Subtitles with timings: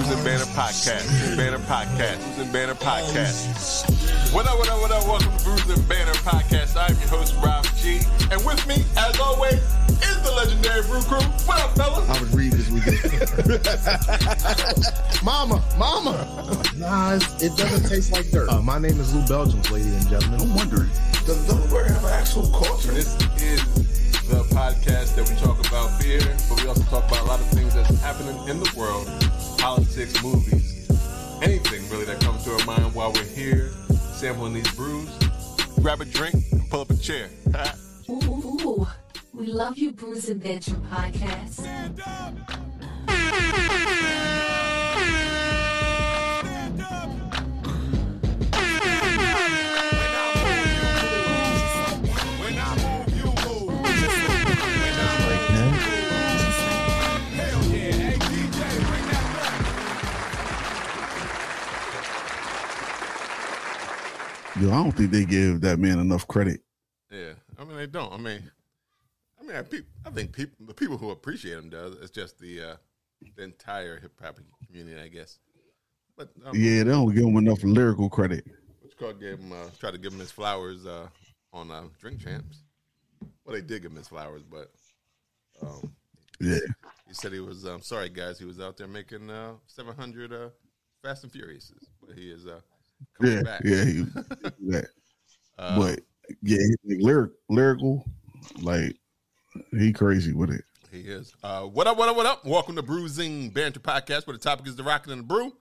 [0.00, 1.06] Bruising Banner Podcast.
[1.08, 2.34] Bruising Banner Podcast.
[2.34, 4.32] Bruising Banner Podcast.
[4.32, 5.04] What up, what up, what up?
[5.04, 6.74] Welcome to Bruising Banner Podcast.
[6.74, 8.00] I'm your host, Rob G.
[8.30, 11.20] And with me, as always, is the legendary Brew Crew.
[11.44, 12.08] What up, fellas?
[12.08, 12.96] I was reading this weekend.
[15.22, 16.26] mama, mama.
[16.78, 18.48] Nah, it's, it doesn't taste like dirt.
[18.48, 20.40] Uh, my name is Lou Belgium, ladies and gentlemen.
[20.40, 20.88] I'm wondering,
[21.26, 22.92] does Delaware have an actual culture?
[22.92, 23.62] This is
[24.30, 27.46] the podcast that we talk about beer, but we also talk about a lot of
[27.48, 29.10] things that's happening in the world,
[29.60, 30.88] politics, movies,
[31.42, 33.70] anything really that comes to our mind while we're here
[34.14, 35.10] sampling these brews.
[35.82, 37.28] Grab a drink and pull up a chair.
[38.08, 38.86] Ooh, ooh,
[39.34, 41.66] we love you, Brews and Venture Podcast.
[64.68, 66.60] I don't think they give that man enough credit.
[67.10, 68.12] Yeah, I mean they don't.
[68.12, 68.50] I mean,
[69.40, 71.96] I mean, I, peop, I think people, the people who appreciate him does.
[72.00, 72.74] It's just the uh,
[73.36, 75.38] the entire hip hop community, I guess.
[76.16, 78.44] But um, Yeah, they don't give him enough lyrical credit.
[78.82, 81.08] Which called gave him uh, tried to give him his flowers uh,
[81.52, 82.62] on uh, Drink Champs.
[83.44, 84.70] Well, they did give him his flowers, but
[85.62, 85.92] um,
[86.40, 86.58] Yeah,
[87.08, 88.38] he said he was um, sorry, guys.
[88.38, 90.50] He was out there making uh, seven hundred uh,
[91.02, 91.72] Fast and Furious,
[92.06, 92.60] but he is uh,
[93.20, 93.60] yeah, back.
[93.64, 93.84] yeah.
[93.84, 94.02] He,
[94.68, 94.86] that.
[95.58, 96.00] Uh, but
[96.42, 98.04] yeah, he's like lyric, lyrical,
[98.62, 98.96] like
[99.72, 100.64] he crazy with it.
[100.90, 101.32] He is.
[101.42, 102.44] Uh, what up, what up, what up?
[102.44, 105.52] Welcome to Bruising Banter Podcast, where the topic is the rockin' and the brew.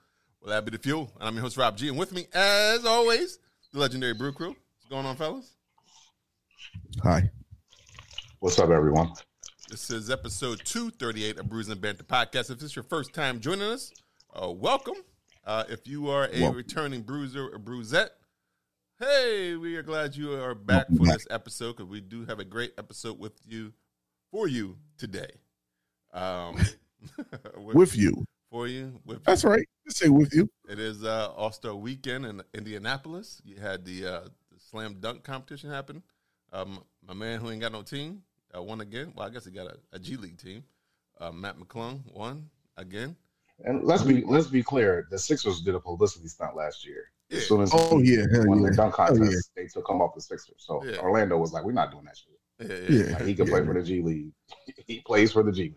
[0.41, 1.11] Well, that be the fuel.
[1.19, 1.89] And I'm your host, Rob G.
[1.89, 3.39] And with me, as always,
[3.73, 4.49] the legendary Brew Crew.
[4.49, 5.53] What's going on, fellas?
[7.03, 7.29] Hi.
[8.39, 9.13] What's up, everyone?
[9.69, 12.49] This is episode 238 of Bruising Banter Podcast.
[12.49, 13.91] If this is your first time joining us,
[14.33, 14.95] uh, welcome.
[15.45, 16.57] Uh, if you are a Welcome.
[16.57, 18.11] returning bruiser or bruisette,
[18.99, 21.14] hey, we are glad you are back for back.
[21.15, 23.73] this episode because we do have a great episode with you
[24.31, 25.30] for you today.
[26.14, 26.58] Um,
[27.58, 28.25] With you.
[28.52, 29.65] for you with That's right.
[29.86, 30.49] Just say with you.
[30.67, 33.41] It is uh, All Star Weekend in Indianapolis.
[33.45, 34.19] You had the, uh,
[34.52, 36.03] the slam dunk competition happen.
[36.52, 38.23] Um, my man who ain't got no team
[38.55, 39.14] uh, won again.
[39.15, 40.64] Well, I guess he got a, a G League team.
[41.21, 43.15] Uh, Mac McClung won again.
[43.65, 47.11] And let's be let's be clear: the Sixers did a publicity stunt last year.
[47.31, 48.70] As soon as Oh he yeah, hell won yeah.
[48.70, 49.64] the dunk Hell contest, yeah.
[49.64, 50.55] they took him off the Sixers.
[50.58, 50.97] So Yeah.
[50.99, 52.39] Orlando was like, "We're not doing that shit.
[52.89, 53.03] Yeah, yeah.
[53.05, 53.14] Yeah.
[53.17, 54.31] Like, he can play for the G League.
[54.87, 55.75] He plays for the G League.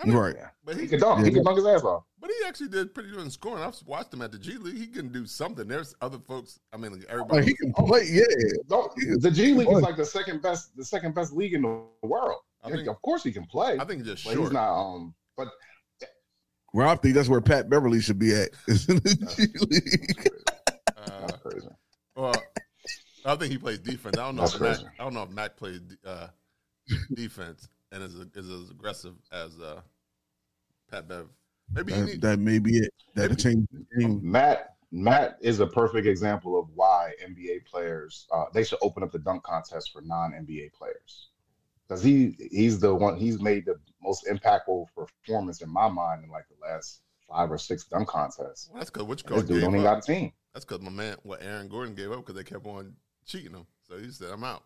[0.00, 0.36] I mean, Right.
[0.64, 1.20] But he he, can dunk.
[1.20, 1.34] He Yeah.
[1.34, 2.04] can dunk his ass off.
[2.20, 3.62] but he actually did pretty good in scoring.
[3.62, 4.76] I've watched him at the G League.
[4.78, 5.66] He can do something.
[5.68, 6.58] There's other folks.
[6.72, 7.46] I mean, like Like, everybody.
[7.46, 8.06] he can play.
[8.10, 8.24] Yeah.
[8.68, 11.82] Don't, the G League is like the second best, the second best league in the
[12.02, 12.40] world.
[12.64, 13.78] I think- of course, he can play.
[13.78, 14.44] I think he's just but short.
[14.46, 14.70] he's not.
[14.72, 15.48] Um, but
[16.74, 18.50] Well, I think that's where Pat Beverley should be at.
[18.66, 20.30] is in the
[20.96, 21.68] Uh, crazy.
[22.14, 22.34] well,
[23.24, 24.18] I think he plays defense.
[24.18, 24.42] I don't know.
[24.42, 24.90] That's If Matt, crazy.
[24.98, 26.28] I don't know if Matt plays uh,
[27.14, 29.80] defense and is, is as aggressive as uh,
[30.90, 31.26] Pat Bev.
[31.72, 32.92] Maybe that, need, that may be it.
[33.14, 33.66] That'll change.
[33.92, 39.12] Matt Matt is a perfect example of why NBA players uh, they should open up
[39.12, 41.28] the dunk contest for non NBA players
[41.86, 46.30] because he he's the one he's made the most impactful performance in my mind in
[46.30, 48.68] like the last five or six dunk contests.
[48.70, 50.02] Well, that's because which coach dude gave don't even up.
[50.02, 50.32] got a team.
[50.54, 52.94] That's because my man, what Aaron Gordon gave up because they kept on
[53.26, 53.66] cheating him.
[53.86, 54.64] So he said, "I'm out."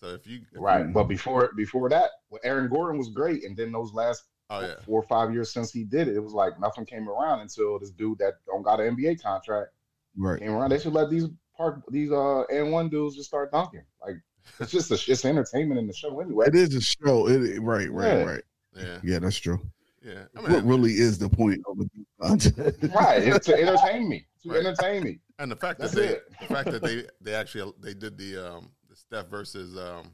[0.00, 3.44] So if you, if Right, you- but before before that, well, Aaron Gordon was great,
[3.44, 6.20] and then those last oh yeah, four or five years since he did it, it
[6.20, 9.70] was like nothing came around until this dude that don't got an NBA contract
[10.16, 10.38] Right.
[10.40, 10.70] came around.
[10.70, 11.26] They should let these
[11.56, 13.84] park these uh and one dudes just start dunking.
[14.00, 14.16] Like
[14.60, 16.46] it's just a, it's entertainment in the show anyway.
[16.48, 17.28] It is a show.
[17.28, 18.24] It, it- right, right, Yeah.
[18.24, 18.42] right.
[18.76, 19.60] yeah, Yeah, that's true.
[20.04, 20.24] yeah.
[20.36, 22.78] I What really is the point of a contest?
[22.94, 24.26] Right, it's to entertain me.
[24.44, 24.58] To Right.
[24.66, 25.18] entertain me.
[25.38, 26.24] and the fact that they, it.
[26.40, 30.12] the fact that they, they actually they did the um the Steph versus um,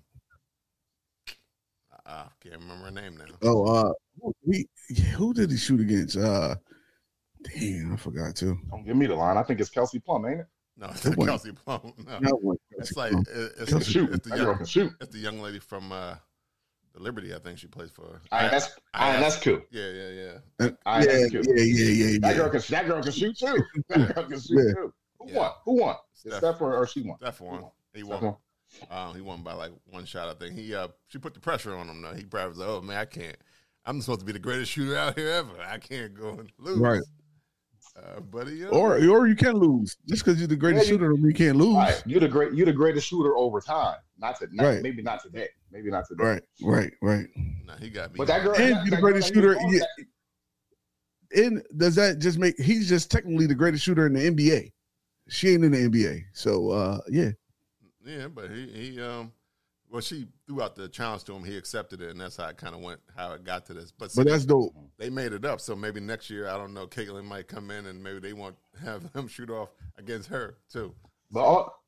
[2.07, 3.25] I can't remember her name now.
[3.43, 3.93] Oh, uh,
[4.47, 4.67] we,
[5.17, 6.17] who did he shoot against?
[6.17, 6.57] Uh,
[7.55, 8.59] damn, I forgot too.
[8.71, 9.37] Don't give me the line.
[9.39, 10.47] I think it's Kelsey Plum, ain't it?
[10.77, 11.27] No, it's not.
[11.27, 11.93] Kelsey Plum.
[12.07, 12.57] No, That one.
[12.73, 14.11] it's like it's, it's, shoot.
[14.13, 14.93] it's the young shoot.
[15.01, 16.15] it's the young lady from uh,
[16.95, 17.35] the Liberty.
[17.35, 18.21] I think she plays for.
[18.33, 19.61] I, that's I- I, that's cool.
[19.71, 20.67] yeah, yeah, yeah.
[20.67, 21.47] Uh, I- yeah, that's yeah, cute.
[21.49, 22.19] yeah, yeah, yeah.
[22.21, 23.63] That girl can that girl can shoot too.
[23.89, 24.73] That girl can shoot Yeah.
[24.75, 24.95] too.
[25.21, 25.39] Who Yeah.
[25.39, 25.51] won?
[25.65, 25.97] Who won?
[26.13, 26.35] Steph.
[26.39, 27.19] Steph or, or she won?
[27.19, 27.65] Steph won.
[27.93, 28.37] He Steph won.
[28.91, 30.29] Um, he won by like one shot.
[30.29, 32.03] I think he uh she put the pressure on him.
[32.03, 32.15] though.
[32.15, 33.37] he probably was like, "Oh man, I can't.
[33.87, 35.51] I'm supposed to be the greatest shooter out here ever.
[35.65, 37.03] I can't go and lose." Right.
[37.97, 40.93] Uh, but he, uh, Or or you can lose just because you're the greatest Yeah,
[40.95, 41.09] you- shooter.
[41.11, 41.77] don't You can't lose.
[41.77, 42.03] Right.
[42.07, 42.53] You're the great.
[42.53, 43.99] You're the greatest shooter over time.
[44.19, 44.49] Not to.
[44.53, 44.83] Not, Right.
[44.83, 45.49] Maybe not today.
[45.71, 46.25] Maybe not today.
[46.25, 47.27] Right, right, right.
[47.65, 48.19] nah, he got me.
[48.19, 48.55] But that girl.
[48.57, 49.81] And that, you're the greatest shooter, that yeah.
[51.41, 54.73] on, in does that just make he's just technically the greatest shooter in the NBA?
[55.29, 57.31] She ain't in the NBA, so uh, yeah.
[58.05, 59.33] Yeah, but he he um,
[59.95, 61.45] well, she threw out the challenge to him.
[61.45, 62.99] He accepted it, and that's how it kind of went.
[63.17, 63.93] How it got to this.
[63.93, 64.75] But, But that's dope.
[64.99, 65.61] they made it up.
[65.61, 66.89] So maybe next year, I don't know.
[66.89, 70.57] Caitlyn might come in, and maybe they want to have him shoot off against her
[70.69, 70.93] too.
[71.31, 71.85] But all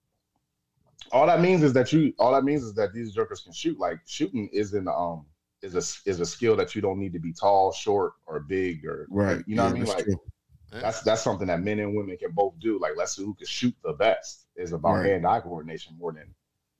[1.10, 3.76] all that means is that you all that means is that these jokers can shoot.
[3.76, 5.26] Like shooting isn't um
[5.60, 8.86] is a is a skill that you don't need to be tall, short, or big
[8.86, 9.42] or Right.
[9.48, 9.84] You know Yeah, what I mean?
[9.84, 10.20] that's Like true.
[10.70, 12.78] That's that's something that men and women can both do.
[12.78, 14.46] Like let's see who can shoot the best.
[14.54, 15.06] Is about Right.
[15.06, 16.32] hand eye coordination more than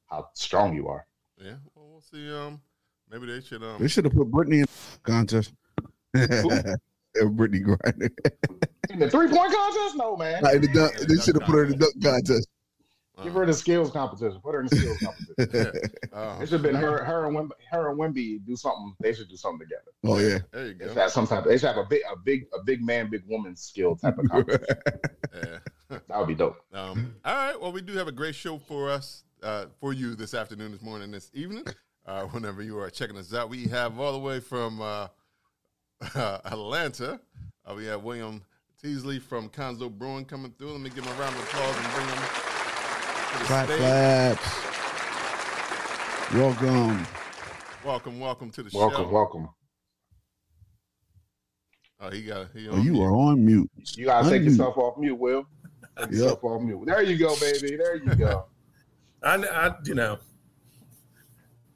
[0.07, 1.05] how strong you are.
[1.39, 2.33] Yeah, well, we'll see.
[2.33, 2.61] Um,
[3.11, 3.77] maybe they should um.
[3.81, 5.53] They should have put Brittney in the contest.
[6.17, 8.11] Brittney Griner.
[8.91, 10.45] In the three point contest, no man.
[10.55, 12.49] in the dunk, they should have put her in the dunk contest.
[13.23, 14.39] Give her the skills competition.
[14.43, 15.91] Put her in the skills competition.
[16.13, 18.95] uh, It should have been her, her and Wemby, her and Wemby do something.
[19.01, 19.91] They should do something together.
[20.05, 20.39] Oh yeah.
[20.53, 20.89] there you go.
[20.89, 21.45] should have some type.
[21.45, 24.29] They should have a big, a big, a big man, big woman skill type of
[24.31, 24.77] competition.
[25.35, 25.59] Yeah.
[25.89, 26.59] that would be dope.
[26.75, 27.59] Um, all right.
[27.61, 30.83] Well, we do have a great show for us, uh, for you this afternoon, this
[30.83, 31.65] morning, this evening.
[32.07, 35.09] Uh, whenever you are checking us out, we have all the way from uh,
[36.45, 37.21] Atlanta.
[37.65, 38.43] Uh, we have William
[38.81, 40.73] Teasley from Khonso Brewing coming through.
[40.73, 43.79] Let me give him a round of applause and bring him to the Clap stage.
[43.79, 44.63] claps.
[46.35, 47.07] Welcome.
[47.85, 49.11] Welcome, welcome to the Welcome, show.
[49.13, 49.43] welcome.
[49.43, 49.49] Welcome.
[52.01, 52.49] Oh, he got.
[52.55, 53.03] He Oh, you mute.
[53.03, 53.71] are on mute.
[53.95, 55.47] You gotta take yourself off mute, Will.
[55.97, 56.11] Take Yep.
[56.11, 56.83] yourself off mute.
[56.85, 57.77] There you go, baby.
[57.77, 58.47] There you go.
[59.27, 60.19] I, I you know,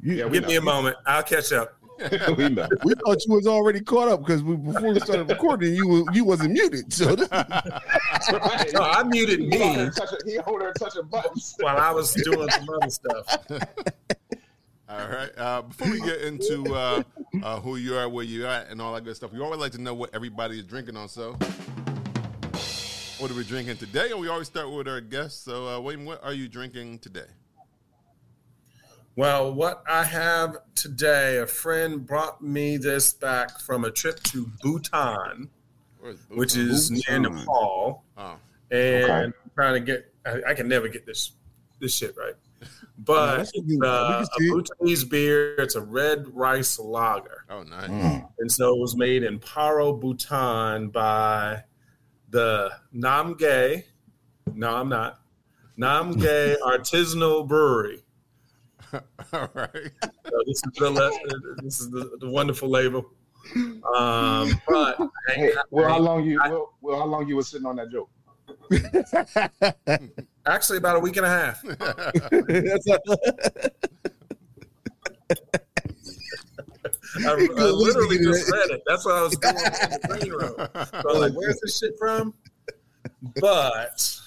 [0.00, 0.96] You, Yeah, we give me a moment.
[1.06, 1.76] I'll catch up.
[2.38, 2.66] we know.
[2.82, 6.04] we thought you was already caught up because we, before we started recording, you was,
[6.14, 6.90] you wasn't muted.
[6.92, 8.70] So Right.
[8.72, 11.56] No, I muted He over there me touching, he over there touching buttons.
[11.60, 13.38] while I was doing some other stuff.
[14.88, 15.30] All right.
[15.36, 17.02] Uh, before we get into uh,
[17.42, 19.72] uh, who you are, where you are, and all that good stuff, we always like
[19.72, 21.08] to know what everybody is drinking on.
[21.08, 21.32] So,
[23.18, 24.10] what are we drinking today?
[24.10, 25.44] And we always start with our guests.
[25.44, 27.26] So, uh, William, what are you drinking today?
[29.16, 34.50] Well, what I have today, a friend brought me this back from a trip to
[34.62, 35.50] Bhutan,
[35.98, 36.70] Where's which Bhutan?
[36.70, 37.22] is near Bhutan.
[37.38, 38.36] Nepal, Oh,
[38.70, 39.32] and Okay.
[39.54, 40.14] trying to get.
[40.24, 41.32] I, I can never get this
[41.80, 42.34] this shit right,
[42.98, 43.66] but that's it's okay.
[43.78, 44.26] We uh, a.
[44.54, 45.54] Bhutanese beer.
[45.56, 47.44] It's a red rice lager.
[47.50, 47.90] oh, nice.
[47.90, 48.28] Mm.
[48.38, 51.64] And so it was made in Paro, Bhutan by
[52.30, 53.84] the Namgay.
[54.54, 55.20] No, I'm not.
[55.78, 58.02] Namgay Artisanal Brewery.
[59.32, 59.90] all right.
[60.02, 63.10] So this is the le- this is the, the wonderful label.
[63.96, 64.98] Um, but
[65.28, 66.40] Hey, well, how long you?
[66.44, 68.10] Well, well, how long you was sitting on that joke?
[70.46, 71.62] actually about a week and a half.
[77.16, 78.82] I, I literally just read it.
[78.86, 80.54] That's what I was doing in the green room.
[80.56, 82.34] So I was like, where's this shit from?
[83.40, 84.20] But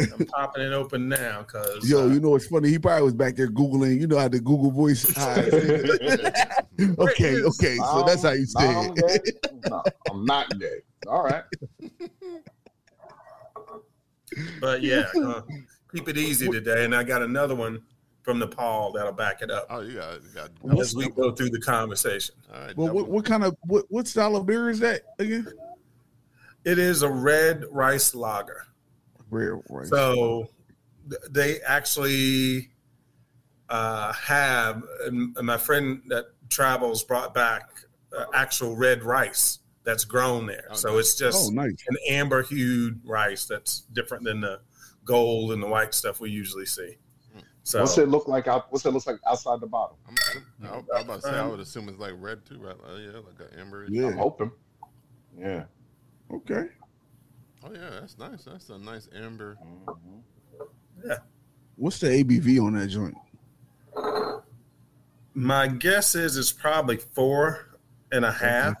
[0.00, 2.68] I'm popping it open now because Yo, you know what's funny?
[2.68, 4.00] He probably was back there googling.
[4.00, 5.06] You know how the Google voice.
[6.98, 7.76] okay, okay.
[7.76, 9.46] So that's how you say No, I'm it.
[9.70, 10.80] No, I'm not gay.
[11.08, 11.44] All right.
[14.60, 15.42] but yeah, uh,
[15.94, 16.84] keep it easy today.
[16.84, 17.82] And I got another one
[18.22, 21.50] from Nepal that'll back it up Oh, you got, you got as we go through
[21.50, 22.34] the conversation.
[22.52, 22.76] All right.
[22.76, 25.46] Well, what, what kind of what, what style of beer is that again?
[26.64, 28.66] It is a red rice lager.
[29.30, 29.86] Rare, right?
[29.86, 30.48] So
[31.30, 32.70] they actually
[33.68, 37.68] uh, have, and and my friend that travels brought back
[38.16, 40.68] uh, actual red rice that's grown there.
[40.70, 41.76] Oh, so it's just oh, nice.
[41.88, 44.60] an amber hued rice that's different than the
[45.04, 46.98] gold and the white stuff we usually see.
[47.66, 48.46] So What's it look like?
[48.46, 49.98] Out, what's it look like outside the bottle?
[50.06, 50.14] I'm,
[50.62, 52.76] I, I was about to say, I would assume it's like red too, right?
[52.88, 53.86] Uh, yeah, like an amber.
[53.88, 54.52] Yeah, I'm hoping.
[55.36, 55.64] Yeah.
[56.32, 56.66] Okay.
[57.66, 58.44] Oh, yeah, that's nice.
[58.44, 59.58] That's a nice amber.
[61.04, 61.16] Yeah.
[61.74, 63.16] What's the ABV on that joint?
[65.34, 67.78] my guess is it's probably four
[68.10, 68.74] and a half.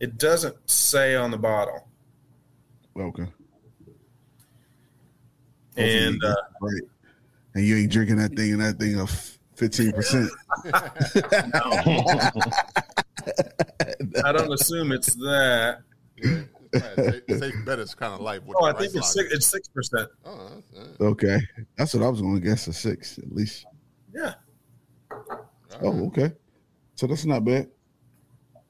[0.00, 1.86] It doesn't say on the bottle.
[2.98, 3.26] Okay.
[5.76, 6.82] And uh, right.
[7.54, 10.30] And you ain't drinking that thing and that thing of fifteen percent.
[14.24, 15.82] I don't assume it's that.
[16.82, 18.44] Right, safe, safe bet it's kind of light.
[18.44, 20.08] With Oh, I think it's six, it's six percent.
[20.24, 21.38] Oh, that's, uh, Okay,
[21.76, 22.66] that's what I was going to guess.
[22.68, 23.66] A six at least.
[24.14, 24.34] Yeah.
[25.10, 25.38] all right.
[25.82, 26.32] Oh, okay.
[26.94, 27.68] So that's not bad.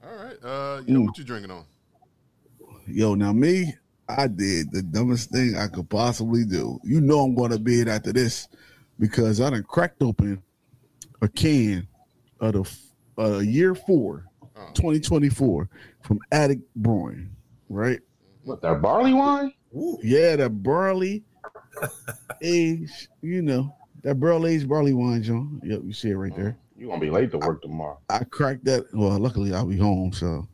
[0.05, 0.37] All right.
[0.43, 1.07] Uh, you know Mm.
[1.07, 1.65] what you drinking on?
[2.87, 3.75] Yo, now me,
[4.09, 6.79] I did the dumbest thing I could possibly do.
[6.85, 8.49] You know I'm going to bid after this
[8.99, 10.43] because I done cracked open
[11.23, 11.87] a can
[12.41, 12.53] of
[13.17, 14.25] the uh, year four
[14.59, 14.71] Oh.
[14.73, 15.69] 2024
[16.01, 17.36] from Attic Brewing,
[17.69, 18.01] right?
[18.45, 19.53] What that barley wine?
[19.75, 19.99] Ooh.
[20.03, 21.25] Yeah, the barley
[22.43, 25.61] age, you know, that barrel aged barley wine, John.
[25.65, 26.57] Yep, you see it right there.
[26.79, 27.99] You gonna be late to work tomorrow.
[28.11, 28.85] I cracked that.
[28.93, 30.47] Well, luckily I'll be home, so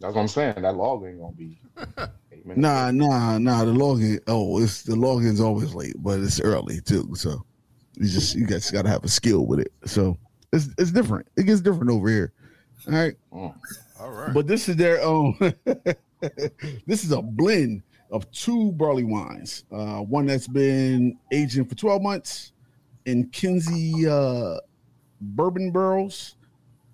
[0.00, 0.62] That's what I'm saying.
[0.62, 1.60] That log ain't gonna be
[2.32, 2.56] eight minutes.
[2.56, 3.64] nah, nah, nah.
[3.64, 7.10] The login, oh, it's the login's always late, but it's early too.
[7.14, 7.44] So
[7.96, 9.72] you just you guys got to have a skill with it.
[9.84, 10.16] So
[10.52, 11.26] it's it's different.
[11.36, 12.32] It gets different over here.
[12.88, 13.54] All right, Mm.
[14.00, 14.32] All right.
[14.32, 15.36] but this is their own.
[16.86, 19.64] this is a blend of two barley wines.
[19.70, 22.52] Uh, one that's been aging for 12 months
[23.06, 24.56] in Kinsey uh,
[25.20, 26.36] bourbon barrels.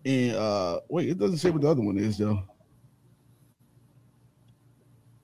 [0.04, 2.42] And uh, wait, it doesn't say what the other one is though.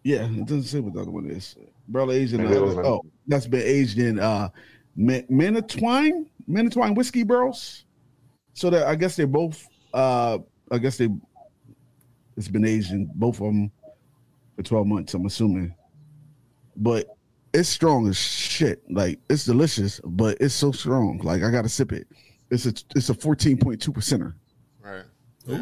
[0.03, 1.57] Yeah, it doesn't say what the other one is.
[1.89, 4.49] Barrel aged in Maybe it was oh, that's been aged in uh
[4.97, 7.85] Ma- Manatawny, Manatawny whiskey barrels.
[8.55, 10.39] So that I guess they're both uh
[10.71, 11.09] I guess they
[12.37, 13.71] it's been aged in both of them
[14.61, 15.75] for 12 months, I'm assuming.
[16.77, 17.07] But
[17.53, 18.83] it's strong as shit.
[18.91, 21.19] Like it's delicious, but it's so strong.
[21.23, 22.07] Like I gotta sip it.
[22.51, 24.35] It's a it's a 14.2 percenter.
[24.83, 25.05] right.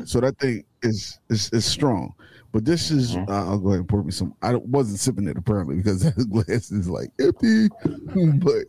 [0.07, 2.13] So that thing is is, is strong.
[2.53, 4.35] But this is uh, I'll go ahead and pour me some.
[4.43, 7.69] I wasn't sipping it apparently because that glass is like empty.
[8.39, 8.65] but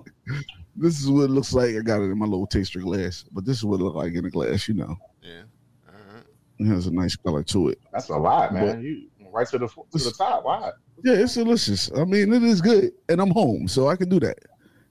[0.76, 1.76] this is what it looks like.
[1.76, 3.26] I got it in my little taster glass.
[3.32, 4.68] But this is what it looked like in a glass.
[4.68, 5.42] You know, Yeah.
[5.88, 6.24] All right.
[6.60, 7.80] it has a nice color to it.
[7.92, 8.82] That's a lot, man.
[8.82, 10.46] you right to the to the top.
[10.46, 10.72] Why?
[11.04, 11.92] Yeah, it's delicious.
[11.96, 14.38] I mean, it is good, and I'm home, so I can do that.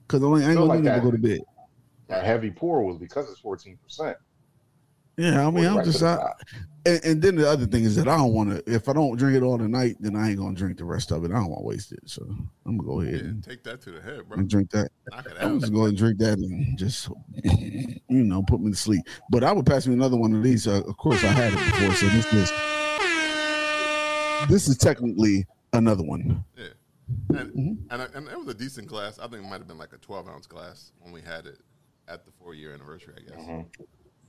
[0.08, 1.02] Cause I ain't Feel gonna like that.
[1.02, 1.40] go to bed.
[2.08, 4.16] That heavy pour was because it's 14 percent.
[5.18, 6.32] Yeah, I mean, I'm right just the I,
[6.86, 8.72] and, and then the other thing is that I don't want to.
[8.72, 11.24] If I don't drink it all tonight, then I ain't gonna drink the rest of
[11.24, 11.32] it.
[11.32, 12.22] I don't want to waste it, so
[12.64, 14.38] I'm gonna go ahead and, take that to the head, bro.
[14.38, 14.90] and drink that.
[15.10, 17.10] Knock it I'm just going to drink that and just,
[17.44, 19.02] you know, put me to sleep.
[19.28, 20.68] But I would pass me another one of these.
[20.68, 22.52] Uh, of course, I had it before, so this is
[24.48, 26.44] this is technically another one.
[26.56, 26.64] Yeah.
[27.30, 27.78] And, Mhm.
[27.90, 29.18] and, I- and it was a decent glass.
[29.18, 31.58] I think it might have been like a 12 ounce glass when we had it
[32.06, 33.38] at the four year anniversary, I guess.
[33.40, 33.66] Mhm.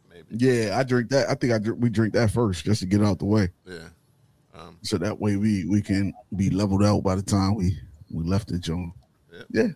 [0.09, 0.27] Maybe.
[0.37, 1.29] Yeah, I drink that.
[1.29, 3.49] I think I drink, we drink that first just to get it out the way,
[3.65, 3.89] Yeah.
[4.55, 7.79] Um, so that way we we can be leveled out by the time we
[8.11, 8.91] we left it, John.
[9.51, 9.67] Yeah.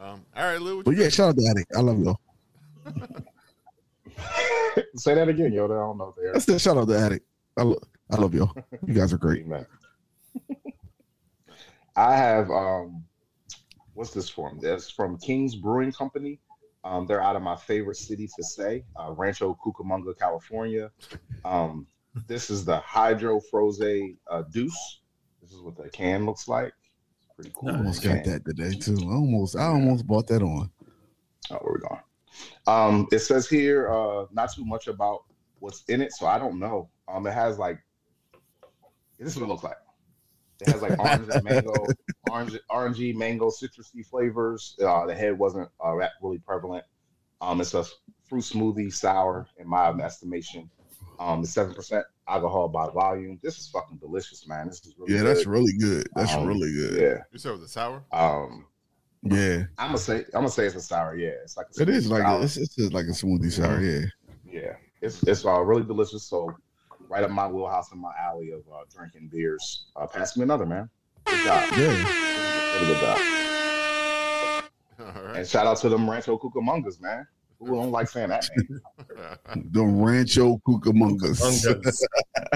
[0.00, 0.76] Um, all right, Lou.
[0.78, 1.66] What But you yeah, shout out to Attic.
[1.74, 2.20] I love y'all.
[4.96, 5.64] Say that again, yo.
[5.64, 7.22] I don't know if I said shout out to Attic.
[7.56, 8.54] I love I love y'all.
[8.86, 9.44] You guys are great.
[9.44, 9.66] Amen.
[11.96, 13.04] I have um,
[13.94, 14.58] what's this from?
[14.60, 16.40] That's from King's Brewing Company.
[16.84, 20.90] Um, they're out of my favorite city to say, uh, Rancho Cucamonga, California.
[21.44, 21.86] Um,
[22.26, 23.80] this is the Hydro Froze
[24.30, 25.00] uh, Deuce.
[25.42, 26.72] This is what the can looks like.
[27.20, 27.70] It's Pretty cool.
[27.70, 28.96] I almost got that today too.
[29.02, 30.70] I almost I almost bought that on.
[31.50, 32.00] Oh, where we going?
[32.66, 35.24] Um, it says here uh, not too much about
[35.58, 36.88] what's in it, so I don't know.
[37.08, 37.80] Um, it has like
[39.18, 39.76] this is what it looks like.
[40.60, 41.86] It has like orange and mango,
[42.30, 44.76] orange, orangey, mango, citrusy flavors.
[44.84, 46.84] Uh, the head wasn't uh, that really prevalent.
[47.40, 47.84] Um, it's a
[48.28, 50.68] fruit smoothie, sour in my estimation.
[51.20, 53.38] Um, it's seven percent alcohol by volume.
[53.42, 54.66] This is fucking delicious, man.
[54.66, 55.50] This is really Yeah, that's good.
[55.50, 56.08] really good.
[56.16, 57.00] That's Um, really good.
[57.00, 57.18] yeah.
[57.32, 58.04] You said it was a sour?
[58.12, 58.66] Um,
[59.22, 61.16] Yeah, I'm gonna say I'm gonna say it's a sour.
[61.16, 63.80] Yeah, it's like a it is like a, it's, it's just like a smoothie sour.
[63.80, 64.06] Yeah,
[64.44, 66.24] Yeah, it's it's uh, really delicious.
[66.24, 66.50] So
[67.08, 69.86] right up my wheelhouse in my alley of uh, drinking beers.
[69.96, 70.88] Uh, pass me another, man.
[71.24, 71.70] Good job.
[71.76, 72.28] yeah.
[72.80, 73.18] Good job.
[75.00, 77.26] All And shout out to them Rancho Cucamongas, man.
[77.60, 78.80] Who don't like saying that name?
[79.72, 81.40] The Rancho Cucamongas.
[81.40, 82.06] Fungus.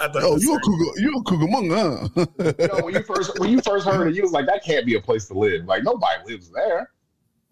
[0.00, 0.60] I thought oh, you a same.
[0.60, 2.54] Cuca, you a Cucamonga, huh?
[2.58, 4.86] You know, when you first when you first heard it, you was like, that can't
[4.86, 5.64] be a place to live.
[5.66, 6.90] Like nobody lives there.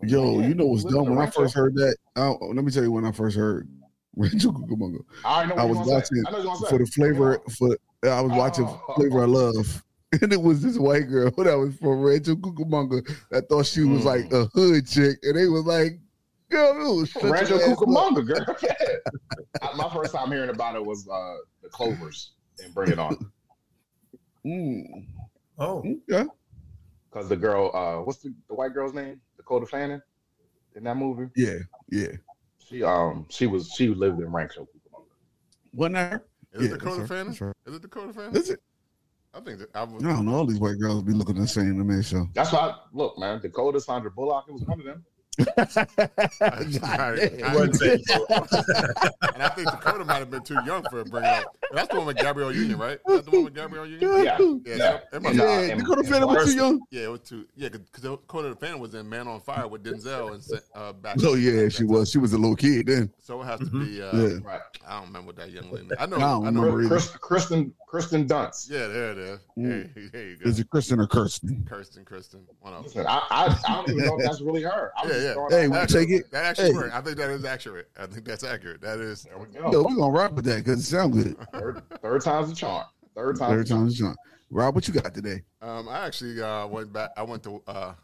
[0.03, 1.11] Yo, you know what's dumb?
[1.11, 3.69] When I first heard that, I, let me tell you when I first heard
[4.17, 5.01] Rancho Cucamonga.
[5.25, 5.93] I I was you're gonna say.
[5.93, 7.41] watching I know what you're gonna for the flavor.
[7.59, 7.77] For
[8.11, 8.93] I was watching Oh.
[8.97, 9.85] Flavor of Love,
[10.23, 14.03] and it was this white girl that was from Rachel Cucamonga that thought she was
[14.03, 14.05] Mm.
[14.05, 16.01] like a hood chick, and they was like,
[16.51, 17.77] "Girl, shut your Rancho ass.
[17.77, 18.57] Cucamonga, girl.
[18.63, 19.69] Yeah.
[19.77, 23.17] My first time hearing about it was uh, the Clovers and Bring It On.
[24.45, 25.07] Mm,
[25.59, 26.25] Oh, yeah.
[27.11, 29.21] Because the girl, uh, what's the, the white girl's name?
[29.37, 30.01] Dakota Fanning
[30.77, 31.29] in that movie.
[31.37, 31.59] Yeah,
[31.91, 32.13] yeah.
[32.71, 35.05] She um she was she lived in Rancho Cucamonga.
[35.75, 36.23] Wasn't that?
[36.53, 37.55] Is it Yeah, Dakota that's Fanning?
[37.67, 38.37] Is it Dakota Fanning?
[38.37, 38.61] Is it?
[39.35, 40.05] I think that I was.
[40.05, 40.35] I don't know.
[40.35, 42.03] All these white girls be looking the same to me.
[42.03, 45.05] So That's why I, look, man, Dakota, Sandra Bullock, it was one of them.
[45.39, 45.45] I-
[47.55, 48.03] One thing.
[48.31, 51.11] and I think Dakota might have been too young for it.
[51.11, 51.45] Bring up.
[51.73, 52.99] That's the one with Gabrielle Union, right?
[53.07, 54.25] That's the one with Gabrielle Union.
[54.25, 54.37] Yeah.
[54.39, 54.77] Yeah, Yeah.
[54.77, 56.81] so it must And, Yeah, Dakota Fanning was too young.
[56.91, 57.47] yeah, it was too.
[57.57, 61.17] Yeah, because Dakota the Phantom was in Man on Fire with Denzel and uh, back.
[61.23, 62.11] Oh yeah, she was.
[62.11, 63.11] She was a little kid then.
[63.23, 64.03] So it has to be.
[64.03, 64.39] Uh, Yeah.
[64.45, 64.61] Right.
[64.87, 65.89] I don't remember what that young lady.
[65.99, 66.17] I know.
[66.17, 66.63] I don't I know.
[66.63, 66.89] remember.
[66.89, 68.71] Chris, Kristen Kristen Dunst.
[68.71, 69.41] Yeah, there it is.
[69.59, 69.91] Mm.
[69.97, 70.49] Hey, there you go.
[70.49, 71.67] Is it Kristen or Kirsten?
[71.69, 72.85] Kirsten, Kristen, one of them.
[72.85, 74.93] Listen, I, I I don't even know if that's really her.
[74.97, 75.47] I was Yeah, yeah.
[75.51, 76.31] Hey, out- we Actually, take it.
[76.31, 76.75] That actually Hey.
[76.77, 76.95] worked.
[76.95, 77.89] I think that is accurate.
[77.99, 78.81] I think that's accurate.
[78.81, 79.25] That is.
[79.25, 79.61] there we go.
[79.65, 79.83] Yo, go.
[79.89, 81.37] we gonna rock with that because it sounds good.
[81.53, 82.85] Third, third time's the charm.
[83.17, 84.17] Third time's Third time's the charm.
[84.51, 85.43] Rob, what you got today?
[85.61, 87.11] Um, I actually uh, went back.
[87.17, 87.95] I went to uh,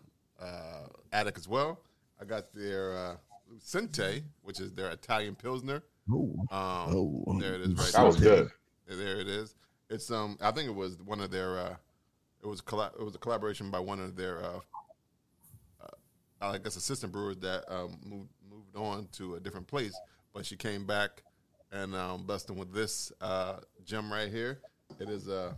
[0.41, 1.79] uh, Attic as well.
[2.21, 3.17] I got their uh,
[3.55, 5.85] Lucente, which is their Italian Pilsner.
[6.13, 6.95] Oh, Um,
[7.31, 8.51] oh, there it is right That was good.
[8.89, 9.55] There it is.
[9.89, 10.37] It's um.
[10.41, 11.59] I think it was one of their.
[11.59, 11.77] Uh,
[12.43, 14.43] it was colla- It was a collaboration by one of their.
[14.43, 14.61] Uh,
[15.83, 15.87] uh,
[16.41, 19.99] I guess assistant brewers that um, moved moved on to a different place,
[20.35, 21.23] but she came back
[21.73, 24.61] and um, blessed them with this uh, gem right here.
[24.99, 25.57] It is a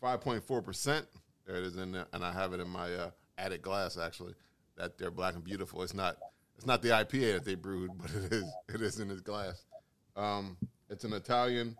[0.00, 1.06] five point four percent.
[1.46, 3.10] There it is in there, and I have it in my uh,
[3.62, 4.34] glass actually.
[4.76, 5.82] That they're black and beautiful.
[5.82, 6.16] It's not.
[6.56, 8.44] It's not the IPA that they brewed, but it is.
[8.72, 9.64] It is in this glass.
[10.16, 10.56] Um,
[10.90, 11.76] it's an Italian.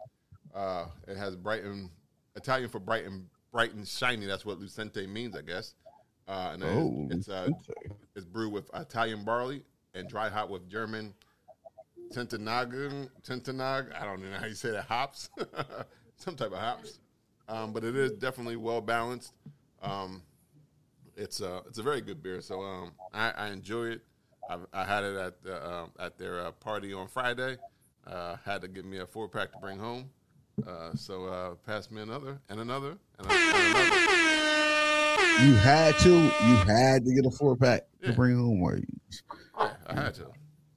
[0.54, 1.90] Uh, it has bright and
[2.36, 4.26] Italian for bright and bright and shiny.
[4.26, 5.74] That's what Lucente means, I guess.
[6.26, 7.48] Uh, and Oh, it's uh,
[8.14, 9.62] it's brewed with Italian barley
[9.94, 11.14] and dry hop with German
[12.12, 13.94] Tintenagen, Tintenag.
[14.00, 14.84] I don't know how you say that.
[14.86, 15.30] Hops,
[16.16, 17.00] some type of hops.
[17.48, 19.32] Um, but it is definitely well balanced.
[19.82, 20.22] Um,
[21.16, 22.40] it's a it's a very good beer.
[22.40, 24.02] So um, I, I enjoy it.
[24.50, 27.56] I've, I had it at the, um, at their uh, party on Friday.
[28.06, 30.08] Uh, had to give me a four pack to bring home.
[30.66, 33.44] Uh, so uh, pass me another and another and, another.
[35.44, 36.10] You had to.
[36.10, 38.10] You had to get a four pack Yeah.
[38.10, 38.60] to bring home.
[38.62, 40.26] Or Yeah, I had to.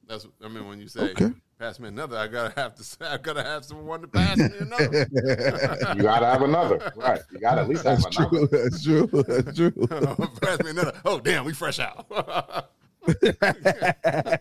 [0.07, 1.31] That's I mean when you say Okay.
[1.57, 2.83] pass me another, I gotta have to.
[2.83, 5.07] say I gotta have someone to pass me another.
[5.95, 6.91] You gotta have another.
[6.95, 7.21] Right.
[7.31, 8.47] You gotta at least have That's another.
[8.47, 8.47] true.
[8.51, 9.07] That's true.
[9.27, 9.71] That's true.
[10.41, 10.93] pass me another.
[11.05, 12.05] Oh damn, we fresh out.
[13.08, 14.38] I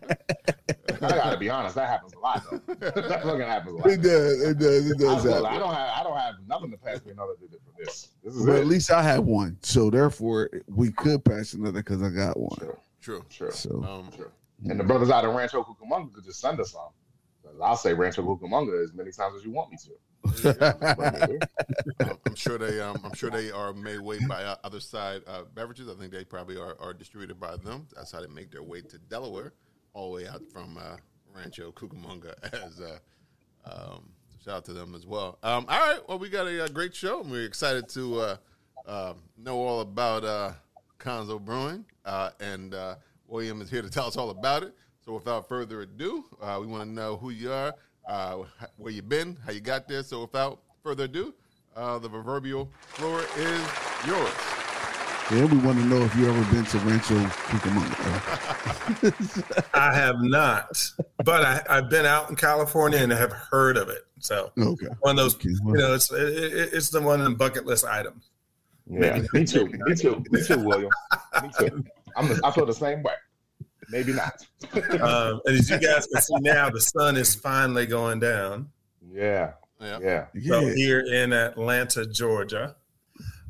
[1.01, 2.59] gotta be honest, that happens a lot though.
[2.75, 3.87] that fucking happens a lot.
[3.91, 4.43] It does.
[4.43, 4.91] It does.
[4.91, 5.27] It does.
[5.27, 5.59] I happen.
[5.61, 8.09] don't have I don't have nothing to pass me another to for this.
[8.23, 8.61] This is But it.
[8.61, 12.59] at least I have one, so therefore we could pass another because I got one.
[12.59, 13.25] Sure, True.
[13.31, 14.31] sure, So Um, sure.
[14.69, 16.91] And the brothers out of Rancho Cucamonga could just send us some.
[17.43, 19.91] 'Cause I'll say Rancho Cucamonga as many times as you want me to.
[20.25, 21.39] Um,
[22.27, 22.81] I'm sure they.
[22.81, 25.89] Um, I'm sure they are made way by uh, other side uh, beverages.
[25.89, 27.87] I think they probably are, are distributed by them.
[27.95, 29.53] That's how they make their way to Delaware,
[29.95, 30.97] all the way out from uh,
[31.35, 32.35] Rancho Cucamonga.
[32.65, 32.99] As uh,
[33.65, 34.11] um,
[34.45, 35.39] shout out to them as well.
[35.43, 38.37] Um, all right, well, we got a, uh great show, and we're excited to uh,
[38.87, 40.53] uh, know all about uh,
[40.99, 42.75] Khonso Brewing, and
[43.27, 44.75] William is here to tell us all about it.
[45.05, 46.25] So, without further ado,
[46.61, 47.75] we want to know who you are,
[48.07, 48.39] uh,
[48.77, 50.03] where you been, how you got there.
[50.03, 51.35] So, without further ado,
[51.77, 53.61] uh, the proverbial floor is
[54.07, 54.33] yours.
[55.31, 57.15] yeah, we want to know if you ever been to Rancho
[57.49, 58.21] Cucamonga.
[59.75, 60.83] I have not,
[61.25, 64.03] but I, I've been out in California and I have heard of it.
[64.19, 64.87] So Okay.
[65.01, 65.51] one of those, Okay.
[65.51, 68.31] you know, it's it, it- it's the one in the bucket list items.
[68.93, 69.67] Yeah, me too.
[69.67, 70.25] Me too.
[70.31, 70.91] Me too, William.
[71.43, 71.85] Me too.
[72.17, 73.13] I'm the, I feel the same way.
[73.91, 74.47] Maybe not.
[75.01, 78.69] Um, and as you guys can see now, the sun is finally going down.
[79.13, 79.99] yeah, Yeah.
[80.01, 80.27] yeah.
[80.49, 80.75] So Yeah.
[80.75, 82.77] here in Atlanta, Georgia.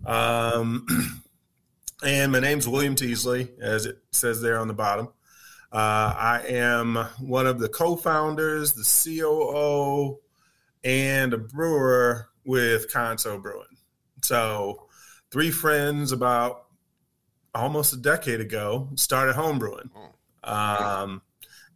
[0.07, 0.87] Um,
[2.05, 5.09] and my name's William Teasley, as it says there on the bottom.
[5.72, 8.83] Uh, I am one of the co-founders, the
[9.20, 10.18] COO,
[10.85, 13.66] and a brewer with Khonso Brewing.
[14.22, 14.87] So,
[15.31, 16.66] three friends about
[17.55, 19.90] almost a decade ago started home brewing.
[20.44, 21.22] Um,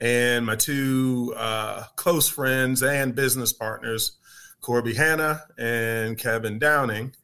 [0.01, 4.19] and my two uh, close friends and business partners,
[4.61, 7.15] Corby Hanna and Kevin Downing,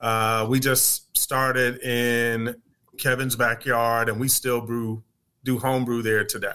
[0.00, 2.56] uh, we just started in
[2.98, 5.02] Kevin's backyard, and we still brew
[5.44, 6.50] do homebrew there today.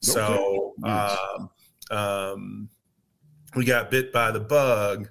[0.00, 1.50] So um,
[1.90, 2.68] um,
[3.54, 5.08] we got bit by the bug,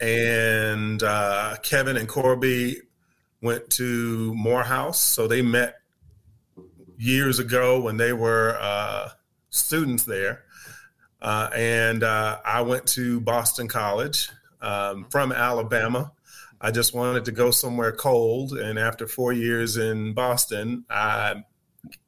[0.00, 2.76] and uh, Kevin and Corby
[3.40, 5.00] went to Morehouse.
[5.00, 5.76] So they met
[7.02, 9.08] years ago when they were uh,
[9.50, 10.44] students there.
[11.20, 14.28] Uh, and uh, I went to Boston College
[14.60, 16.12] um, from Alabama.
[16.60, 18.52] I just wanted to go somewhere cold.
[18.52, 21.44] And after four years in Boston, I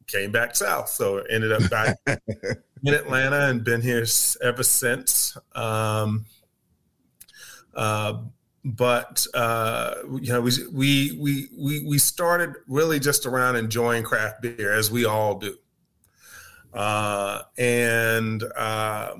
[0.06, 0.88] came back south.
[0.88, 4.06] So ended up back in Atlanta and been here
[4.42, 5.36] ever since.
[5.54, 6.26] Um,
[7.74, 8.22] uh,
[8.64, 14.72] but uh, you know, we, we we we started really just around enjoying craft beer,
[14.72, 15.56] as we all do.
[16.72, 19.14] Uh, and uh,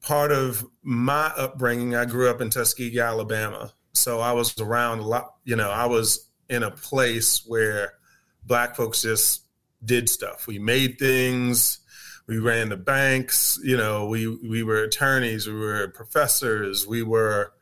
[0.00, 3.72] part of my upbringing, I grew up in Tuskegee, Alabama.
[3.92, 7.94] So I was around a lot, you know, I was in a place where
[8.44, 9.42] black folks just
[9.84, 10.46] did stuff.
[10.46, 11.80] We made things,
[12.28, 17.52] we ran the banks, you know, we we were attorneys, we were professors, we were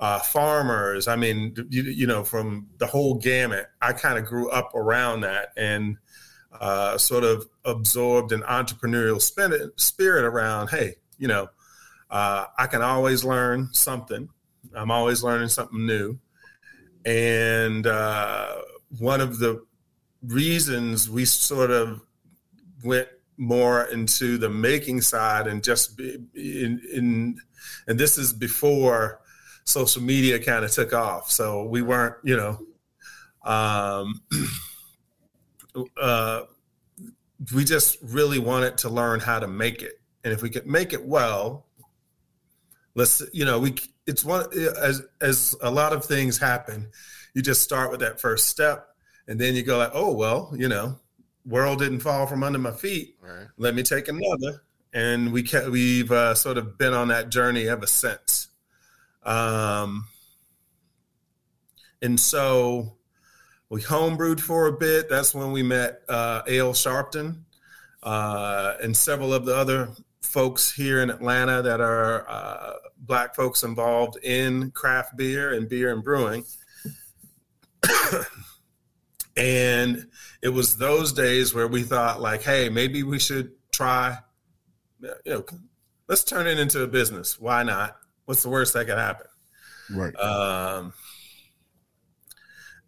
[0.00, 1.06] uh, farmers.
[1.06, 3.66] I mean, you, you, know, from the whole gamut.
[3.82, 5.98] I kind of grew up around that and
[6.58, 10.70] uh, sort of absorbed an entrepreneurial spirit, around.
[10.70, 11.48] Hey, you know,
[12.10, 14.28] uh, I can always learn something.
[14.74, 16.18] I'm always learning something new,
[17.04, 18.56] and uh,
[18.98, 19.64] one of the
[20.22, 22.00] reasons we sort of
[22.84, 27.40] went more into the making side and just be in, in
[27.86, 29.19] and this is before
[29.70, 31.30] social media kind of took off.
[31.30, 32.58] So we weren't you know
[33.42, 34.20] um
[36.00, 36.42] uh
[37.54, 40.00] we just really wanted to learn how to make it.
[40.24, 41.66] And if we could make it well
[42.96, 44.44] let's you know we it's one
[44.82, 46.88] as as a lot of things happen
[47.34, 48.88] you just start with that first step
[49.28, 50.98] and then you go like oh well you know
[51.46, 53.16] world didn't fall from under my feet.
[53.20, 53.46] Right.
[53.56, 54.62] let me take another.
[54.92, 58.48] And we kept, we've uh, sort of been on that journey ever since
[59.24, 60.06] um
[62.02, 62.96] and so
[63.68, 67.42] we homebrewed for a bit that's when we met uh ale sharpton
[68.02, 69.90] uh and several of the other
[70.30, 75.92] folks here in Atlanta that are uh, black folks involved in craft beer and beer
[75.92, 76.44] and brewing.
[79.36, 80.06] and
[80.42, 84.16] it was those days where we thought like, hey, maybe we should try,
[85.02, 85.44] you know,
[86.08, 87.40] let's turn it into a business.
[87.40, 87.96] Why not?
[88.30, 89.26] What's the worst that could happen?
[89.92, 90.14] Right.
[90.14, 90.92] Um,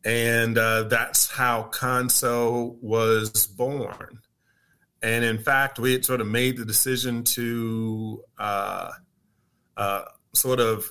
[0.04, 4.20] and uh, that's how Khonso was born.
[5.02, 8.92] And in fact, we had sort of made the decision to uh,
[9.76, 10.02] uh,
[10.32, 10.88] sort of,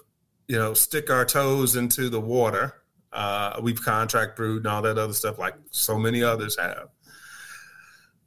[0.50, 2.74] you know, stick our toes into the water.
[3.14, 6.90] Uh, we've contract brewed and all that other stuff, like so many others have.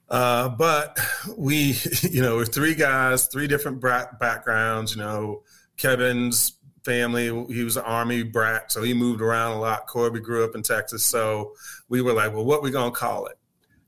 [0.09, 0.99] Uh, but
[1.37, 4.97] we, you know, we're three guys, three different backgrounds.
[4.97, 5.43] You know,
[5.77, 9.87] Kevin's family, he was an army brat, so he moved around a lot.
[9.87, 11.53] Corby grew up in Texas, so
[11.89, 13.39] we were like, well, what we gonna call it?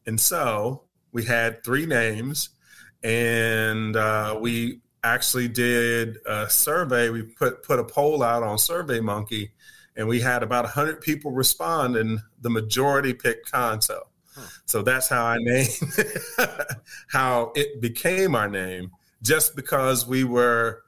[0.06, 2.50] And so we had three names,
[3.02, 7.10] and uh, we actually did a survey.
[7.10, 9.52] We put put a poll out on Survey Monkey,
[9.94, 14.00] and we had about hundred people respond, and the majority picked Khonso.
[14.34, 14.42] Huh.
[14.64, 15.68] So that's how I named
[17.08, 18.90] how it became our name,
[19.22, 20.82] just because we were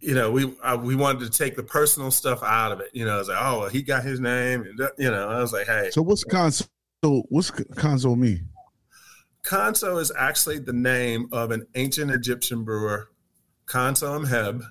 [0.00, 2.90] you know, we uh, we wanted to take the personal stuff out of it.
[2.92, 4.64] You know, I was like, oh, well, he got his name,
[4.98, 5.90] you know, I was like, hey.
[5.90, 6.68] So what's Khonso?
[7.02, 8.48] What's Khonso mean?
[9.44, 13.10] Khonso is actually the name of an ancient Egyptian brewer,
[13.66, 14.62] Khonso Heb.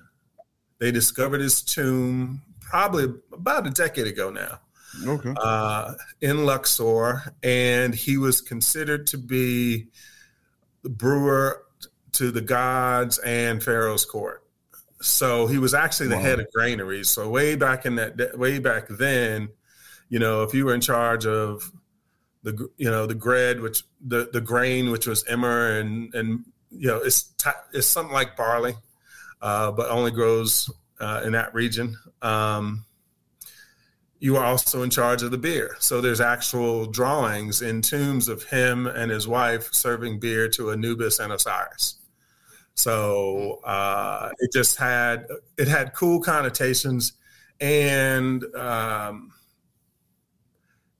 [0.78, 4.60] They discovered his tomb probably about a decade ago now.
[5.06, 5.34] Okay.
[5.36, 9.88] Uh, in Luxor, and he was considered to be
[10.82, 11.64] the brewer
[12.12, 14.44] to the gods and Pharaoh's court.
[15.00, 16.22] So he was actually the wow.
[16.22, 17.08] head of granaries.
[17.08, 19.48] So way back in that, way back then,
[20.08, 21.70] you know, if you were in charge of
[22.42, 26.86] the you know the bread which the the grain which was emmer and and you
[26.88, 28.74] know it's t- it's something like barley
[29.42, 32.84] uh, but only grows uh, in that region um,
[34.20, 38.42] you are also in charge of the beer so there's actual drawings in tombs of
[38.44, 41.97] him and his wife serving beer to anubis and osiris
[42.78, 47.14] so uh, it just had it had cool connotations
[47.58, 49.32] and um,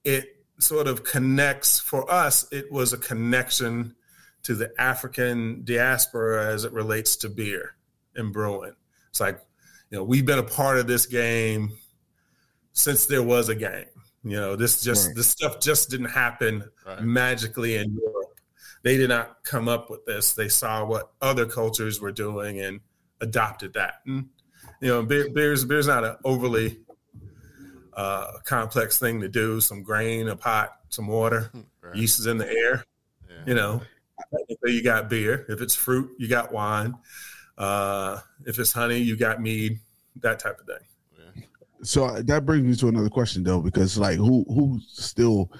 [0.02, 3.94] it sort of connects for us it was a connection
[4.42, 7.76] to the african diaspora as it relates to beer
[8.16, 8.74] and brewing
[9.08, 9.38] it's like
[9.90, 11.70] you know we've been a part of this game
[12.72, 13.86] since there was a game
[14.24, 15.16] you know this just right.
[15.16, 17.02] this stuff just didn't happen right.
[17.02, 18.27] magically in europe
[18.82, 22.80] they did not come up with this they saw what other cultures were doing and
[23.20, 24.28] adopted that and
[24.80, 26.78] you know beer, beer's beer's not an overly
[27.98, 29.60] uh, complex thing to do.
[29.60, 31.50] Some grain, a pot, some water,
[31.82, 31.96] right.
[31.96, 32.84] yeast is in the air.
[33.28, 33.36] Yeah.
[33.46, 33.82] You know,
[34.64, 35.44] you got beer.
[35.48, 36.94] If it's fruit, you got wine.
[37.58, 39.80] Uh, if it's honey, you got mead.
[40.20, 40.86] That type of thing.
[41.36, 41.42] Yeah.
[41.82, 45.50] So uh, that brings me to another question though, because like who who still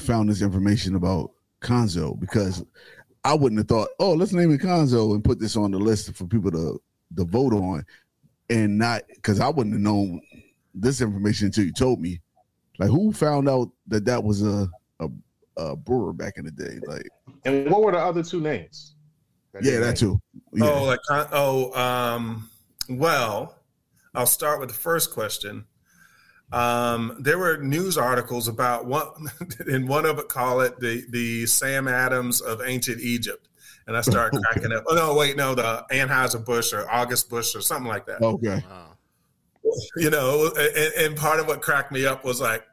[0.00, 2.18] found this information about Khonso?
[2.18, 2.64] Because
[3.24, 6.14] I wouldn't have thought, oh, let's name it Khonso and put this on the list
[6.14, 6.80] for people to
[7.16, 7.84] to vote on,
[8.50, 10.20] and not because I wouldn't have known
[10.74, 12.20] this information until you told me.
[12.78, 14.68] Like, who found out that that was a
[15.00, 15.08] a,
[15.56, 16.78] uh, brewer back in the day.
[16.86, 17.06] Like,
[17.44, 18.94] And what were the other two names?
[19.60, 19.96] yeah, that named?
[19.96, 20.20] too.
[20.52, 20.70] Yeah.
[20.70, 22.48] Oh, like con- oh, um,
[22.88, 23.58] well,
[24.14, 25.64] I'll start with the first question.
[26.52, 29.08] Um, there were news articles about one,
[29.66, 33.48] and one of it call it the the Sam Adams of ancient Egypt,
[33.86, 34.84] and I started cracking up.
[34.88, 38.22] Oh no, wait, no, the Anheuser Busch or August Busch or something like that.
[38.22, 38.62] okay.
[38.68, 38.84] Wow.
[39.96, 42.64] You know, and, and part of what cracked me up was like,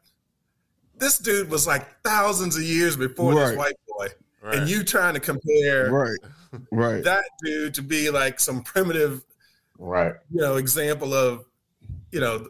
[0.97, 3.47] this dude was like thousands of years before Right.
[3.49, 4.07] this white boy,
[4.41, 4.55] Right.
[4.59, 6.17] and you trying to compare Right.
[6.71, 7.03] Right.
[7.03, 9.25] that dude to be like some primitive
[9.77, 10.13] Right.
[10.31, 11.43] you know, example of,
[12.11, 12.47] you know,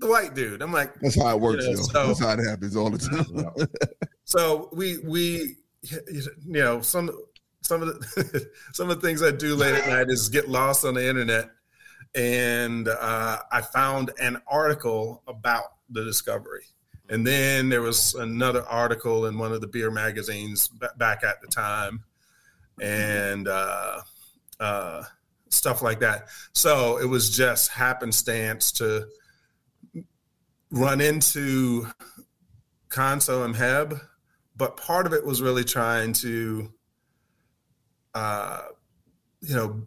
[0.00, 0.62] the white dude.
[0.62, 1.64] I'm like, That's how it works.
[1.66, 3.26] You know, so- That's how it happens all the time.
[3.56, 3.64] Yeah.
[4.24, 7.10] so we we you know some
[7.62, 10.84] some of the some of the things I do late at night is get lost
[10.84, 11.50] on the internet,
[12.14, 16.64] and uh, I found an article about the discovery.
[17.08, 21.40] And then there was another article in one of the beer magazines ba- back at
[21.40, 22.04] the time,
[22.80, 24.00] and uh,
[24.60, 25.02] uh,
[25.48, 26.28] stuff like that.
[26.52, 29.06] So it was just happenstance to
[30.70, 31.86] run into
[32.88, 34.00] Khonso and Heb,
[34.56, 36.72] but part of it was really trying to,
[38.14, 38.62] uh,
[39.40, 39.82] you know,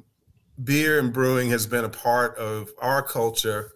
[0.64, 3.72] beer and brewing has been a part of our culture,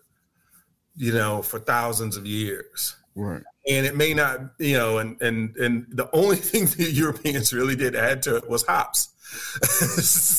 [0.96, 3.42] you know, for thousands of years Right.
[3.68, 7.76] And it may not you know and and and the only thing the europeans really
[7.76, 9.10] did add to it was hops.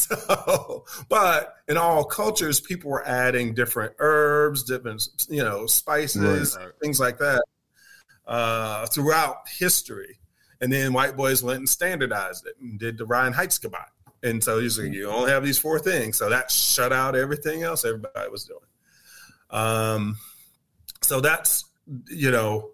[0.09, 6.73] So but in all cultures people were adding different herbs different you know spices Right,
[6.81, 7.43] things like that
[8.27, 10.19] uh, throughout history.
[10.61, 13.91] And then white boys went and standardized it and did the reinheitsgebot
[14.23, 16.17] and so you like, you only have these four things.
[16.17, 18.61] So that shut out everything else everybody was doing.
[19.51, 20.17] Um,
[21.03, 21.65] so that's
[22.09, 22.71] you know,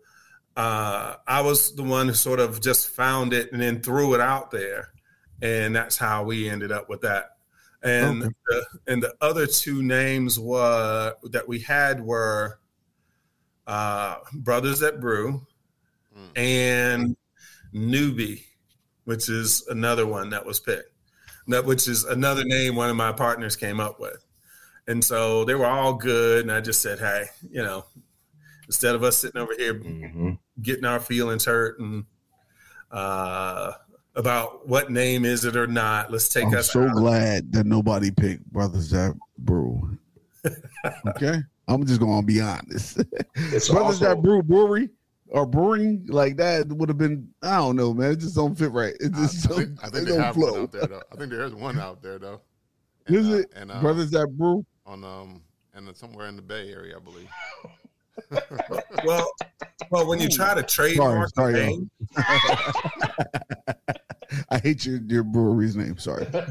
[0.56, 4.20] uh, I was the one who sort of just found it and then threw it
[4.20, 4.90] out there,
[5.42, 7.36] and that's how we ended up with that.
[7.82, 8.32] And Okay.
[8.48, 12.58] the, and the other two names were that we had were
[13.66, 15.46] uh, Brothers That Brew
[16.16, 16.38] Mm.
[16.38, 17.16] and
[17.74, 18.44] Newbie,
[19.04, 20.92] which is another one that was picked.
[21.48, 24.24] That which is another name one of my partners came up with.
[24.86, 26.42] And so they were all good.
[26.42, 27.84] And I just said, hey, you know,
[28.66, 30.38] instead of us sitting over here Mhm.
[30.62, 32.04] Getting our feelings hurt and
[32.90, 33.72] uh,
[34.14, 36.94] about what name is it or not, let's take I'm us so out.
[36.94, 39.98] glad that nobody picked Brothers That Brew.
[41.08, 41.40] okay.
[41.66, 43.02] I'm just gonna be honest.
[43.34, 44.90] It's Brothers also, That Brew Brewery
[45.28, 48.12] or brewing like that would have been I don't know, man.
[48.12, 48.94] It just don't fit right.
[49.00, 50.52] It just I think, I don't, think it they don't have flow.
[50.52, 51.02] one out there though.
[51.12, 52.40] I think there is one out there though.
[53.06, 54.64] Is uh, it And uh, Brothers That Brew?
[54.86, 55.42] on um
[55.74, 57.28] and somewhere in the Bay Area, I believe.
[59.04, 59.30] Well,
[59.90, 61.90] well, when you try to trademark sorry, the name,
[64.50, 65.98] I hate your, your brewery's name.
[65.98, 66.26] Sorry.
[66.32, 66.44] can't,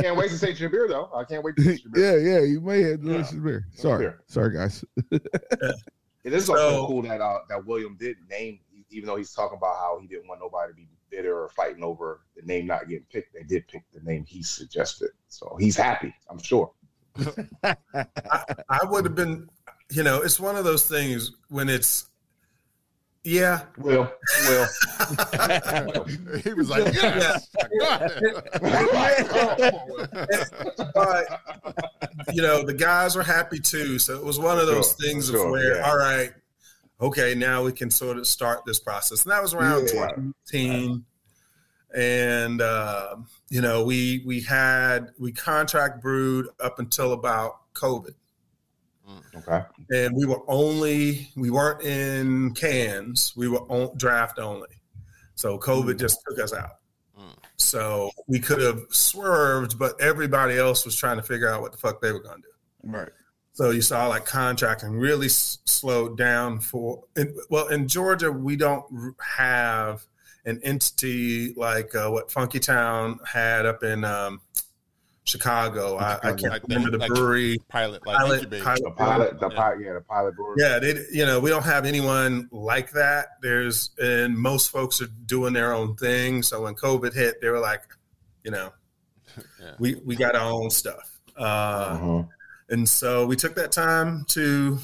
[0.00, 1.10] can't wait to taste your beer though.
[1.14, 2.18] I can't wait to taste your beer.
[2.20, 3.66] yeah, yeah, you may have delicious beer.
[3.74, 4.22] Sorry, beer.
[4.26, 4.84] sorry, guys.
[6.22, 9.56] It is also So- cool that uh, that William did name, even though he's talking
[9.56, 12.86] about how he didn't want nobody to be bitter or fighting over the name not
[12.90, 13.32] getting picked.
[13.32, 16.14] They did pick the name he suggested, so he's happy.
[16.28, 16.72] I'm sure.
[17.64, 19.48] I would have been,
[19.90, 22.06] you know, it's one of those things when it's,
[23.22, 24.10] yeah, Will,
[24.48, 24.66] Will.
[26.42, 29.74] he was like, yes, I got it.
[30.94, 31.26] but
[32.32, 35.26] you know the guys were happy too so it was one of those Sure, things
[35.28, 35.90] sure, of where yeah.
[35.90, 36.32] all right
[37.00, 40.08] okay now we can sort of start this process and that was around Yeah.
[40.50, 41.04] 2018
[41.96, 43.16] and uh,
[43.48, 48.14] you know we we had we contract brewed up until about covid
[49.34, 49.62] Okay.
[49.90, 54.68] and we were only we weren't in cans we were on draft only
[55.34, 56.76] so covid just took us out
[57.18, 57.34] Mm.
[57.56, 61.76] so we could have swerved but everybody else was trying to figure out what the
[61.78, 62.48] fuck they were going to
[62.84, 63.08] do Right.
[63.52, 68.54] so you saw like contracting really s- slowed down for in, well in georgia we
[68.56, 68.84] don't
[69.36, 70.06] have
[70.50, 74.40] an entity like uh, what funky town had up in um,
[75.24, 79.40] chicago I, I can't Like- remember the like- brewery Pilot, like Pilot- pilot- The pilot,
[79.40, 79.56] the Yeah.
[79.56, 80.54] pilot, yeah, the pilot brewer.
[80.58, 83.28] Yeah, they, you know, we don't have anyone like that.
[83.42, 86.42] There's, and most folks are doing their own thing.
[86.42, 87.82] So when COVID hit, they were like,
[88.44, 88.72] you know,
[89.60, 89.74] Yeah.
[89.78, 91.20] we we got our own stuff.
[91.36, 92.28] Uh, Mhm.
[92.70, 94.78] and so we took that time to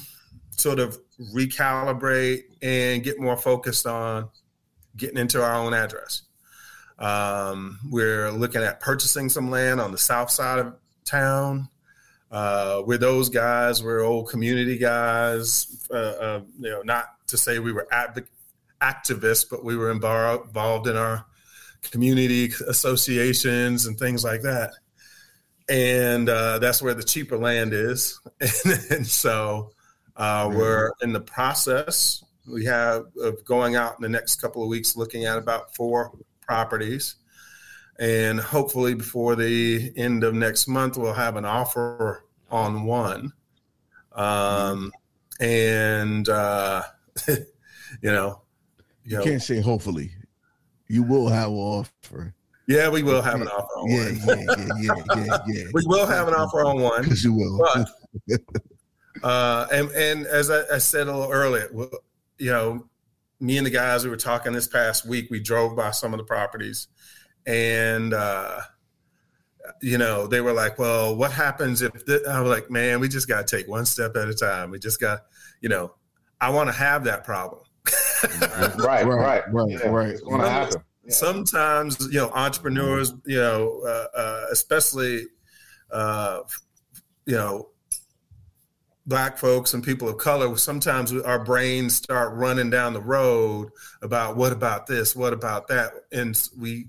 [0.51, 0.97] sort of
[1.35, 4.29] recalibrate and get more focused on
[4.97, 6.23] getting into our own address.
[6.99, 11.69] Um, we're looking at purchasing some land on the south side of town.
[12.31, 13.83] Uh, we're those guys.
[13.83, 15.87] We're old community guys.
[15.91, 17.87] Uh, uh, you know, not to say we were
[18.81, 21.25] activists, but we were involved in our
[21.81, 24.71] community associations and things like that.
[25.69, 28.19] And uh, that's where the cheaper land is.
[28.89, 29.71] and, so
[30.15, 32.23] uh, we're in the process.
[32.47, 36.11] We have of going out in the next couple of weeks, looking at about four
[36.41, 37.15] properties,
[37.99, 43.33] and hopefully before the end of next month, we'll have an offer on one.
[44.13, 44.91] Um,
[45.39, 46.83] and uh,
[47.27, 47.45] you
[48.01, 48.41] know,
[49.03, 50.11] you, know, can't say hopefully.
[50.87, 52.33] You will have an offer.
[52.67, 54.39] Yeah, we will have an offer on yeah, one.
[54.39, 55.63] Yeah, yeah, yeah, yeah, yeah.
[55.73, 57.03] we will have an offer on one.
[57.03, 57.59] Because you will.
[58.27, 58.41] But,
[59.23, 61.69] uh, and and as I, I said a little earlier,
[62.37, 62.87] you know,
[63.39, 66.17] me and the guys we were talking this past week, we drove by some of
[66.17, 66.87] the properties,
[67.45, 68.59] and uh,
[69.81, 72.27] you know, they were like, "Well, what happens if?" This?
[72.27, 74.71] I was like, "Man, we just got to take one step at a time.
[74.71, 75.21] We just got,
[75.61, 75.93] you know,
[76.41, 77.61] I want to have that problem."
[78.41, 79.69] right, right, right, right.
[79.69, 80.09] Yeah, right.
[80.09, 80.81] It's going to happen.
[81.03, 81.13] Yeah.
[81.13, 85.25] Sometimes, you know, entrepreneurs, you know, uh, uh, especially,
[85.91, 86.41] uh,
[87.25, 87.69] you know,
[89.07, 93.69] black folks and people of color sometimes our brains start running down the road
[94.01, 96.87] about what about this what about that and we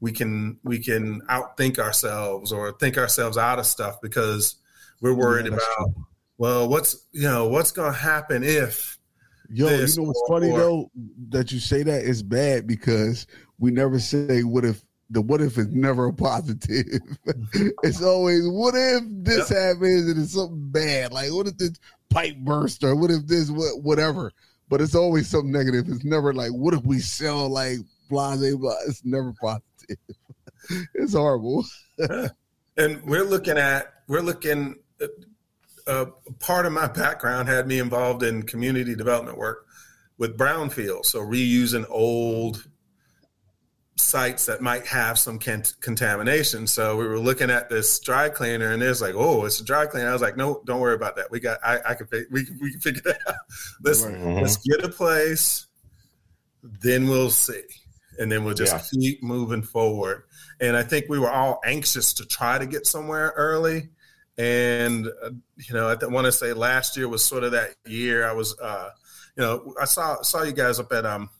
[0.00, 4.56] we can we can outthink ourselves or think ourselves out of stuff because
[5.02, 6.06] we're worried yeah, about true.
[6.38, 8.98] well what's you know what's going to happen if
[9.50, 10.90] yo you know what's or, funny or, though
[11.28, 13.26] that you say that is bad because
[13.58, 17.00] we never say what if the what if is never a positive.
[17.82, 19.58] it's always what if this yep.
[19.58, 21.12] happens and it's something bad.
[21.12, 24.32] Like what if this pipe burst or what if this what whatever.
[24.68, 25.86] But it's always something negative.
[25.88, 28.74] It's never like what if we sell like blase blah.
[28.86, 29.96] It's never positive.
[30.94, 31.64] it's horrible.
[32.76, 34.76] and we're looking at we're looking.
[35.86, 36.06] Uh,
[36.38, 39.66] part of my background had me involved in community development work
[40.18, 42.68] with brownfield, so reusing old
[44.00, 46.66] sites that might have some contamination.
[46.66, 49.86] So we were looking at this dry cleaner, and there's like, oh, it's a dry
[49.86, 50.08] cleaner.
[50.08, 51.30] I was like, no, don't worry about that.
[51.30, 53.34] We got, I, I can, we we can figure that out.
[53.82, 54.40] Let's mm-hmm.
[54.40, 55.66] let's get a place,
[56.62, 57.62] then we'll see,
[58.18, 59.00] and then we'll just yeah.
[59.00, 60.24] keep moving forward.
[60.60, 63.88] And I think we were all anxious to try to get somewhere early.
[64.36, 68.28] And uh, you know, I want to say last year was sort of that year.
[68.28, 68.90] I was, uh,
[69.36, 71.30] you know, I saw saw you guys up at um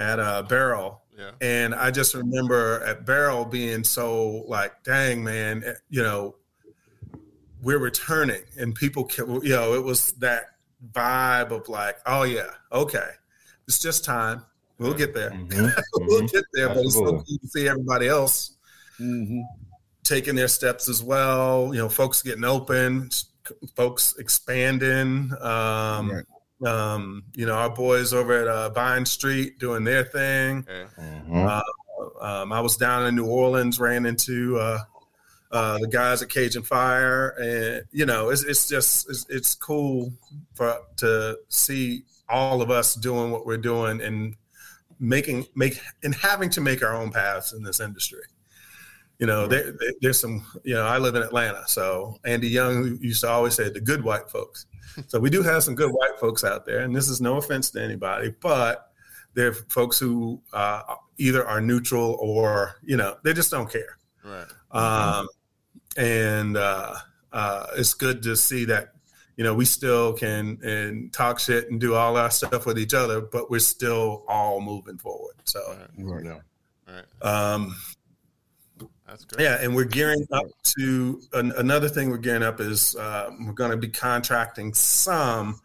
[0.00, 1.30] at uh, Barrel yeah.
[1.40, 6.36] And I just remember at Barrel being so like, dang, man, eh, you know,
[7.62, 9.08] we're returning and people,
[9.42, 10.46] you know, it was that
[10.92, 13.10] vibe of like, oh, yeah, okay,
[13.68, 14.42] it's just time.
[14.78, 15.30] We'll get there.
[15.30, 15.66] Mm-hmm.
[16.06, 16.68] we'll get there.
[16.68, 18.56] But it's so cool to see everybody else
[18.98, 19.40] mm-hmm.
[20.04, 21.74] taking their steps as well.
[21.74, 23.10] You know, folks getting open,
[23.76, 25.32] folks expanding.
[25.38, 26.24] Um, right
[26.64, 30.64] um, you know, our boys over at uh, Vine Street doing their thing.
[30.64, 31.36] Mm-hmm.
[31.36, 31.60] Uh,
[32.20, 34.78] um, I was down in New Orleans, ran into uh,
[35.50, 40.12] uh, the guys at Cajun Fire, and you know, it's, it's just it's, it's, cool
[40.54, 44.36] for to see all of us doing what we're doing and
[44.98, 48.22] making make and having to make our own paths in this industry.
[49.18, 50.46] You know, there, there's some.
[50.64, 54.04] You know, I live in Atlanta, so Andy Young used to always say the good
[54.04, 54.66] white folks
[55.06, 57.70] so we do have some good white folks out there, and this is no offense
[57.70, 58.92] to anybody, but
[59.34, 60.82] there are folks who uh,
[61.18, 63.98] either are neutral or you know they just don't care.
[64.24, 64.46] Right.
[64.70, 65.28] Um,
[65.96, 66.94] and uh,
[67.32, 68.92] uh, it's good to see that
[69.36, 72.94] you know we still can and talk shit and do all our stuff with each
[72.94, 75.34] other, but we're still all moving forward.
[75.44, 75.60] So.
[75.98, 76.24] Right.
[76.24, 76.38] Yeah.
[76.88, 77.52] All right.
[77.54, 77.76] Um,
[79.10, 79.44] that's great.
[79.44, 80.46] Yeah, and we're gearing up
[80.78, 82.10] to an, another thing.
[82.10, 85.60] We're gearing up is uh, we're going to be contracting some.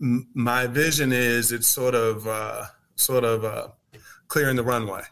[0.00, 2.64] M- my vision is it's sort of uh,
[2.96, 3.68] sort of uh,
[4.28, 5.02] clearing the runway,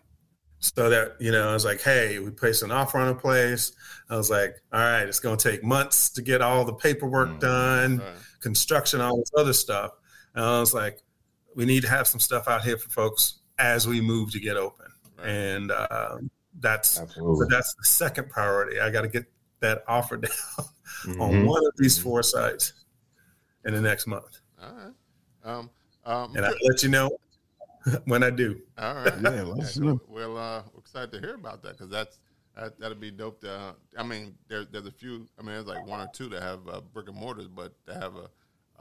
[0.59, 3.73] so that you know I was like, hey, we placed an offer on a place.
[4.11, 7.31] I was like, all right, it's going to take months to get all the paperwork
[7.31, 8.09] mm, done, right.
[8.41, 9.93] construction, all this other stuff.
[10.35, 10.99] And I was like,
[11.55, 14.57] we need to have some stuff out here for folks as we move to get
[14.57, 14.87] open.
[15.19, 15.29] Right.
[15.29, 17.47] And um, that's Absolutely.
[17.51, 18.81] that's the second priority.
[18.81, 19.25] I got to get
[19.61, 20.31] that offer down
[21.07, 21.21] mm-hmm.
[21.21, 22.73] on one of these four sites
[23.65, 24.41] in the next month.
[24.63, 24.93] All right.
[25.45, 25.71] Um,
[26.05, 27.11] um, and I'll let you know
[28.05, 28.61] when I do.
[28.79, 29.13] All right.
[29.23, 32.19] yeah, let's yeah, well, uh, we're excited to hear about that because that's
[32.57, 33.41] that, that'd be dope.
[33.41, 35.27] To, uh, I mean, there, there's a few.
[35.39, 37.95] I mean, there's like one or two that have uh, brick and mortars, but to
[37.95, 38.29] have a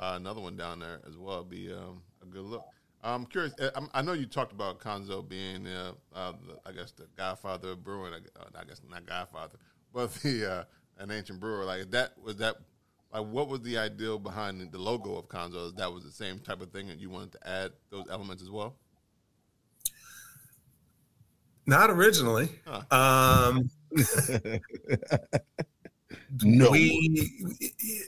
[0.02, 2.66] uh, another one down there as well be um, a good look.
[3.04, 3.54] I'm curious.
[3.60, 7.70] Uh, I know you talked about Khonso being, uh, uh, the, I guess, the godfather
[7.72, 8.14] of brewing.
[8.14, 9.58] Uh, I guess not godfather,
[9.94, 10.64] but the uh,
[11.00, 11.66] an ancient brewer.
[11.66, 12.58] Like that was that
[13.14, 15.76] Like, what was the ideal behind the logo of Khonso?
[15.76, 18.50] That was the same type of thing, and you wanted to add those elements as
[18.52, 18.76] well.
[21.66, 22.50] Not originally.
[22.66, 23.52] Huh.
[23.52, 23.70] Um,
[26.44, 26.72] No.
[26.72, 27.30] we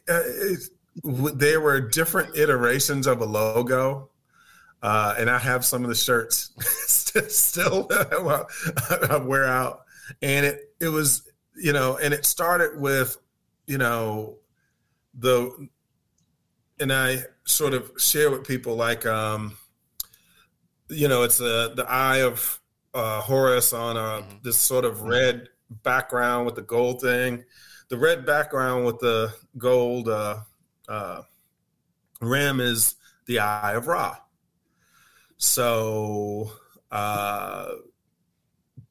[0.10, 0.70] uh, it-
[1.40, 4.10] there were different iterations of a logo
[4.84, 6.52] uh, and i have some of the shirts
[6.88, 7.88] st- still
[9.10, 9.84] I wear out
[10.22, 13.18] and it it was you know and it started with
[13.66, 14.38] you know
[15.18, 15.70] the
[16.80, 19.58] and i sort of share with people like um
[20.90, 22.60] you know it's a, the eye of
[22.94, 24.44] uh horus on a Mhm.
[24.44, 25.48] this sort of red
[25.84, 27.44] background with the gold thing
[27.90, 30.38] the red background with the gold uh,
[30.90, 31.22] uh,
[32.22, 32.96] rim is
[33.28, 34.16] the Eye of Ra.
[35.38, 36.52] So
[36.92, 37.68] uh,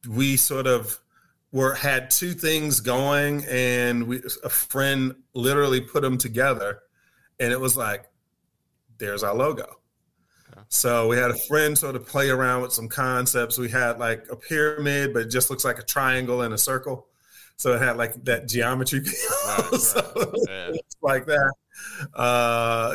[0.08, 0.98] we sort of
[1.52, 6.80] were had two things going, and we a friend literally put them together,
[7.38, 8.06] and it was like,
[8.98, 9.64] there's our logo.
[10.52, 10.62] Okay.
[10.68, 13.58] So we had a friend sort of play around with some concepts.
[13.58, 17.06] We had like a pyramid, but it just looks like a triangle and a circle.
[17.56, 20.28] So it had like that geometry, Right, so right.
[20.48, 20.80] Yeah.
[21.02, 21.52] like that.
[22.14, 22.94] Uh,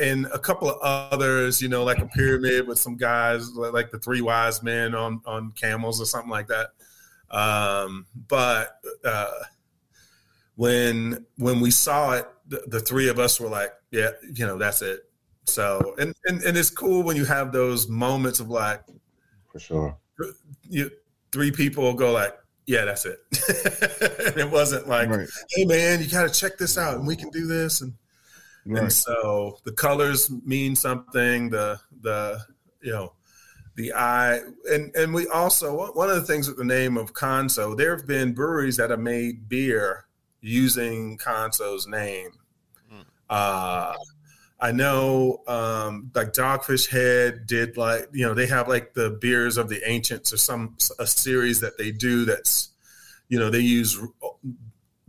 [0.00, 3.98] and a couple of others, you know, like a pyramid with some guys like the
[3.98, 6.70] three wise men on on camels or something like that.
[7.30, 9.30] Um, but uh,
[10.56, 14.58] when when we saw it, the, the three of us were like, yeah, you know,
[14.58, 15.00] that's it.
[15.44, 18.82] So and, and and it's cool when you have those moments of like
[19.50, 19.96] for sure.
[20.68, 20.90] you
[21.32, 22.36] three people go like,
[22.66, 23.18] yeah, that's it.
[24.26, 25.28] and it wasn't like, Right.
[25.50, 27.94] hey man, you got to check this out, and we can do this, and
[28.76, 31.50] and so the colors mean something.
[31.50, 32.40] The the
[32.80, 33.12] you know
[33.76, 34.40] the eye,
[34.70, 38.06] and and we also one of the things with the name of Khonso, there have
[38.06, 40.06] been breweries that have made beer
[40.40, 42.30] using Khonso's name.
[42.90, 43.00] Hmm.
[43.30, 43.94] Uh,
[44.60, 49.56] I know, um, like Dogfish Head did like you know they have like the beers
[49.56, 52.70] of the ancients or some a series that they do that's
[53.28, 54.00] you know they use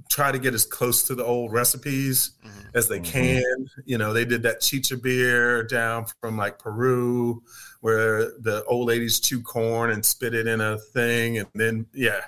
[0.10, 2.50] try to get as close to the old recipes Mhm.
[2.74, 3.06] as they Mhm.
[3.06, 3.70] can.
[3.86, 7.44] You know they did that chicha beer down from like Peru
[7.82, 12.22] where the old ladies chew corn and spit it in a thing and then yeah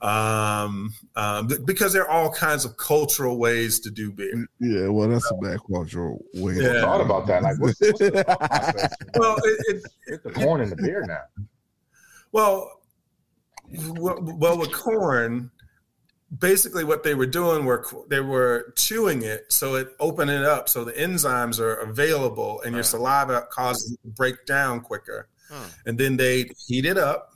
[0.00, 4.46] um, um, because there are all kinds of cultural ways to do beer.
[4.60, 6.54] Yeah, well, that's a bad cultural way.
[6.54, 6.78] Yeah.
[6.78, 7.42] I thought about that.
[7.42, 8.96] Like, what's, what's the?
[9.16, 11.22] Well, it, it, Get the corn in the beer now.
[12.30, 12.80] Well,
[13.96, 15.50] well, well, with corn,
[16.38, 20.68] basically what they were doing were they were chewing it, so it opened it up,
[20.68, 25.64] so the enzymes are available, and your saliva causes it to break down quicker, Huh.
[25.86, 27.30] and then they heat it up,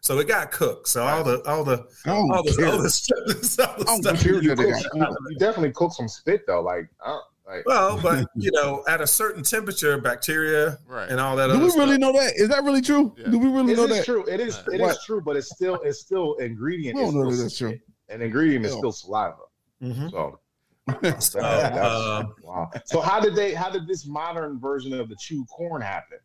[0.00, 0.88] so it got cooked.
[0.88, 3.18] So all the all the I don't all the, all the stuff,
[3.88, 6.62] all the stuff care You, cook, you, you definitely cook some spit though.
[6.62, 11.08] Like, uh, like well, but you know, at a certain temperature, bacteria Right.
[11.08, 11.46] and all that.
[11.46, 11.84] Do other we stuff.
[11.86, 12.32] really know that?
[12.34, 13.14] Is that really true?
[13.16, 13.28] Yeah.
[13.30, 14.04] Do we really it know is that?
[14.04, 14.24] true.
[14.26, 14.58] It is.
[14.66, 14.98] It is What?
[15.06, 16.96] true, but it's still it's still ingredient.
[16.96, 17.78] We don't know that that's true.
[18.06, 18.14] Spit.
[18.16, 19.36] An ingredient is still saliva.
[19.82, 20.10] Mhm.
[20.10, 20.40] So.
[21.20, 22.70] So, uh, wow.
[22.84, 23.54] So how did they?
[23.54, 26.18] How did this modern version of the chew corn happen?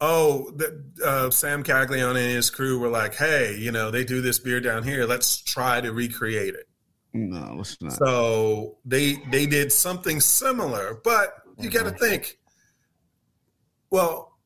[0.00, 4.20] Oh, the, uh, Sam Calagione and his crew were like, "Hey, you know, they do
[4.20, 5.06] this beer down here.
[5.06, 6.68] Let's try to recreate it."
[7.12, 7.94] No, let's not.
[7.94, 12.38] So they they did something similar, but you got to think.
[13.90, 14.38] Well,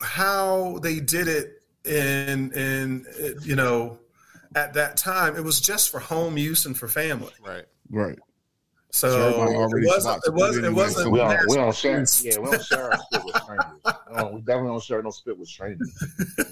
[0.00, 4.00] how they did it in in uh, you know
[4.54, 7.32] at that time, it was just for home use and for family.
[7.44, 7.64] Right.
[7.90, 8.18] right.
[8.90, 10.26] So So it wasn't.
[10.26, 10.66] It wasn't.
[10.66, 11.04] It wasn't.
[11.04, 11.48] so We don't.
[11.48, 12.04] We don't share.
[12.22, 13.66] Yeah, we don't share our spit with strangers.
[14.12, 16.04] We, don't, we definitely don't share no spit with strangers.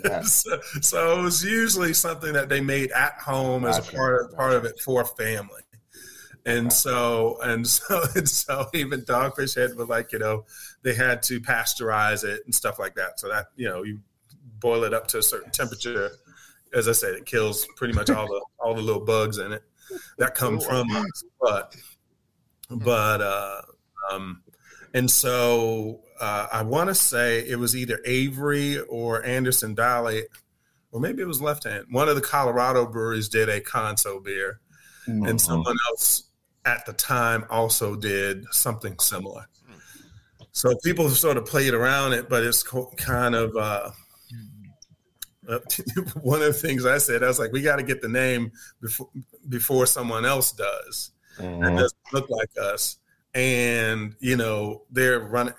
[0.03, 0.21] Yeah.
[0.23, 4.35] so, so it was usually something that they made at home as a part of,
[4.35, 5.61] part of it for family.
[6.47, 10.47] And so and so and so even Dogfish Head was like, you know,
[10.83, 13.21] they had to pasteurize it and stuff like that.
[13.21, 14.01] So that, you know, you
[14.59, 16.11] boil it up to a certain temperature.
[16.75, 19.63] As I said, it kills pretty much all the all the little bugs in it
[20.19, 21.25] that come from us.
[21.41, 21.77] But
[22.71, 23.63] but uh
[24.13, 24.43] um
[24.95, 30.25] and so uh, I want to say it was either Avery or Anderson Valley,
[30.93, 31.87] or maybe it was Left Hand.
[31.91, 34.61] One of the Colorado breweries did a Khonso beer,
[35.09, 35.29] Mm.
[35.31, 36.25] and someone else
[36.67, 39.47] at the time also did something similar.
[40.53, 43.91] So people sort of played around it, but it's kind of uh,
[45.51, 45.59] uh,
[46.23, 47.23] one of the things I said.
[47.23, 49.09] I was like, we got to get the name before
[49.49, 51.79] before someone else does that Mhm.
[51.79, 52.99] doesn't look like us.
[53.35, 55.55] And you know, they're running.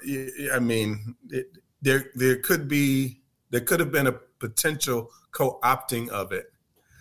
[0.53, 1.47] I mean, it,
[1.81, 6.51] there there could be there could have been a potential co-opting of it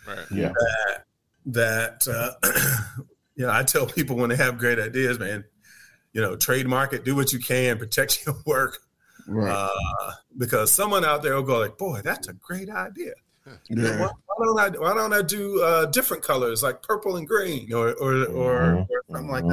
[0.07, 0.19] Right.
[0.31, 0.53] Yeah.
[1.47, 3.03] that uh,
[3.37, 5.45] you know, I tell people when they have great ideas, man,
[6.13, 8.79] you know, trademark it, do what you can, protect your work.
[9.31, 9.51] Right.
[9.51, 13.13] Uh, because someone out there will go like, boy, that's a great idea.
[13.71, 14.01] yeah.
[14.01, 17.73] Why, why don't I why don't I do uh, different colors like purple and green
[17.73, 18.87] or or, or, Mhm.
[18.91, 19.51] or something like Mhm.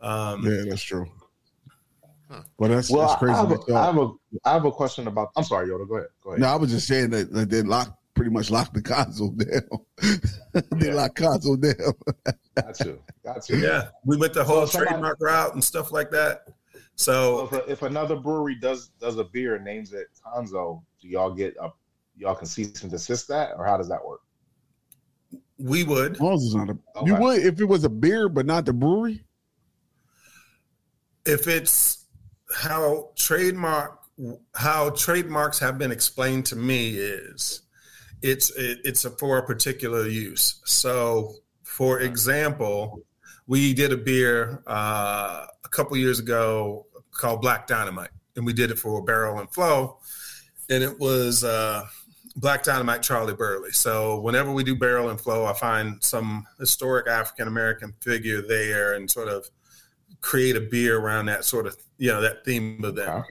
[0.00, 0.06] that?
[0.06, 1.06] Um, Yeah, that's true.
[2.56, 3.34] Well, that's, Well, that's crazy.
[3.34, 4.10] I, have to a, have a
[4.46, 5.30] I have a question about.
[5.36, 5.86] I'm sorry, Yoda.
[5.86, 6.08] Go ahead.
[6.24, 6.40] Go ahead.
[6.40, 9.36] No, I was just saying that, that they locked pretty much locked the Khonso
[10.56, 10.62] down.
[10.78, 10.94] they Yeah.
[10.94, 12.34] locked Khonso down.
[12.56, 12.98] Got you.
[13.24, 13.56] Got you.
[13.58, 16.46] yeah, we went the whole So somebody- trademark route and stuff like that.
[16.96, 21.08] So So if, if another brewery does does a beer and names it Khonso, do
[21.08, 21.70] y'all get a
[22.16, 24.20] y'all can cease and desist that, or how does that work?
[25.58, 26.14] we would.
[26.14, 28.66] As long as it's not a, you would if it was a beer, but not
[28.66, 29.24] the brewery.
[31.24, 32.06] if it's
[32.54, 34.00] how trademark
[34.54, 37.62] how trademarks have been explained to me is
[38.20, 41.32] it's it, it's a, for a particular use so
[41.62, 43.00] for example
[43.46, 48.70] we did a beer uh, a couple years ago called black dynamite and we did
[48.70, 49.98] it for barrel and flow
[50.70, 51.84] and it was uh,
[52.36, 57.06] black dynamite charlie burley so whenever we do barrel and flow i find some historic
[57.08, 59.50] african american figure there and sort of
[60.22, 63.18] create a beer around that sort of you know that theme of them.
[63.18, 63.28] Okay.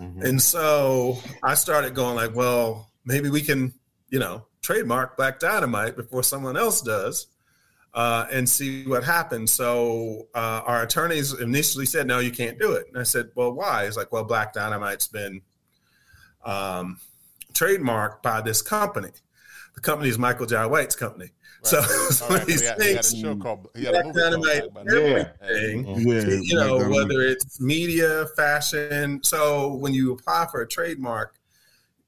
[0.00, 0.24] Mhm.
[0.24, 3.72] And so I started going like, well, maybe we can
[4.10, 7.28] you know trademark Black Dynamite before someone else does,
[7.94, 9.52] uh, and see what happens.
[9.52, 12.88] So uh, our attorneys initially said, no, you can't do it.
[12.88, 13.84] And I said, well, why?
[13.84, 15.40] It's like, well, Black Dynamite's been
[16.44, 16.98] um,
[17.52, 19.10] trademarked by this company.
[19.76, 20.66] The company is Michael J.
[20.66, 21.30] White's company.
[21.62, 21.80] So,
[22.10, 23.68] so All right, these he, had, he had a show called.
[23.74, 25.32] He had a Black movie Dynamite, Black Dynamite.
[25.40, 25.48] Yeah.
[25.48, 29.22] everything Yeah, you know, like, whether it's media, fashion.
[29.22, 31.36] So when you apply for a trademark,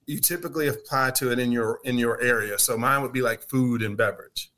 [0.07, 2.59] you typically apply to it in your in your area.
[2.59, 4.51] So mine would be like food and beverage.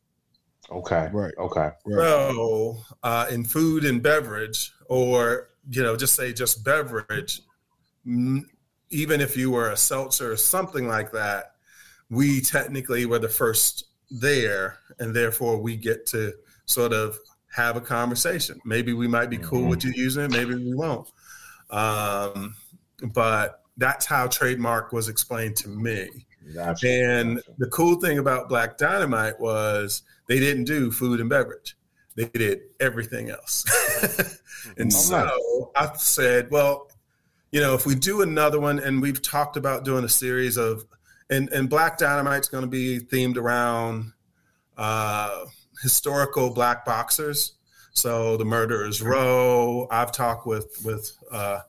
[0.70, 1.08] Okay.
[1.12, 1.34] Right.
[1.38, 1.70] Okay.
[1.86, 2.04] Right.
[2.04, 7.40] So uh, in food and beverage, or you know, just say just beverage,
[8.04, 11.52] even if you were a seltzer or something like that,
[12.10, 16.32] we technically were the first there, and therefore we get to
[16.64, 17.18] sort of
[17.54, 18.60] have a conversation.
[18.64, 21.10] Maybe we might be cool with you using it, maybe we won't.
[21.70, 22.54] Um,
[23.14, 26.08] but that's how trademark was explained to me.
[26.54, 26.88] Gotcha.
[26.88, 27.50] And Gotcha.
[27.58, 31.76] the cool thing about Black Dynamite was they didn't do food and beverage.
[32.16, 33.64] They did everything else.
[34.76, 36.90] and Oh, so I said, well,
[37.52, 40.84] you know, if we do another one, and we've talked about doing a series of,
[41.30, 44.12] and, and Black Dynamite's going to be themed around
[44.76, 45.44] uh,
[45.82, 47.54] historical black boxers.
[47.92, 49.88] So the Murderers Row.
[49.90, 51.60] I've talked with with uh,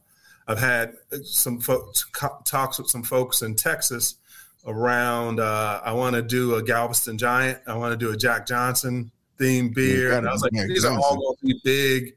[0.47, 2.05] I've had some folks
[2.45, 4.15] talks with some folks in Texas
[4.70, 5.39] around.
[5.39, 7.59] Uh, I want to do a Galveston Giant.
[7.67, 10.13] I want to do a Jack Johnson themed beer.
[10.13, 12.15] and I was like, these are all going to be big,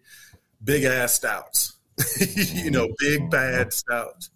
[0.62, 1.74] big ass stouts.
[2.38, 4.30] you know, big bad stouts.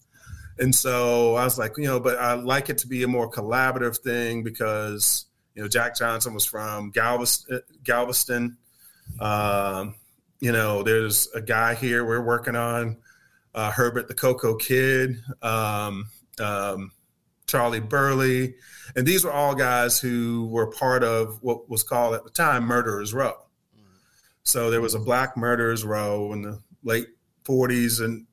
[0.58, 3.30] And so I was like, you know, but I like it to be a more
[3.30, 7.60] collaborative thing because you know Jack Johnson was from Galveston.
[7.84, 8.56] Galveston.
[9.20, 9.94] Um,
[10.40, 12.96] you know, there's a guy here we're working on,
[13.54, 16.08] uh, Herbert the Cocoa Kid, um,
[16.40, 16.92] um,
[17.46, 18.54] Charlie Burley,
[18.96, 22.64] and these were all guys who were part of what was called at the time
[22.64, 23.34] Murderers Row.
[24.42, 27.08] So there was a Black Murderers Row in the late
[27.44, 28.26] 40s and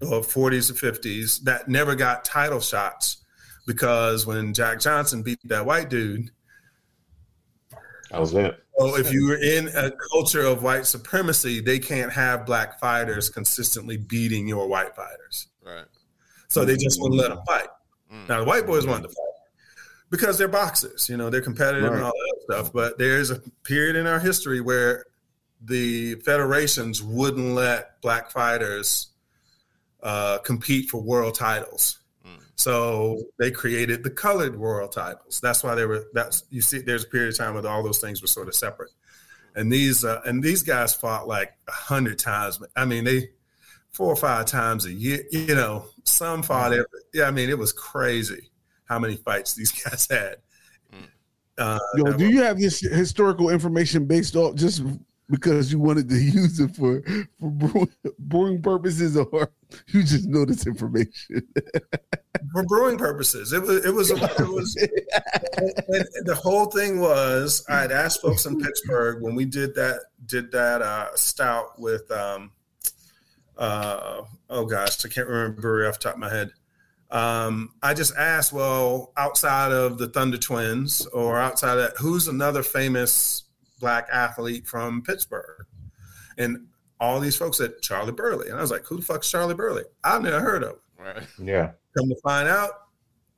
[0.00, 3.18] or 40s and 50s that never got title shots
[3.66, 6.30] because when Jack Johnson beat that white dude,
[8.10, 8.58] That was it.
[8.78, 13.28] so if you were in a culture of white supremacy, they can't have black fighters
[13.28, 15.48] consistently beating your white fighters.
[15.64, 15.86] Right.
[16.48, 17.66] So they just wouldn't let them fight.
[18.16, 18.28] Mm.
[18.28, 19.26] Now the white boys wanted to fight
[20.10, 22.72] because they're boxers, you know, they're competitive and all that stuff.
[22.72, 25.04] But there's a period in our history where
[25.60, 29.08] the federations wouldn't let black fighters
[30.02, 31.98] uh, compete for world titles.
[32.24, 32.40] Mm.
[32.54, 35.40] So they created the colored world titles.
[35.40, 36.06] That's why they were.
[36.12, 36.78] That's you see.
[36.78, 38.90] There's a period of time where all those things were sort of separate,
[39.54, 42.60] and these uh, and these guys fought like a hundred times.
[42.76, 43.30] I mean, they
[43.96, 45.24] four or five times a year.
[45.30, 46.86] You know, some fought every.
[47.14, 48.50] Yeah, I mean, it was crazy
[48.84, 50.36] how many fights these guys had.
[51.58, 54.82] Uh, Yo, do you have this historical information based off just
[55.30, 57.02] because you wanted to use it for
[57.40, 57.88] for brewing,
[58.18, 59.50] brewing purposes, or
[59.88, 61.48] you just know this information?
[62.52, 63.54] for brewing purposes.
[63.54, 68.44] It was it was it was and the whole thing was I had asked folks
[68.44, 72.50] in Pittsburgh when we did that did that uh, stout with um
[73.58, 76.50] uh oh gosh I can't remember brewery off the top of my head.
[77.10, 82.26] Um, I just asked, well, outside of the Thunder Twins or outside of that, who's
[82.28, 83.44] another famous
[83.80, 85.66] black athlete from Pittsburgh.
[86.36, 86.66] And
[86.98, 88.48] all these folks said Charlie Burley.
[88.48, 89.84] And I was like, who the fuck's Charlie Burley?
[90.02, 90.76] I've never heard of him.
[90.98, 91.22] Right.
[91.40, 91.70] Yeah.
[91.96, 92.70] Come to find out,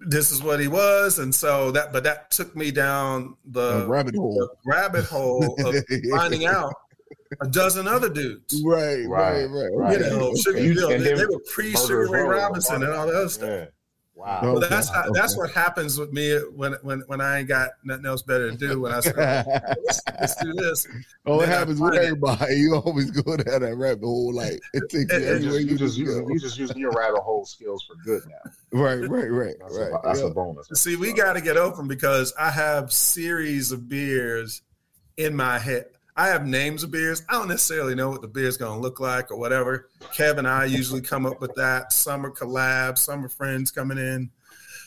[0.00, 1.18] this is what he was.
[1.18, 4.34] And so that, but that took me down the A rabbit hole.
[4.34, 5.74] the rabbit hole of
[6.10, 6.72] finding out
[7.40, 8.62] a dozen other dudes.
[8.64, 10.00] Right, right, right, right.
[10.00, 13.06] You know, Sugar, You- you know, they, they were pre Sugar Ray Robinson and all
[13.06, 13.48] that other stuff.
[13.50, 13.64] Yeah.
[14.14, 14.40] Wow.
[14.42, 14.58] No.
[14.58, 15.10] But that's how, Okay.
[15.20, 18.56] that's what happens with me when when when I ain't got nothing else better to
[18.56, 18.80] do.
[18.80, 20.88] When I say, let's, let's do this.
[21.24, 22.06] oh, it happens with find it.
[22.06, 22.56] everybody.
[22.56, 24.34] You always go down that rabbit hole.
[24.34, 26.40] Like it takes you It- it You everywhere just, you you just just using you
[26.40, 28.50] just using your rabbit hole skills for good now.
[28.72, 29.92] Right, right, right, That's, right.
[29.92, 30.26] a, that's yeah.
[30.26, 30.66] a bonus.
[30.74, 34.62] See, we got to get open because I have series of beers
[35.16, 35.86] in my head.
[36.18, 37.22] I have names of beers.
[37.28, 39.88] I don't necessarily know what the beer's going to look like or whatever.
[40.12, 41.92] Kev and I usually come up with that.
[41.92, 44.30] Some are collabs, some are friends coming in.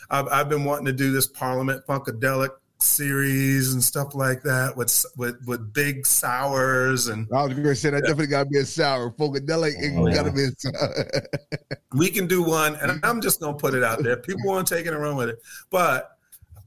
[0.10, 5.06] I've, I've been wanting to do this Parliament Funkadelic series and stuff like that with
[5.16, 8.58] with with big sours and I was going to say that definitely got to be
[8.58, 9.12] a sour.
[9.12, 10.16] Funkadelic, Oh, yeah.
[10.16, 11.06] got to be a sour.
[11.96, 14.66] we can do one and i'm just going to put it out there people want
[14.68, 15.38] to take it and run with it
[15.70, 16.18] but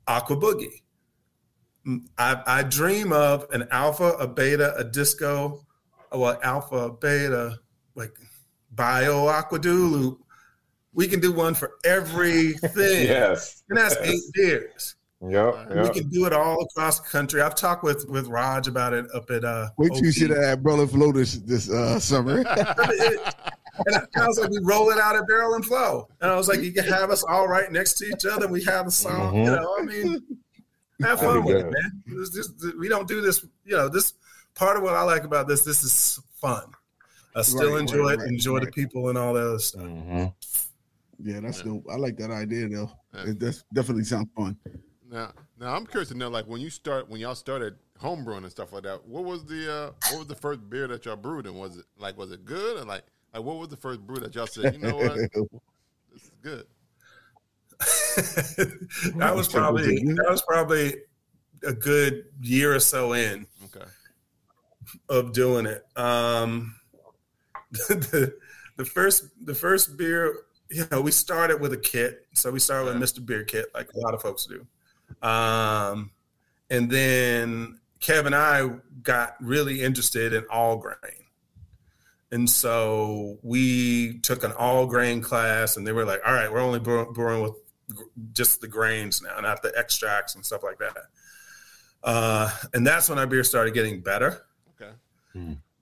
[0.07, 0.83] aqua boogie
[2.19, 5.65] I, I dream of an alpha a beta a disco
[6.13, 7.59] well alpha beta
[7.95, 8.13] like
[8.73, 10.21] bio aqua loop
[10.93, 12.63] we can do one for everything
[13.07, 13.63] Yes.
[13.69, 15.55] and that's eight beers Yep.
[15.83, 19.07] we can do it all across the country i've talked with with raj about it
[19.15, 20.15] up at uh Wait till you OP.
[20.15, 22.39] see that at Brother Flow this this uh, summer.
[23.87, 26.09] and I was like, we roll it out at Barrel and Flow.
[26.21, 28.47] And I was like, you can have us all right next to each other.
[28.47, 29.61] We have a song, you Mhm.
[29.61, 29.77] know.
[29.79, 30.21] I mean,
[31.03, 32.03] have fun with it, man.
[32.07, 33.89] This, this, we don't do this, you know.
[33.89, 34.15] This
[34.55, 35.63] part of what I like about this.
[35.63, 36.65] This is fun.
[37.37, 39.83] I still Right, enjoy right, it, right, enjoy the people and all that other stuff.
[39.83, 40.33] Mhm.
[41.23, 41.85] yeah, that's dope.
[41.91, 42.91] I like that idea though.
[43.13, 43.31] Yeah.
[43.31, 44.57] It that's definitely sounds fun.
[45.11, 48.51] Now, now I'm curious to know, like, when you start, when y'all started homebrewing and
[48.51, 51.47] stuff like that, what was the, uh, what was the first beer that y'all brewed,
[51.47, 54.17] and was it like, was it good, or like, like, what was the first brew
[54.19, 55.15] that y'all said, you know what,
[56.13, 56.67] this is good.
[59.17, 60.95] that was probably that was probably
[61.67, 63.47] a good year or so in.
[63.65, 63.87] Okay.
[65.09, 65.85] of doing it.
[65.97, 66.77] Um,
[67.89, 68.35] the,
[68.77, 70.37] the first the first beer,
[70.71, 72.27] you know, we started with a kit.
[72.35, 73.25] So we started with Mr.
[73.25, 74.67] Beer Kit, like a lot of folks do.
[75.27, 76.11] Um,
[76.71, 78.69] and then Kev and I
[79.03, 80.97] got really interested in all grain.
[82.31, 86.61] And so we took an all grain class, and they were like, "All right, we're
[86.61, 87.53] only brew- brewing with
[88.33, 90.97] just the grains now, not the extracts and stuff like that."
[92.03, 94.43] Uh, and that's when our beer started getting better.
[94.81, 94.93] Okay.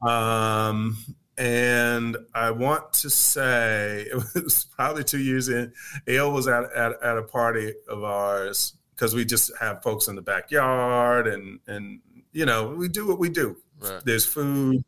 [0.03, 0.97] Um,
[1.39, 5.73] and I want to say it was probably two years in.
[6.07, 10.15] Ale was at, at, at a party of ours because we just have folks in
[10.15, 12.01] the backyard and and
[12.33, 13.57] you know we do what we do.
[13.81, 14.01] Right.
[14.05, 14.85] There's food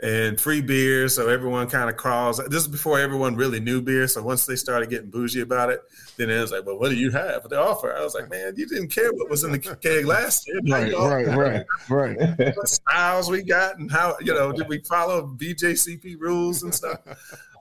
[0.00, 2.38] and free beer, so everyone kind of crawls.
[2.48, 5.80] This is before everyone really knew beer, so once they started getting bougie about it,
[6.16, 8.30] then it was like, "Well, what do you have for the offer?" I was like,
[8.30, 11.66] "Man, you didn't care what was in the keg last year." Right, all- right, right,
[11.88, 12.38] right.
[12.56, 17.00] what styles we got and how you know did we follow BJCP rules and stuff.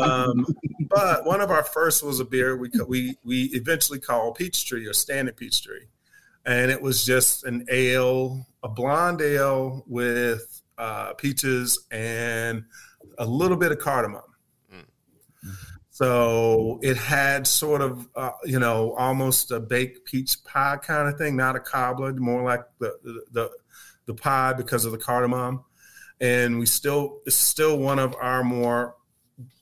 [0.02, 0.46] um,
[0.90, 4.94] but one of our first was a beer we we we eventually called Peachtree or
[4.94, 5.86] Standard Peachtree,
[6.46, 12.66] and it was just an ale, a blonde ale with uh, peaches and
[13.18, 14.22] a little bit of cardamom.
[15.94, 21.20] So it had sort of, uh, you know, almost a baked peach pie kind of
[21.20, 22.98] thing, not a cobbler, more like the
[23.32, 23.52] the
[24.08, 25.64] the pie because of the cardamom.
[26.20, 28.96] And we still, it's still one of our more.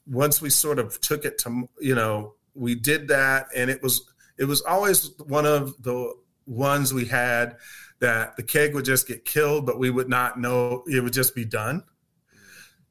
[0.07, 4.09] Once we sort of took it to, you know, we did that, and it was
[4.37, 6.13] it was always one of the
[6.45, 7.57] ones we had
[7.99, 11.35] that the keg would just get killed, but we would not know it would just
[11.35, 11.83] be done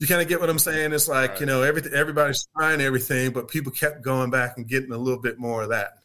[0.01, 0.93] you kind of get what I'm saying.
[0.95, 1.41] It's like Right.
[1.41, 1.93] you know everything.
[1.93, 5.69] Everybody's trying everything, but people kept going back and getting a little bit more of
[5.69, 5.99] that.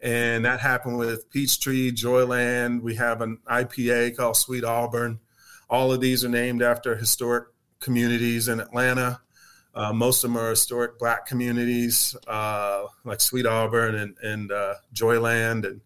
[0.00, 2.82] And that happened with Peachtree, Joyland.
[2.82, 5.18] We have an IPA called Sweet Auburn.
[5.68, 7.48] All of these are named after historic
[7.80, 9.20] communities in Atlanta.
[9.74, 14.74] Uh, most of them are historic Black communities, uh, like Sweet Auburn and and uh,
[14.94, 15.66] Joyland.
[15.66, 15.80] And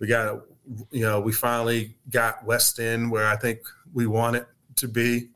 [0.00, 0.42] we got,
[0.90, 3.60] you know, we finally got West End where I think
[3.92, 4.46] we want it
[4.76, 5.28] to be.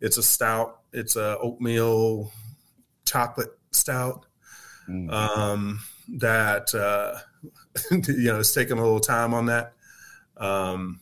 [0.00, 0.80] It's a stout.
[0.92, 2.32] It's a oatmeal
[3.04, 4.26] chocolate stout
[4.90, 5.12] Mm.
[5.12, 5.80] um,
[6.18, 7.18] that uh,
[8.08, 9.74] you know it's taking a little time on that.
[10.36, 11.00] Um,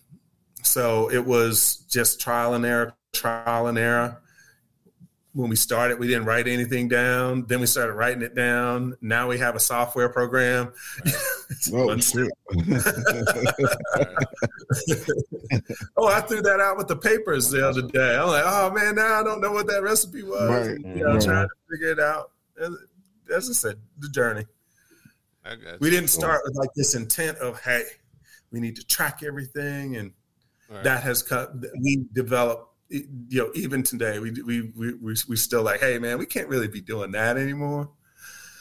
[0.62, 4.20] so it was just trial and error, trial and error.
[5.38, 7.46] When we started, we didn't write anything down.
[7.46, 8.96] Then we started writing it down.
[9.00, 10.72] Now we have a software program.
[11.72, 12.28] Oh, shit.
[15.96, 18.16] oh, I threw that out with the papers the other day.
[18.16, 20.48] I'm like, oh man, now I don't know what that recipe was.
[20.50, 20.78] Right.
[20.96, 21.22] You know, Right.
[21.22, 22.32] trying to figure it out.
[23.34, 24.44] As I said, the journey.
[25.46, 27.84] I We didn't start with like this intent of, hey,
[28.52, 30.12] we need to track everything, and
[30.70, 30.84] Right.
[30.84, 31.52] that has cut.
[31.80, 36.18] We developed, you know, even today, we we we we, we still like, hey man,
[36.18, 37.90] we can't really be doing that anymore.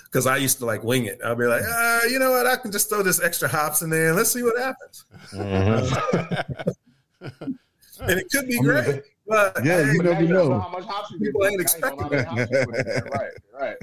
[0.05, 1.19] Because I used to like wing it.
[1.23, 2.47] I'll be like, ah, you know what?
[2.47, 5.05] I can just throw this extra hops in there and let's see what happens.
[5.33, 6.75] Mhm.
[7.99, 10.59] And it could be I mean, great, but Yeah, hey, you never you know.
[10.59, 11.51] how much hops you People get.
[11.53, 13.03] ain't Now you don't know how many hops you put in there.
[13.59, 13.77] Right,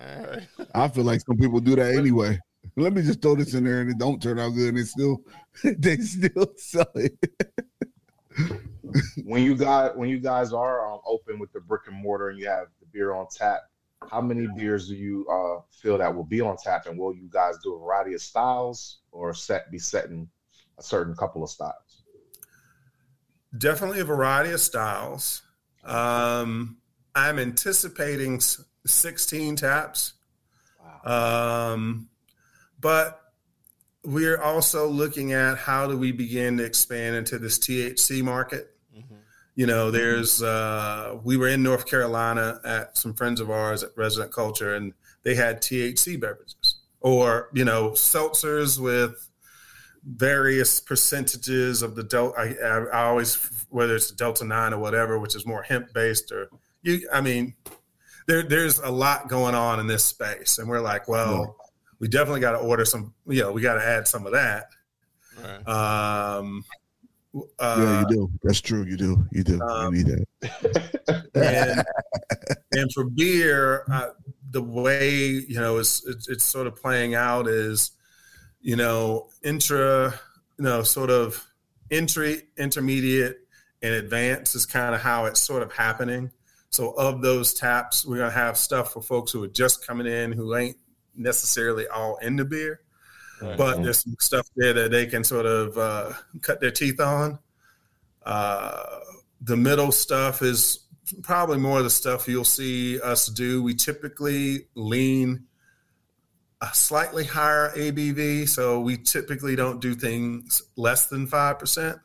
[0.00, 0.68] right.
[0.74, 2.38] I feel like some people do that anyway.
[2.76, 4.86] Let me just throw this in there and it don't turn out good and it
[4.86, 5.20] still
[5.64, 7.14] they still sell it.
[9.24, 12.38] when you guys when you guys are um, open with the brick and mortar and
[12.38, 13.62] you have the beer on tap,
[14.10, 17.28] how many beers do you uh, feel that will be on tap, and will you
[17.30, 20.28] guys do a variety of styles or set be setting
[20.78, 22.00] a certain couple of styles?
[23.56, 25.42] definitely a variety of styles.
[25.84, 26.78] Um,
[27.14, 28.40] I'm anticipating
[28.86, 30.14] 16 taps,
[31.04, 32.08] um,
[32.80, 33.20] but
[34.04, 38.70] we're also looking at how do we begin to expand into this THC market.
[39.54, 43.90] You know, there's uh, we were in North Carolina at some friends of ours at
[43.96, 49.28] Resident Culture, and they had THC beverages or you know seltzers with
[50.04, 52.38] various percentages of the delta.
[52.38, 56.48] I, I, always whether it's Delta Nine or whatever, which is more hemp based, or
[56.82, 57.08] you.
[57.12, 57.54] I mean,
[58.26, 61.56] there there's a lot going on in this space, and we're like, well,
[61.98, 63.14] we definitely got to order some.
[63.26, 64.66] You know, we got to add some of that.
[65.42, 65.68] Right.
[65.68, 66.64] Um,
[67.32, 68.30] yeah, uh, you do.
[68.42, 68.84] That's true.
[68.84, 69.24] You do.
[69.32, 69.60] You do.
[69.60, 71.26] um, you need that.
[71.34, 71.84] and
[72.72, 74.08] and for beer, uh,
[74.50, 77.92] the way you know it's, it's it's sort of playing out is,
[78.60, 80.14] you know, intra,
[80.58, 81.46] you know, sort of
[81.90, 83.38] entry, intermediate,
[83.82, 86.30] and advanced is kind of how it's sort of happening.
[86.70, 90.32] So of those taps, we're gonna have stuff for folks who are just coming in
[90.32, 90.76] who ain't
[91.16, 92.80] necessarily all into beer,
[93.40, 93.56] Right.
[93.56, 96.12] but there's some stuff there that they can sort of uh,
[96.42, 97.38] cut their teeth on.
[98.24, 99.00] Uh,
[99.40, 100.80] the middle stuff is
[101.22, 103.62] probably more of the stuff you'll see us do.
[103.62, 105.46] We typically lean
[106.60, 111.98] a slightly higher ABV, so we typically don't do things less than five percent.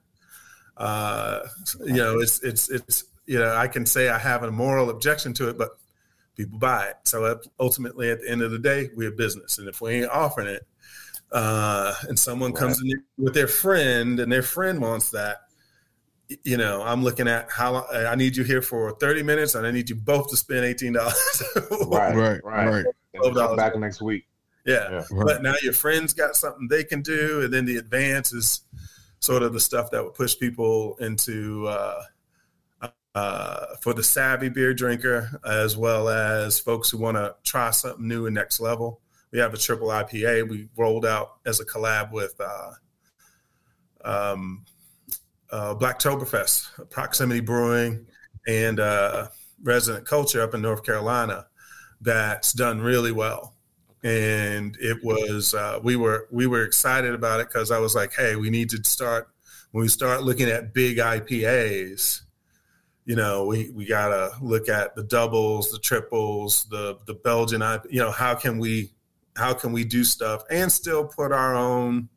[0.77, 1.41] Uh,
[1.85, 5.33] you know, it's it's it's you know, I can say I have a moral objection
[5.33, 5.71] to it, but
[6.35, 6.95] people buy it.
[7.03, 9.91] So uh, ultimately, at the end of the day, we're a business, and if we
[9.91, 10.65] ain't offering it,
[11.35, 15.41] uh, and someone comes in with their friend, and their friend wants that,
[16.43, 19.67] you know, I'm looking at how long, I need you here for 30 minutes, and
[19.67, 21.43] I need you both to spend eighteen dollars.
[21.87, 22.43] Right, Right.
[22.43, 22.67] right.
[22.67, 22.85] Right.
[23.13, 24.27] And come back next week.
[24.65, 24.89] Yeah.
[24.89, 25.03] Yeah.
[25.11, 25.25] Right.
[25.27, 28.61] But now your friends got something they can do, and then the advance is
[29.19, 32.01] sort of the stuff that would push people into uh,
[33.13, 38.07] uh, for the savvy beer drinker, as well as folks who want to try something
[38.07, 39.01] new and next level.
[39.35, 42.71] We have a triple IPA we rolled out as a collab with uh,
[44.05, 44.63] um,
[45.51, 48.07] uh, Blacktoberfest, Proximity Brewing,
[48.47, 49.27] and uh,
[49.61, 51.47] Resident Culture up in North Carolina.
[51.99, 53.55] That's done really well
[54.05, 58.13] and it was uh, we were we were excited about it because I was like,
[58.13, 59.27] hey, we need to start
[59.71, 62.21] when we start looking at big IPAs.
[63.03, 67.81] You know, we we gotta look at the doubles, the triples, the the Belgian IP.
[67.89, 68.94] You know, how can we
[69.35, 72.09] how can we do stuff and still put our own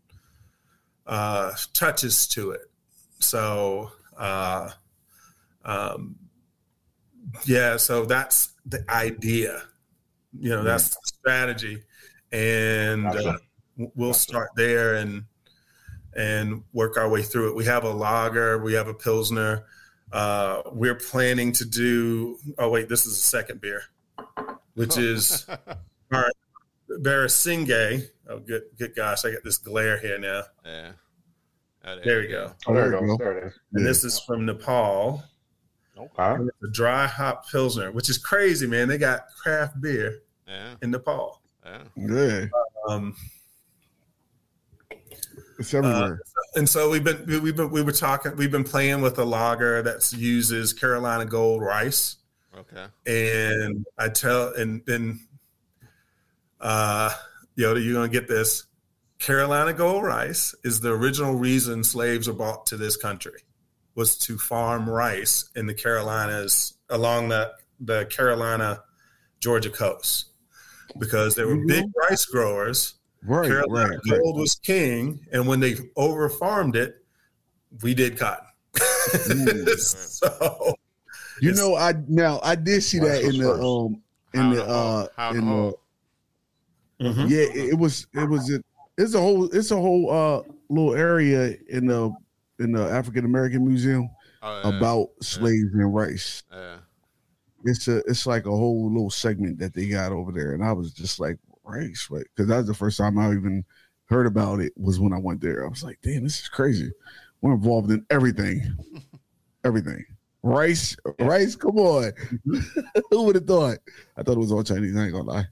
[1.06, 2.70] uh, touches to it?
[3.18, 4.70] So, uh,
[5.64, 6.16] um,
[7.44, 9.62] yeah, so that's the idea.
[10.38, 11.82] You know that's the strategy.
[12.30, 13.38] And uh,
[13.76, 15.24] we'll start there and
[16.14, 17.56] and work our way through it.
[17.56, 19.64] We have a lager we have a pilsner.
[20.12, 23.82] Uh, we're planning to do oh wait this is the second beer
[24.72, 25.44] which is
[26.12, 26.22] all
[26.98, 28.02] right Barasinge.
[28.28, 30.92] oh good good gosh i got this glare here now yeah.
[31.84, 33.16] Oh, there we you go Oh, there There it you go.
[33.18, 33.38] There
[33.72, 33.84] and Yeah.
[33.88, 35.22] this is from nepal
[35.96, 36.44] Okay.
[36.60, 40.74] the dry hop pilsner which is crazy man they got craft beer Yeah.
[40.82, 41.82] in nepal Yeah.
[41.96, 42.46] Yeah.
[42.88, 43.14] um,
[45.58, 46.20] It's everywhere.
[46.56, 49.82] and so we've been we've been we were talking we've been playing with a lager
[49.82, 52.16] that uses Carolina Gold rice,
[52.56, 52.86] Okay.
[53.06, 55.20] and I tell and then,
[56.60, 57.10] uh,
[57.56, 58.64] Yoda, you're gonna get this.
[59.18, 63.42] Carolina Gold rice is the original reason slaves were brought to this country,
[63.94, 68.82] was to farm rice in the Carolinas along the the Carolina
[69.40, 70.26] Georgia coast,
[70.98, 74.20] because they were big rice growers Right, Carolina right, right.
[74.20, 77.04] gold was king, and when they over farmed it,
[77.82, 78.46] we did cotton.
[79.78, 80.74] so
[81.40, 84.02] You know, I now I did see that in the um
[84.34, 85.10] in the in the hall?
[85.18, 85.74] uh in in the
[86.98, 87.24] the hall?
[87.26, 87.30] mhm.
[87.30, 88.62] yeah it, it was it was a,
[88.96, 92.12] it's a whole it's a whole uh little area in the
[92.58, 94.76] in the African American Museum Oh, yeah.
[94.78, 96.44] about slaves and rice.
[96.52, 96.76] Yeah.
[97.64, 100.70] It's a it's like a whole little segment that they got over there, and I
[100.72, 102.24] was just like rice, right?
[102.34, 103.64] Because that was the first time I even
[104.04, 105.66] heard about it was when I went there.
[105.66, 106.92] I was like, damn, this is crazy.
[107.40, 108.62] We're involved in everything,
[109.64, 110.04] everything.
[110.44, 111.56] Rice, rice.
[111.56, 112.12] Come on,
[113.10, 113.78] who would have thought?
[114.16, 114.96] I thought it was all Chinese.
[114.96, 115.46] I ain't gonna lie.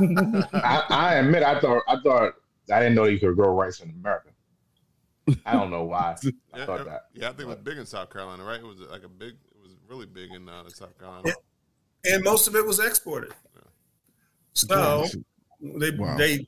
[0.00, 2.34] I, I admit, I thought, I thought,
[2.72, 4.28] I didn't know you could grow rice in America.
[5.46, 6.16] I don't know why.
[6.22, 7.02] I Yeah, thought that.
[7.14, 8.60] yeah, I think it was big in South Carolina, right?
[8.60, 11.22] It was like a big, it was really big in uh, South Carolina.
[11.26, 12.14] Yeah.
[12.14, 13.32] and most of it was exported.
[14.54, 15.06] So
[15.62, 16.16] they Wow.
[16.16, 16.46] they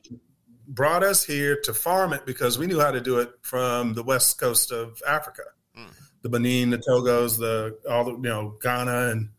[0.68, 4.02] brought us here to farm it because we knew how to do it from the
[4.02, 5.42] west coast of Africa,
[5.78, 5.88] Mm.
[6.22, 9.30] the Benin, the Togos, the all the you know Ghana, and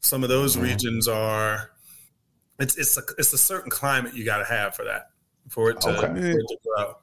[0.00, 1.70] some of those regions are.
[2.58, 5.10] It's it's a it's a certain climate you got to have for that
[5.48, 6.20] for it to, Okay.
[6.20, 6.96] for it to grow.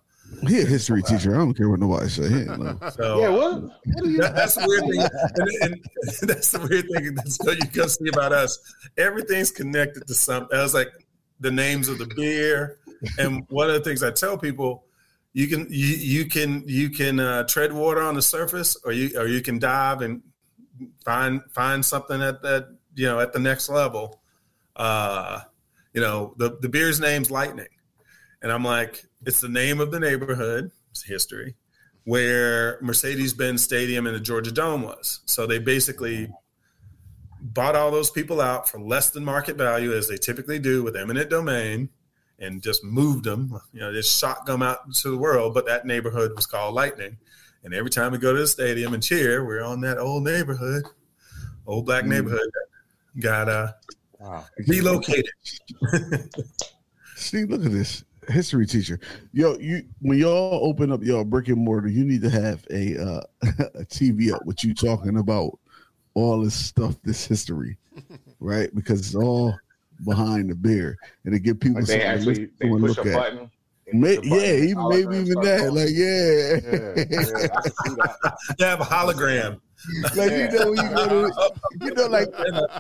[0.47, 1.35] He a history teacher.
[1.35, 2.29] I don't care what nobody say.
[2.29, 2.77] He ain't know.
[2.91, 3.61] So Yeah, what?
[3.63, 3.71] what
[4.19, 5.01] that, that's the weird thing.
[5.61, 5.73] And,
[6.21, 8.57] and that's the weird thing that's what you can see about us.
[8.97, 10.57] Everything's connected to something.
[10.57, 10.87] I was like
[11.41, 12.77] the names of the beer.
[13.17, 14.85] And one of the things I tell people,
[15.33, 19.19] you can you, you can you can uh, tread water on the surface, or you
[19.19, 20.21] or you can dive and
[21.03, 24.20] find find something at that you know at the next level.
[24.75, 25.41] Uh,
[25.93, 27.67] you know the the beer's name's Lightning,
[28.41, 30.71] and I'm like, it's the name of the neighborhood.
[30.91, 31.55] It's history
[32.03, 35.21] where Mercedes Benz Stadium and the Georgia Dome was.
[35.25, 36.31] So they basically
[37.39, 40.95] bought all those people out for less than market value, as they typically do with
[40.95, 41.89] eminent domain,
[42.39, 43.59] and just moved them.
[43.73, 45.53] You know, just shot them out into the world.
[45.53, 47.17] But that neighborhood was called Lightning.
[47.63, 50.83] And every time we go to the stadium and cheer, we're on that old neighborhood,
[51.67, 52.49] old black neighborhood
[53.19, 53.73] got uh,
[54.21, 54.45] Wow.
[54.67, 55.25] relocated.
[57.15, 58.99] See, look at this history teacher.
[59.33, 62.97] Yo, you when y'all open up your brick and mortar, you need to have a
[63.01, 63.21] uh,
[63.75, 65.57] a TV up with you talking about
[66.13, 67.77] all this stuff, this history,
[68.39, 68.73] right?
[68.75, 69.55] Because it's all
[70.05, 72.97] behind the beer, and to give people Like they something to actually they to push
[72.97, 73.15] look a at.
[73.15, 73.51] button.
[73.93, 75.75] May, push a button, yeah, even maybe even that, going.
[75.75, 78.37] like yeah, yeah, yeah, I can see that.
[78.57, 79.59] They have a hologram.
[80.15, 82.27] like you know when you go to, you know, like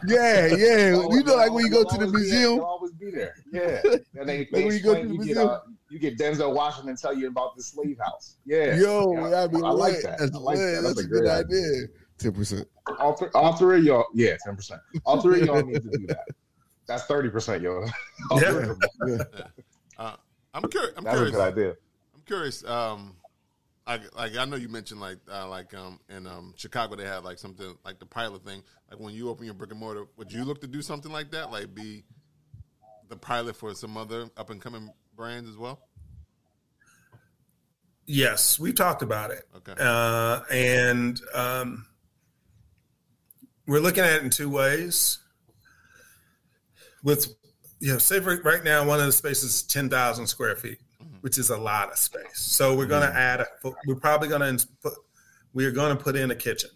[0.07, 2.39] yeah, yeah, you know, like when you go to the They'll always be there.
[2.41, 2.59] museum.
[2.61, 3.35] Always be there.
[3.51, 3.81] Yeah,
[4.19, 5.47] and they, Like when you go to the you get, museum.
[5.49, 8.37] uh, you get Denzel Washington tell you about the slave house.
[8.45, 10.19] Yeah, Yo, yeah, that'd I like that.
[10.19, 10.81] That's I like that.
[10.83, 11.87] That's, That's a a good idea.
[12.17, 12.67] Ten percent.
[12.99, 14.81] All, th- all three of y'all, yeah, ten percent.
[15.05, 16.25] All three of y'all need to do that.
[16.87, 17.85] That's thirty percent, yo.
[18.29, 18.51] All Yeah.
[18.51, 19.43] three of them.
[19.97, 20.15] Uh,
[20.53, 20.93] I'm curious.
[20.97, 21.35] I'm That's a curious.
[21.35, 21.69] good idea.
[22.15, 22.63] I'm curious.
[22.65, 23.15] Um,
[23.87, 27.23] like, like I know you mentioned like, uh, like um, in um, Chicago they have
[27.23, 28.63] like something like the pilot thing.
[28.89, 31.31] Like when you open your brick and mortar, would you look to do something like
[31.31, 31.51] that?
[31.51, 32.03] Like be
[33.09, 35.79] the pilot for some other up and coming brands as well?
[38.07, 39.47] Yes, we talked about it.
[39.55, 39.73] Okay.
[39.79, 41.85] Uh, and um,
[43.67, 45.19] we're looking at it in two ways.
[47.03, 47.33] With,
[47.79, 50.79] you know, say for, right now, one of the spaces is 10,000 square feet,
[51.21, 52.21] which is a lot of space.
[52.33, 53.45] So we're going to add, a,
[53.87, 54.93] we're probably going to put,
[55.53, 56.69] we're going to put in a kitchen.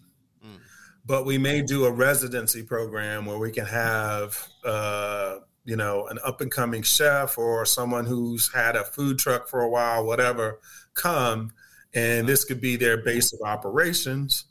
[0.44, 0.58] Mm.
[1.04, 6.18] But we may do a residency program where we can have, uh, you know, an
[6.24, 10.60] up and coming chef or someone who's had a food truck for a while, whatever,
[10.94, 11.52] come
[11.96, 14.44] and this could be their base of operations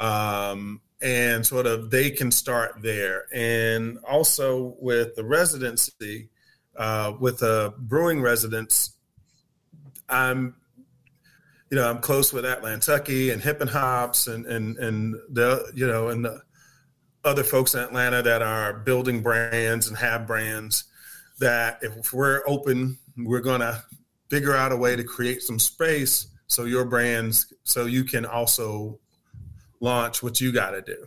[0.00, 6.28] um, and sort of they can start there and also with the residency
[6.76, 8.96] uh, with a brewing residence
[10.10, 10.54] i'm
[11.70, 16.08] you know i'm close with atlantucky and Hippin' Hops and and and the you know
[16.08, 16.40] and the
[17.24, 20.84] other folks in atlanta that are building brands and have brands
[21.38, 23.82] that if we're open we're going to
[24.30, 28.98] figure out a way to create some space so your brands so you can also
[29.80, 31.06] launch what you got to do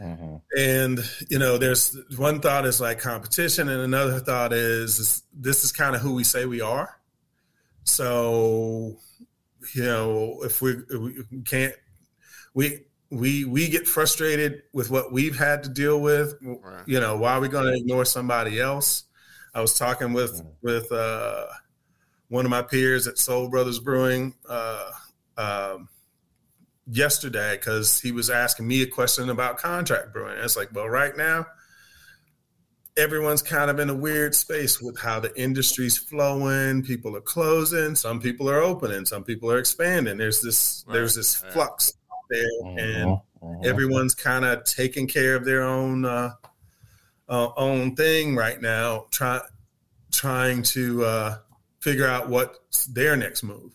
[0.00, 0.40] Mhm.
[0.58, 0.98] and
[1.28, 5.70] you know there's one thought is like competition and another thought is, is this is
[5.70, 6.98] kind of who we say we are
[7.84, 8.96] so
[9.74, 11.74] you know if we, if we can't
[12.54, 12.80] we
[13.10, 16.82] we we get frustrated with what we've had to deal with Right.
[16.86, 19.04] you know why are we going to ignore somebody else
[19.54, 21.46] i was talking with with uh
[22.28, 24.90] one of my peers at soul brothers brewing uh
[25.36, 25.88] um
[26.86, 30.34] yesterday because he was asking me a question about contract brewing.
[30.34, 31.46] And It's like, well, right now,
[32.96, 36.82] everyone's kind of in a weird space with how the industry's flowing.
[36.82, 40.16] People are closing, some people are opening, some people are expanding.
[40.16, 41.52] There's this Right, there's this right.
[41.52, 41.94] flux
[42.30, 42.78] there, and
[43.10, 43.66] Mhm, mhm.
[43.66, 46.32] everyone's kind of taking care of their own uh,
[47.28, 49.40] uh, own thing right now, try,
[50.12, 51.38] trying to uh,
[51.80, 53.72] figure out what's their next move.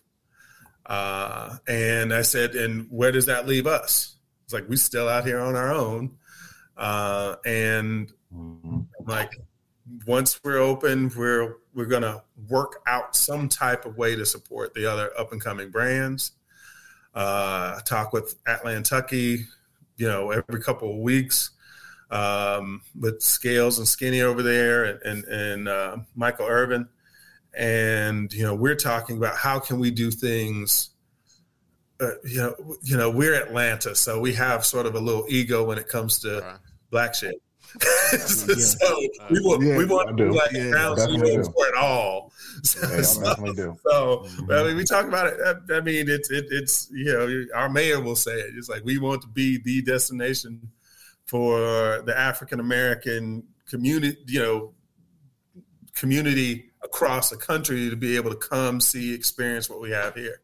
[0.86, 4.16] Uh, and I said, and where does that leave us?
[4.44, 6.18] It's like we still out here on our own,
[6.78, 8.88] uh, and Mhm.
[9.06, 9.32] like
[10.06, 14.86] once we're open, we're we're gonna work out some type of way to support the
[14.86, 16.34] other up and coming brands.
[17.16, 19.46] Uh, talk with Atlantucky,
[19.98, 21.52] you know, every couple of weeks
[22.12, 26.88] um, with Scales and Skinny over there, and and, and uh, Michael Irvin,
[27.56, 30.92] and you know, we're talking about how can we do things.
[32.00, 35.66] Uh, you know, you know, we're Atlanta, so we have sort of a little ego
[35.66, 36.58] when it comes to Right.
[36.92, 37.36] black shit.
[38.26, 39.00] so
[39.30, 40.32] we want Yeah, we want to do.
[40.34, 42.32] like Yeah, ground definitely zero for it all.
[42.64, 43.78] So, Yeah, y'all so, definitely do.
[43.88, 44.60] so, Mhm.
[44.60, 45.38] I mean, we talk about it.
[45.46, 48.54] I, I mean, it's it, it's you know, our mayor will say it.
[48.58, 50.72] It's like we want to be the destination
[51.26, 54.18] for the African American community.
[54.28, 54.74] You know,
[55.94, 60.42] community across the country to be able to come see, experience what we have here,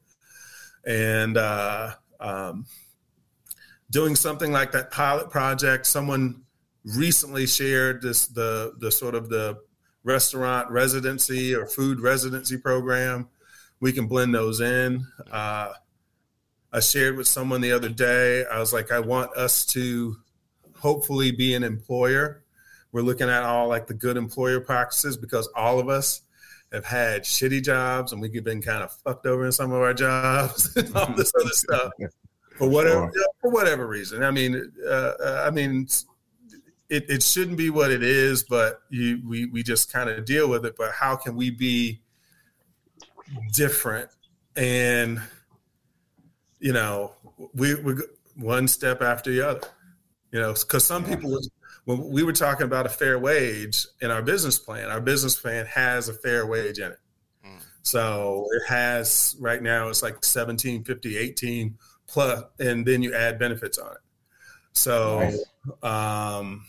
[0.86, 2.66] and uh, um,
[3.90, 5.86] doing something like that pilot project.
[5.88, 6.44] Someone
[6.96, 9.58] recently shared this the the sort of the
[10.04, 13.28] restaurant residency or food residency program.
[13.80, 15.06] We can blend those in.
[15.30, 15.74] Uh,
[16.72, 18.46] I shared with someone the other day.
[18.46, 20.18] I was like, I want us to
[20.78, 22.44] hopefully be an employer.
[22.92, 26.22] We're looking at all like the good employer practices because all of us
[26.72, 29.94] have had shitty jobs and we've been kind of fucked over in some of our
[29.94, 31.92] jobs and all this other stuff
[32.58, 33.12] for whatever
[33.42, 34.24] for whatever reason.
[34.24, 35.88] I mean, uh, uh, I mean,
[36.90, 40.50] it, it shouldn't be what it is, but you, we we just kind of deal
[40.50, 40.76] with it.
[40.78, 42.02] But how can we be
[43.52, 44.10] different?
[44.56, 45.22] And
[46.60, 47.14] you know,
[47.54, 47.96] we we
[48.36, 49.62] one step after the other.
[50.32, 51.40] You know, because some people
[51.86, 54.90] when we were talking about a fair wage in our business plan.
[54.90, 57.00] Our business plan has a fair wage in it.
[57.46, 57.62] Mm.
[57.84, 61.78] So it has right now it's like 17, 50, 18
[62.08, 63.98] plus, and then you add benefits on it.
[64.74, 65.32] So,
[65.82, 66.66] um,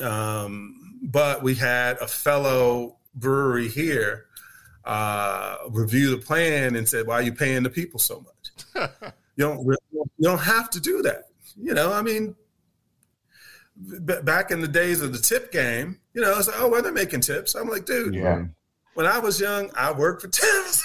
[0.00, 4.26] um, but we had a fellow brewery here
[4.84, 8.90] uh, review the plan and said, "Why are you paying the people so much?
[9.36, 11.24] you don't really, you don't have to do that.
[11.56, 12.34] You know, I mean."
[14.04, 16.82] b- Back in the days of the tip game, you know, it's like, oh, well,
[16.82, 17.54] they're making tips.
[17.54, 18.44] I'm like, dude, Yeah.
[18.94, 20.82] when I was young, I worked for tips.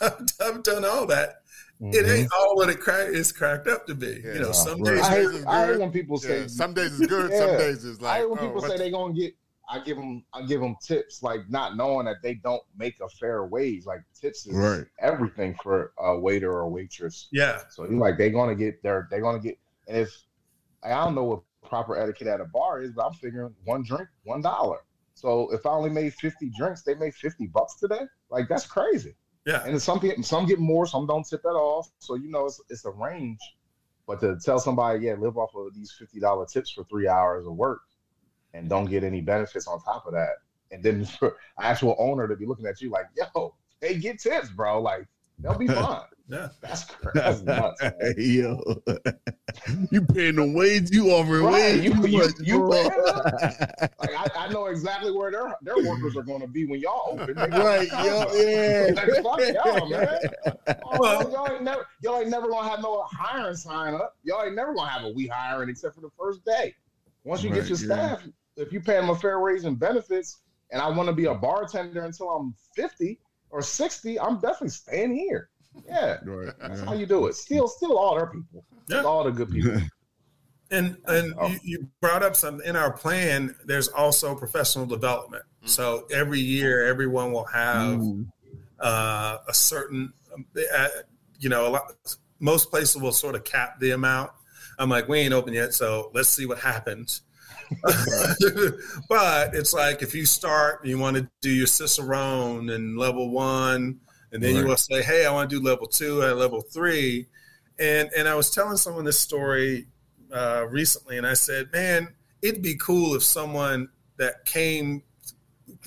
[0.00, 1.42] I've, I've done all that.
[1.80, 2.18] It Mhm.
[2.20, 4.20] ain't all what it crack, is cracked up to be.
[4.24, 4.32] Yeah.
[4.34, 4.94] you know, some Right.
[4.94, 7.30] days I days hate, is I hate when people say Yeah, some days it's good,
[7.32, 7.56] some Yeah.
[7.58, 8.20] days it's I like.
[8.20, 9.34] hate when oh, people what say the- they gonna get.
[9.68, 10.24] I give them.
[10.32, 13.84] I give them tips, like not knowing that they don't make a fair wage.
[13.84, 14.86] Like tips is Right.
[15.00, 17.26] everything for a waiter or waitress.
[17.32, 19.08] Yeah, So you like they're gonna get their.
[19.10, 19.58] They're gonna get.
[19.88, 20.16] And if
[20.84, 24.08] I don't know what proper etiquette at a bar is, but I'm figuring one drink,
[24.22, 24.78] one dollar.
[25.14, 28.06] So if I only made fifty drinks, they made fifty bucks today.
[28.30, 29.16] Like that's crazy.
[29.46, 31.88] Yeah, And some people, some get more, some don't tip at all.
[32.00, 33.38] So you know, it's it's a range.
[34.06, 37.46] But to tell somebody, yeah, live off of these fifty dollar tips for three hours
[37.46, 37.82] of work,
[38.54, 40.38] and don't get any benefits on top of that,
[40.72, 44.50] and then for actual owner to be looking at you like, yo, they get tips,
[44.50, 44.82] bro.
[44.82, 45.06] Like
[45.38, 46.00] they'll be fine.
[46.28, 46.48] yeah.
[46.60, 47.80] That's cra- that's nuts.
[48.16, 48.60] Yo,
[49.90, 50.90] you paying them wage?
[50.90, 51.84] You offering Right, wage?
[51.84, 52.90] you- you- you paying
[54.00, 57.18] Like I, I know exactly where their their workers are going to be when y'all
[57.20, 57.34] open.
[57.36, 58.92] Right, yo, yeah.
[58.94, 60.18] Like, fuck y'all, man.
[60.84, 64.16] Oh, y'all ain't never y'all ain't never gonna have no hiring sign up.
[64.24, 66.74] Y'all ain't never gonna have a we hiring except for the first day.
[67.24, 68.16] Once you Right, get your yeah.
[68.16, 71.26] staff, if you pay them a fair raise and benefits, and I want to be
[71.26, 73.20] a bartender until I'm 50
[73.50, 75.48] or 60, I'm definitely staying here.
[75.86, 76.86] Yeah, Right, that's yeah.
[76.86, 77.34] how you do it.
[77.34, 78.64] Still, still all their people.
[78.88, 79.02] Yeah.
[79.02, 79.80] All the good people.
[80.72, 81.46] And and Oh.
[81.46, 83.54] you, you brought up something in our plan.
[83.66, 85.44] There's also professional development.
[85.64, 85.68] Mm.
[85.68, 88.26] So every year, everyone will have Mm.
[88.80, 90.12] uh, a certain,
[90.76, 90.88] uh,
[91.38, 91.92] you know, a lot,
[92.40, 94.32] most places will sort of cap the amount.
[94.76, 97.22] I'm like, we ain't open yet, so let's see what happens.
[99.08, 104.00] but it's like if you start, you want to do your Cicerone and level one,
[104.32, 104.68] and then you Right.
[104.70, 107.26] will say, hey, I want to do level two and level three.
[107.78, 109.86] And and I was telling someone this story
[110.32, 112.08] uh, recently, and I said, man,
[112.42, 115.02] it'd be cool if someone that came,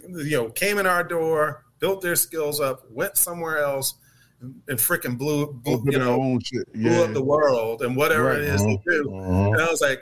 [0.08, 3.96] you know, came in our door, built their skills up, went somewhere else,
[4.42, 7.02] and freaking blew, blew you know, blew Yeah.
[7.02, 8.38] up the world and whatever Right.
[8.40, 9.06] it is they do.
[9.10, 9.54] Mhm.
[9.54, 10.02] And I was like,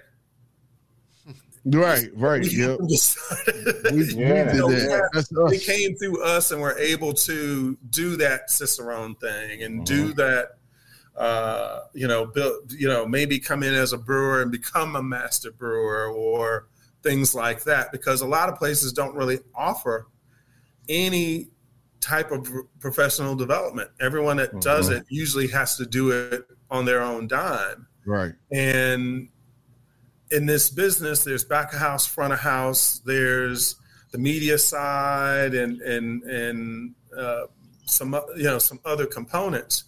[1.69, 2.41] Right, right.
[2.41, 2.79] We Yep.
[2.87, 4.53] decided- We, Yeah.
[4.67, 5.09] we did that.
[5.13, 10.13] That's they came through us and were able to do that Cicerone thing and do
[10.13, 10.51] that.
[11.15, 12.71] Uh, you know, build.
[12.71, 16.67] You know, maybe come in as a brewer and become a master brewer or
[17.03, 17.91] things like that.
[17.91, 20.07] Because a lot of places don't really offer
[20.87, 21.49] any
[22.01, 22.47] type of
[22.79, 23.89] professional development.
[23.99, 27.87] Everyone that does it usually has to do it on their own dime.
[28.05, 28.33] Right.
[28.51, 29.29] And
[30.31, 32.99] in this business, there's back of house, front of house.
[33.05, 33.75] There's
[34.11, 37.43] the media side, and and and uh,
[37.85, 39.85] some you know some other components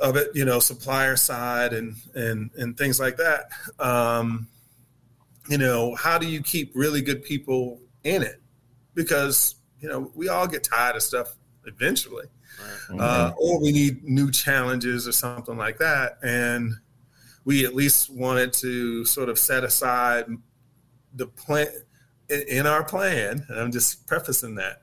[0.00, 0.30] of it.
[0.34, 3.50] You know, supplier side and and and things like that.
[3.78, 4.48] Um,
[5.48, 8.40] you know, how do you keep really good people in it?
[8.94, 11.34] Because you know we all get tired of stuff
[11.66, 12.26] eventually
[12.98, 16.18] uh, or we need new challenges or something like that.
[16.22, 16.74] And
[17.48, 20.26] we at least wanted to sort of set aside
[21.14, 21.66] the plan
[22.28, 23.42] in, in our plan.
[23.48, 24.82] And I'm just prefacing that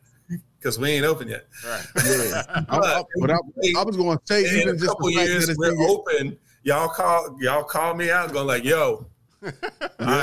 [0.57, 1.45] because we ain't open yet.
[1.63, 1.86] Right.
[2.05, 2.41] Yeah.
[2.47, 3.38] I, I, But but I,
[3.78, 6.38] I was going to say in even a just couple years that we're been- open.
[6.63, 9.05] Y'all call y'all call me out, going like, "Yo,
[9.43, 9.51] uh,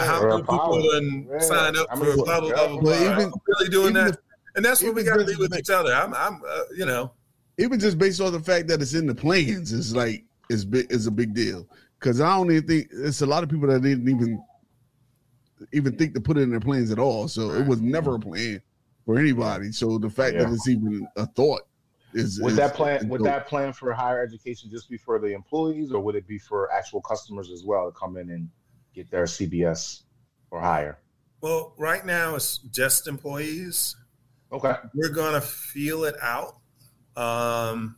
[0.05, 0.81] how we're many people power.
[0.83, 1.39] done Yeah.
[1.39, 2.95] sign up I for mean, blah blah blah blah?" Blah.
[3.13, 4.19] even- I'm really doing even that,
[4.57, 5.95] and that's what we got to just do with each other.
[5.95, 7.13] I'm, I'm, uh, you know,
[7.59, 10.91] even just based on the fact that it's in the plans is like is big
[10.91, 11.65] is a big deal
[12.03, 14.43] because I don't even think it's a lot of people that didn't even
[15.73, 17.29] even think to put it in their plans at all.
[17.29, 18.61] So it was never a plan
[19.07, 19.71] for anybody.
[19.71, 20.45] So the fact Yeah.
[20.45, 21.63] that it's even a thought
[22.13, 23.27] is Would is- that plan would dope.
[23.27, 26.71] that plan for higher education just be for the employees, or would it be for
[26.73, 28.51] actual customers as well to come in and
[28.95, 30.03] get their CBS
[30.51, 30.99] or higher?
[31.41, 33.97] well, right now it's just employees.
[34.53, 34.75] Okay.
[34.95, 36.57] we're gonna feel it out
[37.17, 37.97] um,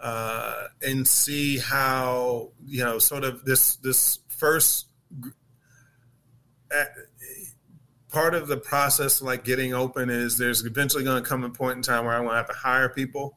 [0.00, 4.86] uh, and see how you know sort of this this first
[6.74, 6.84] uh,
[8.10, 11.76] part of the process like getting open is there's eventually going to come a point
[11.76, 13.36] in time where i'm going to have to hire people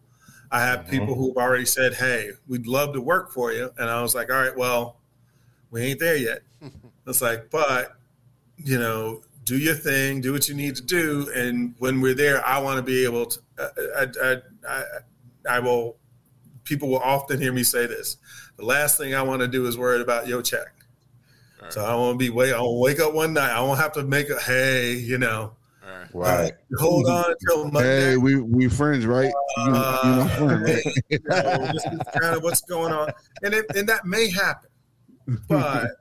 [0.52, 0.90] i have Mhm.
[0.90, 4.32] people who've already said hey we'd love to work for you and i was like
[4.32, 4.98] all right well
[5.72, 6.42] we ain't there yet
[7.08, 7.98] it's like but
[8.58, 12.46] you know, do your thing, do what you need to do, and when we're there,
[12.46, 13.40] I want to be able to.
[13.58, 14.38] uh, I, I,
[14.70, 14.84] I,
[15.50, 15.98] I will.
[16.64, 18.18] People will often hear me say this.
[18.58, 20.68] The last thing I want to do is worry about your check.
[21.62, 21.74] Right.
[21.74, 22.54] So I want to be wait.
[22.54, 23.52] I want to wake up one night.
[23.52, 24.94] I won't have to make a hey.
[24.94, 25.56] You know,
[25.86, 26.14] All right.
[26.14, 26.54] Right.
[26.78, 28.12] hold on until Monday.
[28.12, 29.32] Hey, we we friends, right?
[29.58, 30.86] You, you know, uh, friend, right?
[31.10, 33.12] you know, this is kind of what's going on,
[33.44, 34.70] and it, and that may happen,
[35.48, 35.92] but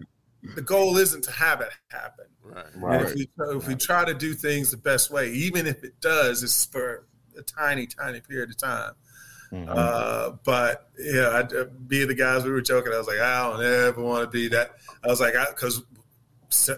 [0.56, 2.26] the goal isn't to have it happen.
[2.42, 2.64] Right.
[2.74, 3.00] Right.
[3.00, 6.00] And if we if we try to do things the best way, even if it
[6.00, 7.06] does, it's for
[7.38, 8.92] a tiny, tiny period of time.
[9.52, 9.68] Mhm.
[9.68, 13.50] Uh, but yeah, I, uh, being the guys we were joking, I was like, I
[13.50, 14.76] don't ever want to be that.
[15.04, 15.82] I was like, because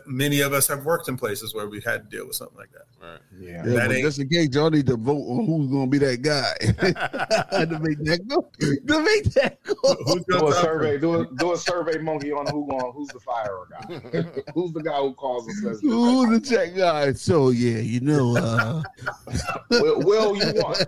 [0.06, 2.72] many of us have worked in places where we had to deal with something like
[2.72, 2.86] that.
[3.04, 3.18] Right.
[3.38, 3.50] yeah.
[3.50, 5.98] Yeah, That but ain't- just in case y'all need to vote on who's gonna be
[5.98, 6.54] that guy
[7.64, 8.48] to make that go.
[8.60, 9.74] To make that go.
[10.06, 10.98] Who's Do gonna a talk survey.
[10.98, 14.22] Do a do a survey monkey on who on who's the fire guy.
[14.54, 17.12] who's the guy who calls and says, Who's the check guy?
[17.12, 18.82] So yeah, you know, uh,
[19.70, 20.84] "Will, will you want?"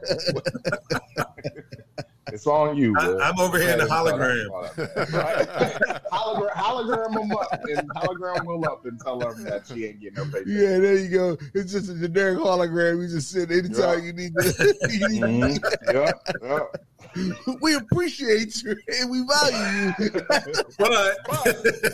[2.32, 2.94] it's on you.
[2.98, 3.22] I- Will.
[3.22, 4.42] I'm over here in the Go hologram.
[4.42, 5.12] and.
[5.14, 5.48] Right?
[6.12, 10.16] hologram, hologram them up and hologram Will up and tell her that she ain't getting
[10.16, 10.46] her paycheck.
[10.48, 11.36] yeah, there you go.
[11.54, 13.02] It's just a generic hologram.
[13.02, 14.04] You just sit anytime Yeah.
[14.04, 14.76] you need to.
[14.90, 15.94] you need- Mhm.
[15.94, 17.60] Yep, yep.
[17.62, 20.10] we appreciate you and we value you.
[20.78, 21.44] But, But,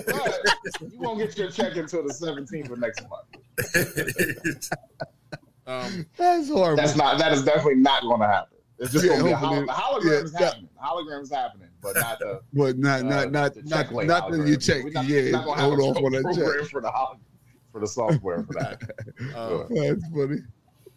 [0.06, 4.68] but you won't get your check until the 17th of next month.
[5.64, 6.76] Um, That's horrible.
[6.76, 7.18] That's not.
[7.18, 8.58] That is definitely not going to happen.
[8.80, 10.68] It's just Yeah, going to be a hopefully- holo- hologram's yeah, happening.
[10.74, 14.06] The hologram's happening, but not the but not uh, not not the not check late
[14.08, 14.48] not that hologram.
[14.48, 14.82] you check.
[14.82, 16.68] We're not, yeah, not gonna hold a on for that check.
[16.70, 17.20] for the hol-
[17.72, 18.82] for the software for that.
[19.36, 20.40] um, That's funny.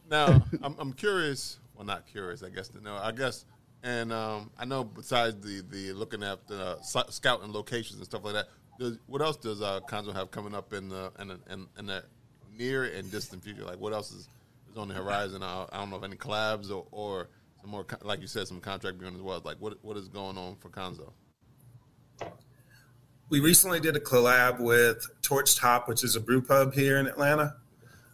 [0.09, 1.59] now I'm, I'm curious.
[1.75, 2.95] Well, not curious, I guess to know.
[2.95, 3.45] I guess,
[3.83, 8.23] and um, I know besides the the looking at the uh, scouting locations and stuff
[8.23, 8.47] like that.
[8.77, 12.03] Does, what else does uh, Khonso have coming up in the in in, in the
[12.57, 13.63] near and distant future?
[13.63, 14.27] Like what else is,
[14.69, 15.43] is on the horizon?
[15.43, 17.29] I, I don't know if any collabs or, or
[17.61, 19.41] some more, like you said, some contract viewing as well.
[19.43, 21.11] Like what what is going on for Khonso?
[23.29, 27.07] We recently did a collab with Torched Hop, which is a brew pub here in
[27.07, 27.55] Atlanta.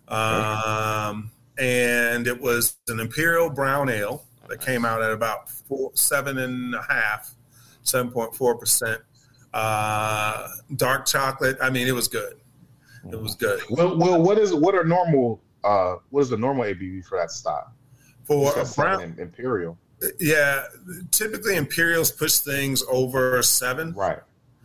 [0.07, 6.37] Um, and it was an imperial brown ale that came out at about four, seven
[6.37, 7.33] and a half,
[7.83, 9.01] 7.4 percent.
[9.53, 10.47] Uh,
[10.77, 11.57] dark chocolate.
[11.61, 12.37] I mean, it was good.
[13.11, 15.41] It was good Well, well, what is what are normal?
[15.63, 17.73] Uh, what is the normal ABV for that style?
[18.23, 19.15] for a brown.
[19.17, 19.77] Imperial,
[20.19, 20.63] Yeah,
[21.09, 23.93] typically Imperials push things over seven.
[23.93, 24.19] right?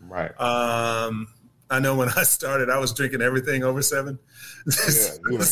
[0.08, 0.38] Right.
[0.40, 1.28] Um,
[1.68, 4.18] I know when I started, I was drinking everything over seven.
[4.66, 5.44] Yeah, you know,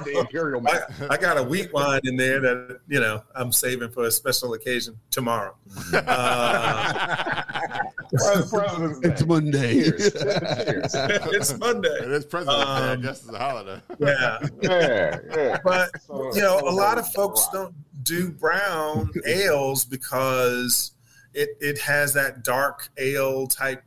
[0.00, 0.66] the imperial.
[0.66, 0.80] I,
[1.10, 4.54] I got a wheat wine in there that you know I'm saving for a special
[4.54, 5.54] occasion tomorrow.
[5.92, 7.42] Uh,
[8.10, 9.82] It's Monday.
[9.84, 10.12] Cheers.
[10.14, 10.94] Cheers.
[10.94, 11.88] it's Monday.
[11.88, 12.70] It is President's Day.
[12.70, 13.82] I Um, guess it's a holiday.
[13.98, 15.58] Yeah, Yeah, yeah.
[15.62, 17.74] but So- you know, a lot of folks don't
[18.04, 20.92] do brown ales because
[21.34, 23.82] it it has that dark ale type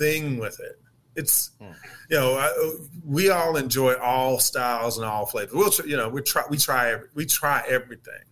[0.00, 0.80] thing with it.
[1.14, 1.72] It's hmm.
[2.08, 2.50] you know I,
[3.04, 5.54] we all enjoy all styles and all flavors.
[5.54, 8.24] We'll tr- you know we try we try every, we try everything.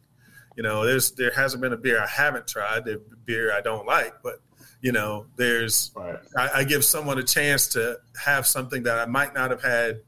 [0.57, 3.87] You know, there's there hasn't been a beer I haven't tried, the beer I don't
[3.87, 4.41] like, but
[4.81, 6.19] you know, there's Right.
[6.37, 10.01] I, I give someone a chance to have something that I might not have had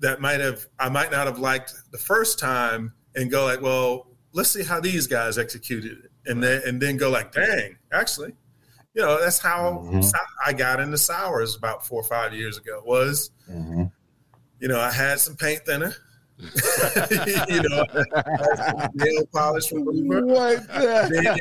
[0.00, 4.08] that might have I might not have liked the first time and go like, well,
[4.32, 6.10] let's see how these guys executed it.
[6.30, 8.32] And then and then go like, dang, actually,
[8.96, 10.10] you know, that's how Mhm.
[10.44, 13.92] I got into sours about four or five years ago was, Mhm.
[14.58, 15.94] you know, I had some paint thinner.
[16.38, 20.24] you know, I had some nail polish remover.
[20.24, 21.40] What the?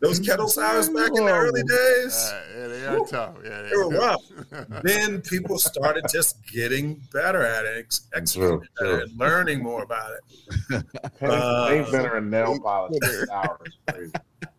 [0.00, 2.14] Those kettle sours back in the early days.
[2.32, 3.34] Uh, yeah, they are tough.
[3.44, 4.22] Yeah, They were rough.
[4.82, 9.02] then people started just getting better at it, ex- executing True, better, true.
[9.04, 10.22] and learning more about it.
[11.18, 12.98] Paint, Uh, paint thinner and nail polish
[13.28, 13.78] sours.
[13.88, 14.12] Crazy.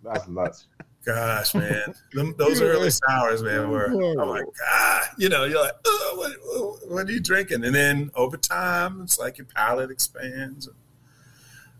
[0.04, 0.68] That's nuts.
[1.06, 5.04] Gosh, man, Them, those early sours, man, were oh my god.
[5.18, 7.66] You know, you're like, oh, what, what are you drinking?
[7.66, 10.70] And then over time, it's like your palate expands.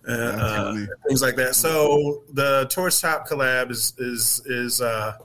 [0.08, 1.56] Uh, uh, things like that.
[1.56, 5.18] So the Torched Hop collab is is is uh,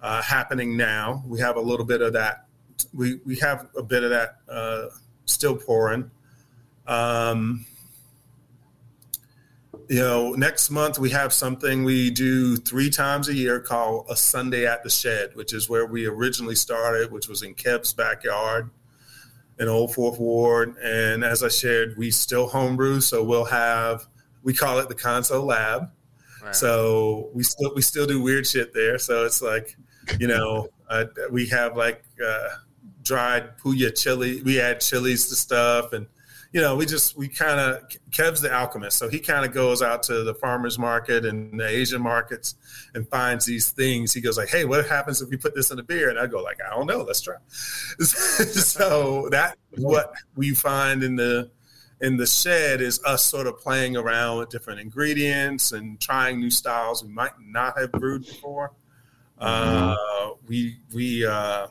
[0.00, 1.22] uh, happening now.
[1.26, 2.46] We have a little bit of that.
[2.92, 4.86] We we have a bit of that uh,
[5.24, 6.10] still pouring.
[6.86, 7.66] Um,
[9.88, 14.16] you know, next month we have something we do three times a year called a
[14.16, 18.70] Sunday at the Shed, which is where we originally started, which was in Kev's backyard
[19.58, 20.76] in Old Fourth Ward.
[20.82, 24.06] And as I shared, we still homebrew, so we'll have
[24.44, 25.90] we call it the Khonso lab.
[26.42, 26.54] Right.
[26.54, 28.98] So we still we still do weird shit there.
[28.98, 29.76] So it's like,
[30.20, 32.48] you know, uh, we have like uh,
[33.02, 34.42] dried puya chili.
[34.42, 36.06] We add chilies to stuff, and
[36.54, 37.82] you know, we just we kind of
[38.12, 41.66] Kev's the alchemist, so he kind of goes out to the farmers market and the
[41.66, 42.54] Asian markets
[42.94, 44.14] and finds these things.
[44.14, 46.28] He goes like, "Hey, what happens if we put this in a beer?" And I
[46.28, 47.02] go like, "I don't know.
[47.02, 47.34] Let's try."
[47.98, 51.50] so that what we find in the
[52.00, 56.50] in the shed is us sort of playing around with different ingredients and trying new
[56.50, 58.70] styles we might not have brewed before.
[59.38, 59.96] Uh,
[60.46, 61.66] we we uh,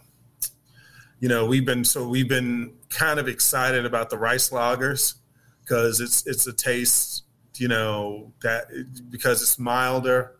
[1.21, 5.15] you know we've been so we've been kind of excited about the rice lagers
[5.61, 7.23] because it's it's a taste
[7.57, 8.65] you know that
[9.09, 10.35] because it's milder.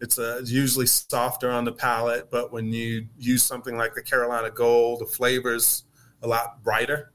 [0.00, 4.50] It's uh usually softer on the palate, but when you use something like the Carolina
[4.50, 5.84] Gold, the flavors
[6.22, 7.12] a lot brighter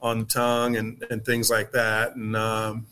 [0.00, 2.16] on the tongue and, and things like that.
[2.16, 2.86] And um,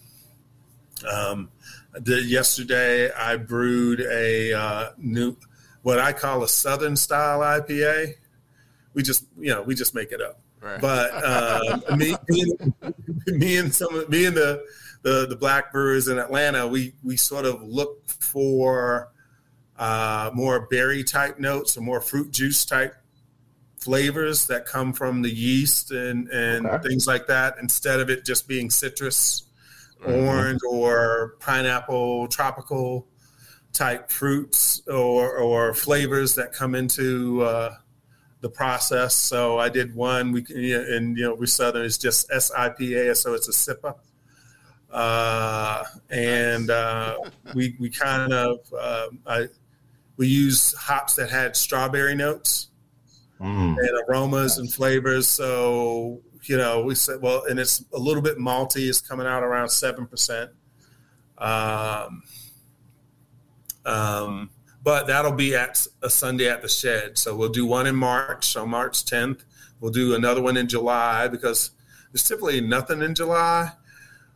[1.11, 1.51] um,
[1.93, 5.36] the, yesterday I brewed a uh, new,
[5.82, 8.15] what I call a Southern style IPA.
[8.94, 10.40] We just, you know, we just make it up.
[10.61, 10.81] Right.
[10.81, 12.53] But uh, me, me,
[13.27, 14.65] me and some, of- me and the,
[15.03, 19.11] the the black brewers in Atlanta, we we sort of look for
[19.78, 22.95] uh, more berry type notes or more fruit juice type
[23.78, 26.89] flavors that come from the yeast and and Okay.
[26.89, 29.45] things like that instead of it just being citrus
[30.07, 33.07] orange or pineapple tropical
[33.73, 37.74] type fruits or or flavors that come into uh,
[38.41, 43.15] the process so i did one we and you know we southern is just sipa
[43.15, 43.95] so it's a sipa
[44.91, 47.17] uh, and uh,
[47.55, 49.47] we we kind of uh, I,
[50.17, 52.69] we use hops that had strawberry notes
[53.41, 53.79] Mm.
[53.79, 55.27] and aromas and flavors.
[55.27, 58.87] So you know, we said, well, and it's a little bit malty.
[58.87, 60.51] It's coming out around seven percent.
[61.39, 62.23] Um,
[63.87, 64.51] um,
[64.82, 67.19] but that'll be at a Sunday at the Shed.
[67.19, 69.44] So we'll do one in March, on March 10th.
[69.81, 71.70] We'll do another one in July because
[72.12, 73.73] there's typically nothing in July.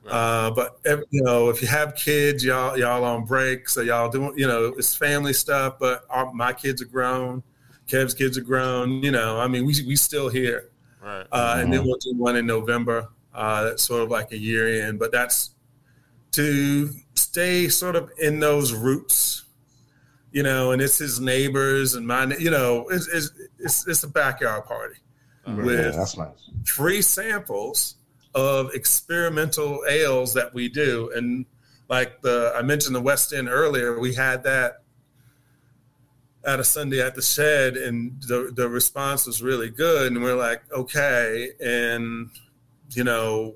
[0.06, 4.10] Uh, but ev- you know, if you have kids, y'all y'all on break, so y'all
[4.10, 5.78] doing, you know, it's family stuff.
[5.78, 7.42] But our, my kids are grown,
[7.86, 9.02] Kev's kids are grown.
[9.02, 10.70] You know, I mean, we we still here,
[11.02, 11.26] right.
[11.32, 13.08] uh, and then we'll do one in November.
[13.34, 15.54] Uh, that's sort of like a year in, but that's
[16.32, 19.33] to stay sort of in those roots,
[20.34, 20.72] you know.
[20.72, 24.96] And it's his neighbors and my, you know, it's it's it's, it's a backyard party
[25.46, 26.50] Yeah, with that's nice.
[26.66, 27.96] free samples
[28.34, 31.10] of experimental ales that we do.
[31.14, 31.46] And
[31.88, 34.82] like the I mentioned the West End earlier, we had that
[36.44, 40.36] at a Sunday at the shed, and the the response was really good, and we're
[40.36, 42.28] like, okay, and
[42.90, 43.54] you know,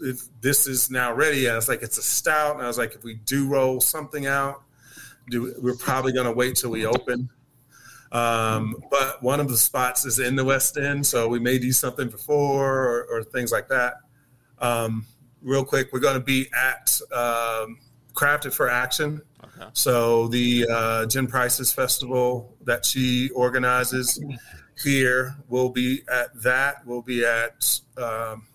[0.00, 2.76] if this is now ready, and I was like, it's a stout, and I was
[2.78, 4.63] like, if we do roll something out,
[5.30, 7.30] do we're probably going to wait till we open.
[8.12, 11.72] Um, but one of the spots is in the West End, so we may do
[11.72, 13.94] something before or, or things like that.
[14.60, 15.06] Um,
[15.42, 17.78] real quick, we're going to be at um,
[18.14, 19.20] Crafted for Action.
[19.42, 19.68] Okay.
[19.72, 24.22] So the uh, Jen Price's festival that she organizes
[24.82, 26.86] here, we'll be at that.
[26.86, 28.46] We'll be at um,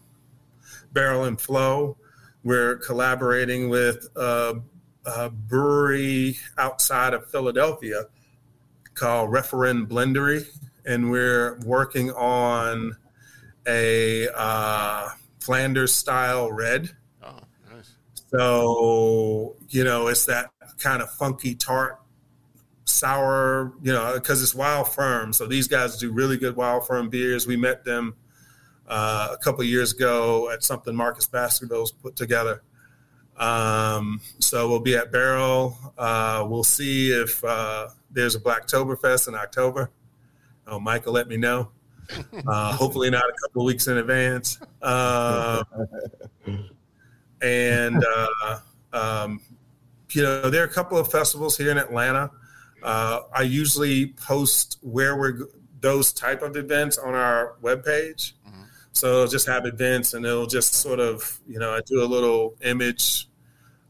[0.94, 1.98] Barrel and Flow.
[2.44, 4.56] We're collaborating with uh,
[5.06, 8.06] a brewery outside of Philadelphia
[8.94, 10.46] called Referend Blendery,
[10.86, 12.96] and we're working on
[13.68, 15.10] a uh,
[15.40, 16.90] Flanders style red.
[17.24, 17.40] Oh,
[17.74, 17.96] nice.
[18.32, 22.00] So, you know, it's that kind of funky tart,
[22.86, 25.34] sour, you know, because it's Wild Firm.
[25.34, 27.48] So these guys do really good Wild Firm beers.
[27.48, 28.16] We met them
[28.88, 32.64] uh, a couple years ago at something Marcus Baskerville's put together.
[33.40, 35.78] Um, so we'll be at Barrel.
[35.98, 39.90] Uh, we'll see if uh, there's a Blacktoberfest in October.
[40.68, 41.72] Oh, Michael, let me know.
[42.46, 44.60] Uh, hopefully not a couple of weeks in advance.
[44.82, 45.64] Uh,
[47.42, 48.60] and uh,
[48.92, 49.42] um,
[50.12, 52.32] you know, there are a couple of festivals here in Atlanta.
[52.84, 55.48] Uh, I usually post where we're
[55.80, 58.34] those type of events on our webpage.
[58.92, 62.06] So it'll just have events, and it'll just sort of, you know, I do a
[62.06, 63.29] little image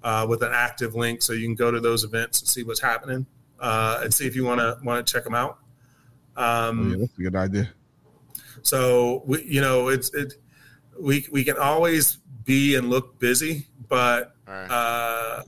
[0.03, 2.79] uh, with an active link, so you can go to those events and see what's
[2.79, 3.25] happening,
[3.59, 5.59] uh, and see if you want to want to check them out.
[6.35, 7.69] Um, yeah, that's a good idea.
[8.61, 10.35] so we, you know, it's it.
[10.99, 14.71] We we can always be and look busy, but All right.
[14.71, 15.43] uh,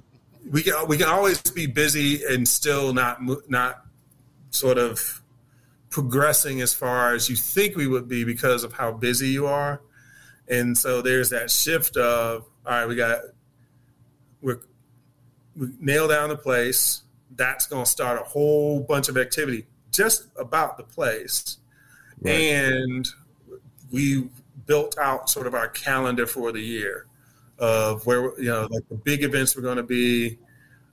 [0.49, 3.19] we can we can always be busy and still not
[3.49, 3.85] not
[4.49, 5.21] sort of
[5.89, 9.81] progressing as far as you think we would be because of how busy you are.
[10.47, 13.19] And so there's that shift of all right, we got
[14.41, 14.59] we're
[15.55, 17.03] we nail down the place.
[17.35, 21.57] That's going to start a whole bunch of activity just about the place,
[22.25, 23.07] and
[23.91, 24.29] we
[24.65, 27.07] built out sort of our calendar for the year
[27.59, 30.37] of where you know like the big events we're going to be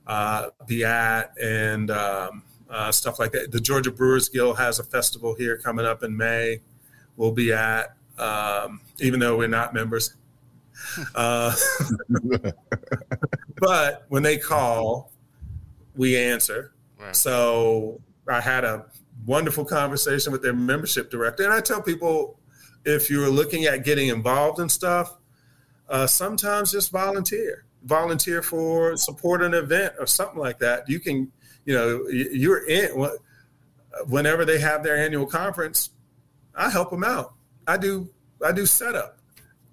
[0.07, 3.51] uh, be at and um, uh, stuff like that.
[3.51, 6.59] The Georgia Brewers Guild has a festival here coming up in May.
[7.15, 10.15] We'll be at um, even though we're not members.
[11.15, 11.55] Uh,
[13.57, 15.11] but when they call,
[15.95, 16.73] we answer.
[16.99, 17.15] Right.
[17.15, 18.85] So I had a
[19.25, 22.39] wonderful conversation with their membership director, and I tell people
[22.85, 25.17] if you're looking at getting involved in stuff,
[25.89, 27.65] uh, sometimes just volunteer.
[27.83, 30.89] Volunteer for support an event or something like that.
[30.89, 31.31] You can,
[31.65, 33.09] you know, you're in.
[34.07, 35.91] Whenever they have their annual conference,
[36.55, 37.33] I help them out.
[37.67, 38.09] I do.
[38.45, 39.18] I do setup.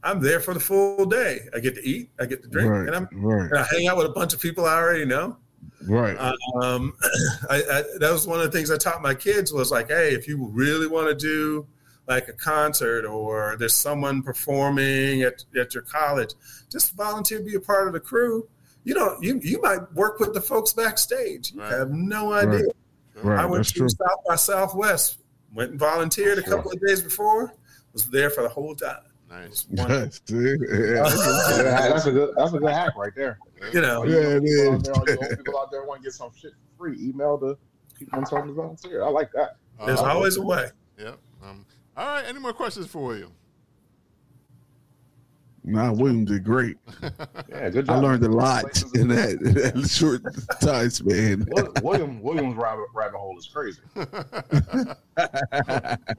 [0.06, 1.40] I'm there for the full day.
[1.54, 2.10] I get to eat.
[2.20, 4.32] I get to drink, Right, and I'm right, and I hang out with a bunch
[4.34, 5.36] of people I already know.
[5.86, 6.16] right.
[6.62, 6.92] Um,
[7.50, 10.14] I, I, that was one of the things I taught my kids was like, hey,
[10.14, 11.66] if you really want to do
[12.08, 16.34] like a concert or there's someone performing at, at your college,
[16.70, 18.48] just volunteer, be a part of the crew.
[18.84, 21.52] You don't, you, you might work with the folks backstage.
[21.52, 21.72] You Right.
[21.72, 22.66] have no idea.
[23.24, 23.40] right.
[23.40, 23.88] I went That's to true.
[23.88, 25.18] South by Southwest,
[25.52, 27.52] went and volunteered a couple of days before,
[27.92, 29.02] was there for the whole time.
[29.28, 29.66] Nice.
[29.70, 30.04] Wonderful.
[30.04, 30.60] Yes, dude.
[30.70, 30.76] Yeah.
[30.76, 33.38] Yeah, that's a good that's a good hack right there.
[33.72, 36.04] You know, Yeah, it people out there, all you old people out there want to
[36.04, 36.96] get some shit free.
[37.00, 37.56] Email the
[37.98, 39.02] people and tell them to volunteer.
[39.02, 39.56] I like that.
[39.84, 40.70] there's Uh, always a way.
[40.98, 41.18] Yep.
[41.42, 41.66] Um,
[41.96, 42.24] all right.
[42.26, 43.32] Any more questions for you?
[45.68, 46.76] Nah, William did great.
[47.48, 47.96] Yeah, good job.
[47.96, 50.22] I learned a lot in that, in that short
[50.60, 51.44] time span.
[51.82, 53.80] William William's rabbit, rabbit hole is crazy.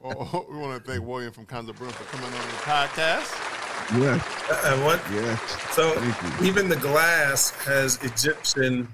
[0.02, 3.54] well, we want to thank William from Khonso Brewing for coming on the podcast.
[3.98, 5.36] Yeah, uh, And what yeah.
[5.72, 5.94] So
[6.42, 8.86] even the glass has Egyptian.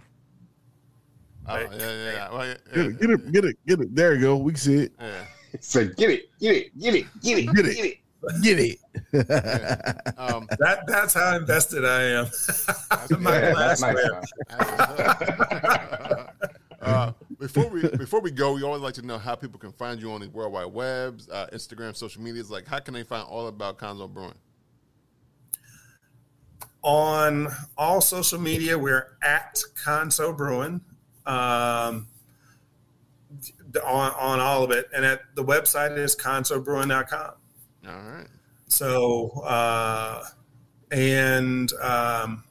[1.48, 1.68] Oh, Right.
[1.72, 2.32] yeah, yeah, yeah.
[2.32, 3.94] Well, yeah, Get it, get it, get it, get it.
[3.94, 4.36] There you go.
[4.36, 4.92] We can see it.
[5.00, 5.24] yeah.
[5.60, 7.76] Say, get it, get it, get it, get it, Get it.
[7.76, 7.98] get it.
[8.42, 8.78] Get it.
[10.18, 12.26] Um, That that's how invested I am.
[13.20, 14.22] my Yeah, that's glassware.
[16.80, 20.00] uh, before we before we go, we always like to know how people can find
[20.00, 22.50] you on the World Wide Webs, uh, Instagram, social medias.
[22.50, 24.34] Like, how can they find all about Khonso Brewing?
[26.84, 27.48] on
[27.78, 30.82] all social media, we're at Khonso Brewing.
[31.26, 32.08] Um,
[33.82, 34.88] on, on all of it.
[34.94, 37.32] And at the website is khonsobrewing.com.
[37.86, 38.26] All right.
[38.68, 40.24] So, uh,
[40.90, 42.44] and um,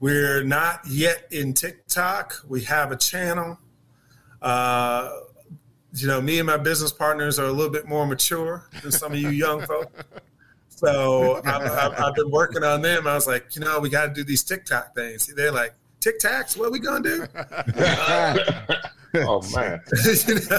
[0.00, 2.44] We're not yet in TikTok.
[2.46, 3.58] We have a channel.
[4.42, 5.10] Uh,
[5.94, 9.12] you know, me and my business partners are a little bit more mature than some
[9.12, 9.90] of you young folk.
[10.68, 13.06] So I've, I've, I've been working on them.
[13.06, 15.24] I was like, you know, we got to do these TikTok things.
[15.34, 15.72] They're like,
[16.02, 16.58] TikToks?
[16.58, 17.26] What are we going to do?
[19.28, 19.80] oh man,
[20.26, 20.58] you know?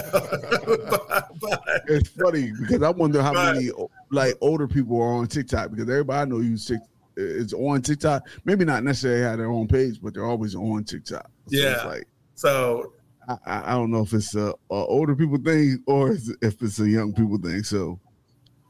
[0.90, 3.70] but, but, It's funny because I wonder how But- many
[4.10, 6.80] like older people are on TikTok because everybody I know Tik
[7.16, 8.26] is on TikTok.
[8.44, 11.24] Maybe not necessarily have their own page, but they're always on TikTok.
[11.48, 11.74] So Yeah.
[11.74, 12.92] it's like so
[13.28, 16.88] I, I don't know if it's a, a older people thing or if it's a
[16.88, 17.62] young people thing.
[17.62, 17.98] So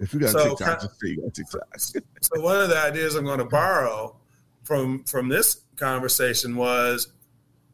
[0.00, 1.78] if you got So, TikTok, just say you got TikTok.
[1.78, 4.16] so one of the ideas I'm going to borrow
[4.64, 7.08] from from this conversation was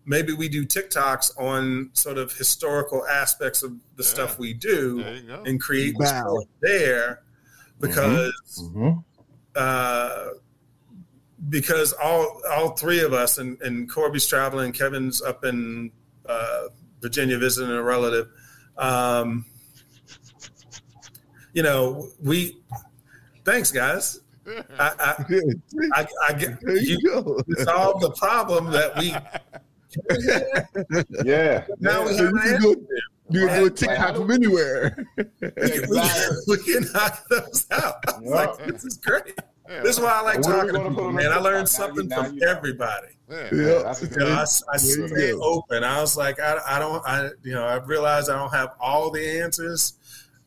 [0.06, 4.08] maybe we do TikToks on sort of historical aspects of the Yeah.
[4.08, 5.42] stuff we do There you go.
[5.46, 6.20] and create Wow.
[6.20, 7.22] story there
[7.80, 9.04] because Mhm.
[9.56, 10.26] uh,
[11.48, 15.90] because all all three of us and, and Corby's traveling, Kevin's up in
[16.26, 16.68] uh,
[17.02, 18.28] Virginia visiting a relative.
[18.78, 19.44] Um,
[21.52, 22.62] you know, we
[23.44, 24.20] thanks guys.
[24.78, 25.24] I, I,
[25.94, 29.14] I, I get there you, you solved the problem that we
[31.24, 31.64] Yeah.
[31.80, 32.58] now we So have you an can answer.
[32.62, 32.74] go,
[33.30, 33.76] you can do a Right.
[33.76, 34.96] TikTok from anywhere.
[35.42, 36.36] Exactly.
[36.46, 37.96] we can knock those out.
[38.08, 39.34] I was like, this is great.
[39.68, 39.80] Yeah.
[39.82, 41.32] This is why I like What are we talking to people, on man.
[41.32, 41.80] I learned TikTok?
[41.80, 42.50] Now something you- now from you know.
[42.50, 43.06] everybody.
[43.30, 43.36] Yeah.
[43.36, 43.48] Yeah.
[44.02, 45.84] You know, I, I stay open.
[45.84, 49.10] I was like, I, I don't, I, you know, I realized I don't have all
[49.10, 49.94] the answers,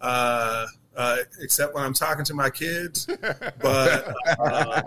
[0.02, 0.68] uh,
[0.98, 3.06] uh, except when I'm talking to my kids.
[3.62, 4.82] But, uh,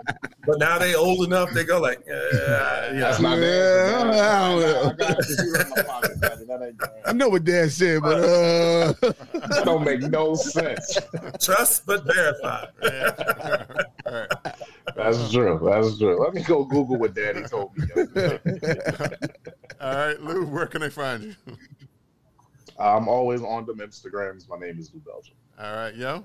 [0.45, 4.89] but now they old enough, they go like, uh, you That's know, not I know.
[4.89, 6.45] I got a computer in my pocket, daddy.
[6.45, 6.91] That ain't bad.
[7.05, 8.93] I know what Dad said, but uh,
[9.33, 10.97] That don't make no sense.
[11.41, 12.65] trust but verify.
[14.05, 14.55] All right.
[14.95, 15.59] That's true.
[15.63, 16.21] That's true.
[16.21, 17.87] Let me go Google what Daddy told me.
[19.79, 21.35] All right, Lou, where can I find you?
[22.77, 24.49] I'm always on them Instagrams.
[24.49, 25.35] My name is Lou Belgium.
[25.61, 26.23] All right, yo.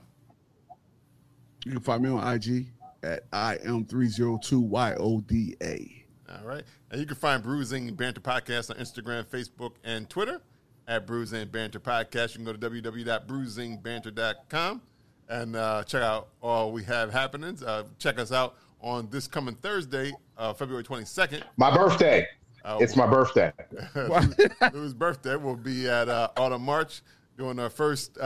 [1.65, 2.67] you can find me on IG
[3.03, 6.03] at IM302YODA.
[6.29, 6.65] All right.
[6.91, 10.41] And you can find Bruising Banter Podcast on Instagram, Facebook, and Twitter
[10.89, 12.37] at Bruising Banter Podcast.
[12.37, 14.83] You can go to www.bruisingbanter.com
[15.29, 17.63] and uh, check out all we have happenings.
[17.63, 21.43] Uh, check us out on this coming Thursday, uh, February 22nd.
[21.57, 22.27] My birthday.
[22.65, 23.53] Uh, It's my birthday.
[24.73, 25.37] Lou's birthday.
[25.37, 27.03] We'll be at uh, Autumn March
[27.39, 28.19] doing our first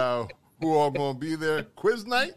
[0.60, 2.34] Who are Gonna Be There quiz night.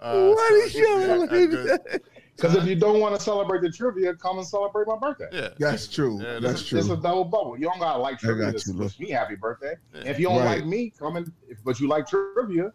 [0.00, 2.02] Uh, Why so did it should be a- you a good-
[2.36, 5.28] Because if you don't want to celebrate the trivia, come and celebrate my birthday.
[5.32, 5.48] Yeah.
[5.58, 6.20] That's true.
[6.22, 6.78] Yeah, That's true.
[6.78, 7.56] It's a double bubble.
[7.58, 9.74] You don't gotta like I trivia got to you, wish me happy birthday.
[9.94, 10.02] Yeah.
[10.10, 10.58] If you don't Right.
[10.60, 12.72] like me, come and if, but you like trivia,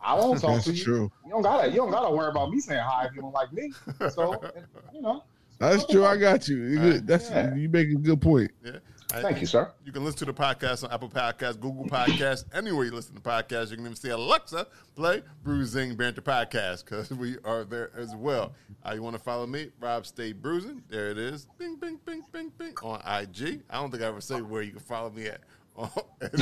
[0.00, 0.84] I won't talk That's to you.
[0.84, 1.12] true.
[1.24, 3.52] You don't gotta you don't gotta worry about me saying hi if you don't like
[3.52, 3.72] me.
[4.10, 4.40] So
[4.94, 5.24] you know.
[5.58, 6.04] That's true.
[6.06, 6.56] I got you.
[6.64, 7.00] You.
[7.00, 7.54] That's Yeah.
[7.54, 8.50] you make a good point.
[8.64, 8.72] Yeah.
[9.08, 9.72] Thank you, sir.
[9.84, 13.20] You can listen to the podcast on Apple Podcasts, Google Podcasts, anywhere you listen to
[13.22, 13.70] podcasts.
[13.70, 14.66] You can even see Alexa
[14.96, 18.52] play Bruising Banter Podcast because we are there as well.
[18.86, 20.82] Uh, you want to follow me, Rob Stay Bruising?
[20.90, 21.46] There it is.
[21.56, 23.62] Bing, bing, bing, bing, bing on IG.
[23.70, 25.40] I don't think I ever say where you can follow me at.
[25.80, 26.40] Oh, it is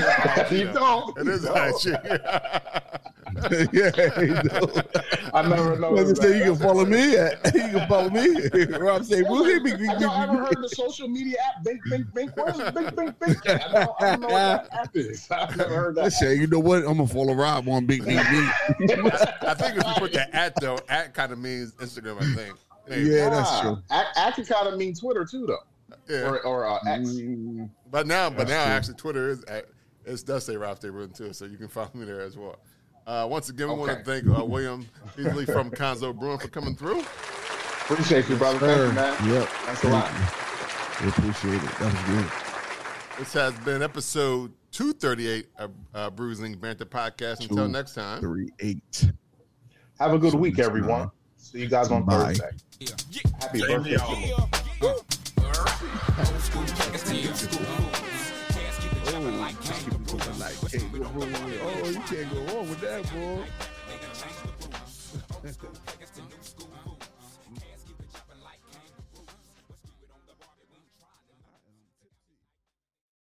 [0.52, 0.72] IG, You though.
[0.72, 1.18] don't.
[1.18, 1.86] It You is don't.
[3.72, 3.90] Yeah,
[4.20, 4.82] you know.
[5.34, 5.90] I never know.
[5.90, 7.16] Like I say, you can follow me.
[7.16, 8.28] At, you can follow me.
[8.78, 12.14] Rob say, Have "Boozy, big, big, y'all ever heard the social media app Bink Bink
[12.14, 12.34] Bink?
[12.36, 13.46] Where's Bink Bink Bink?
[13.46, 15.28] I don't, I don't know what that app is.
[15.30, 16.04] I've never heard that.
[16.04, 16.78] Listen, you know what?
[16.78, 18.90] I'm gonna follow Rob on Big Big Big.
[19.00, 22.16] I think if you put the at though, at kind of means Instagram.
[22.22, 22.56] I think.
[22.88, 23.10] Maybe.
[23.10, 23.76] Yeah, that's true.
[23.90, 25.58] Act, act can kind of mean Twitter too, though,
[26.08, 26.28] Yeah.
[26.28, 27.08] or or uh, X.
[27.10, 28.72] Mm, But now, but That's now, true.
[28.74, 29.66] actually, Twitter is at,
[30.04, 32.56] it does say Ralph Day Run too, so you can follow me there as well.
[33.06, 36.74] Uh, once again, we want to thank uh, William Teasley from Khonso Brewing for coming
[36.74, 37.00] through.
[37.88, 38.58] Appreciate you, brother.
[38.58, 39.34] Thank you, man.
[39.40, 39.48] Yep.
[39.48, 40.10] Thanks a lot.
[41.02, 41.78] We appreciate it.
[41.78, 43.18] That was good.
[43.18, 47.40] This has been episode 238 of uh, Bruising Banter Podcast.
[47.42, 47.68] Until Two.
[47.68, 48.20] next time.
[48.20, 49.10] Three eight.
[50.00, 51.00] Have a good So week, everyone.
[51.02, 51.10] time.
[51.36, 52.34] See you guys on Bye.
[52.34, 52.50] Thursday.
[53.40, 55.15] Happy Same birthday.
[59.08, 59.50] Oh, y'all.
[61.62, 63.44] Oh, you can't go wrong with that, boy.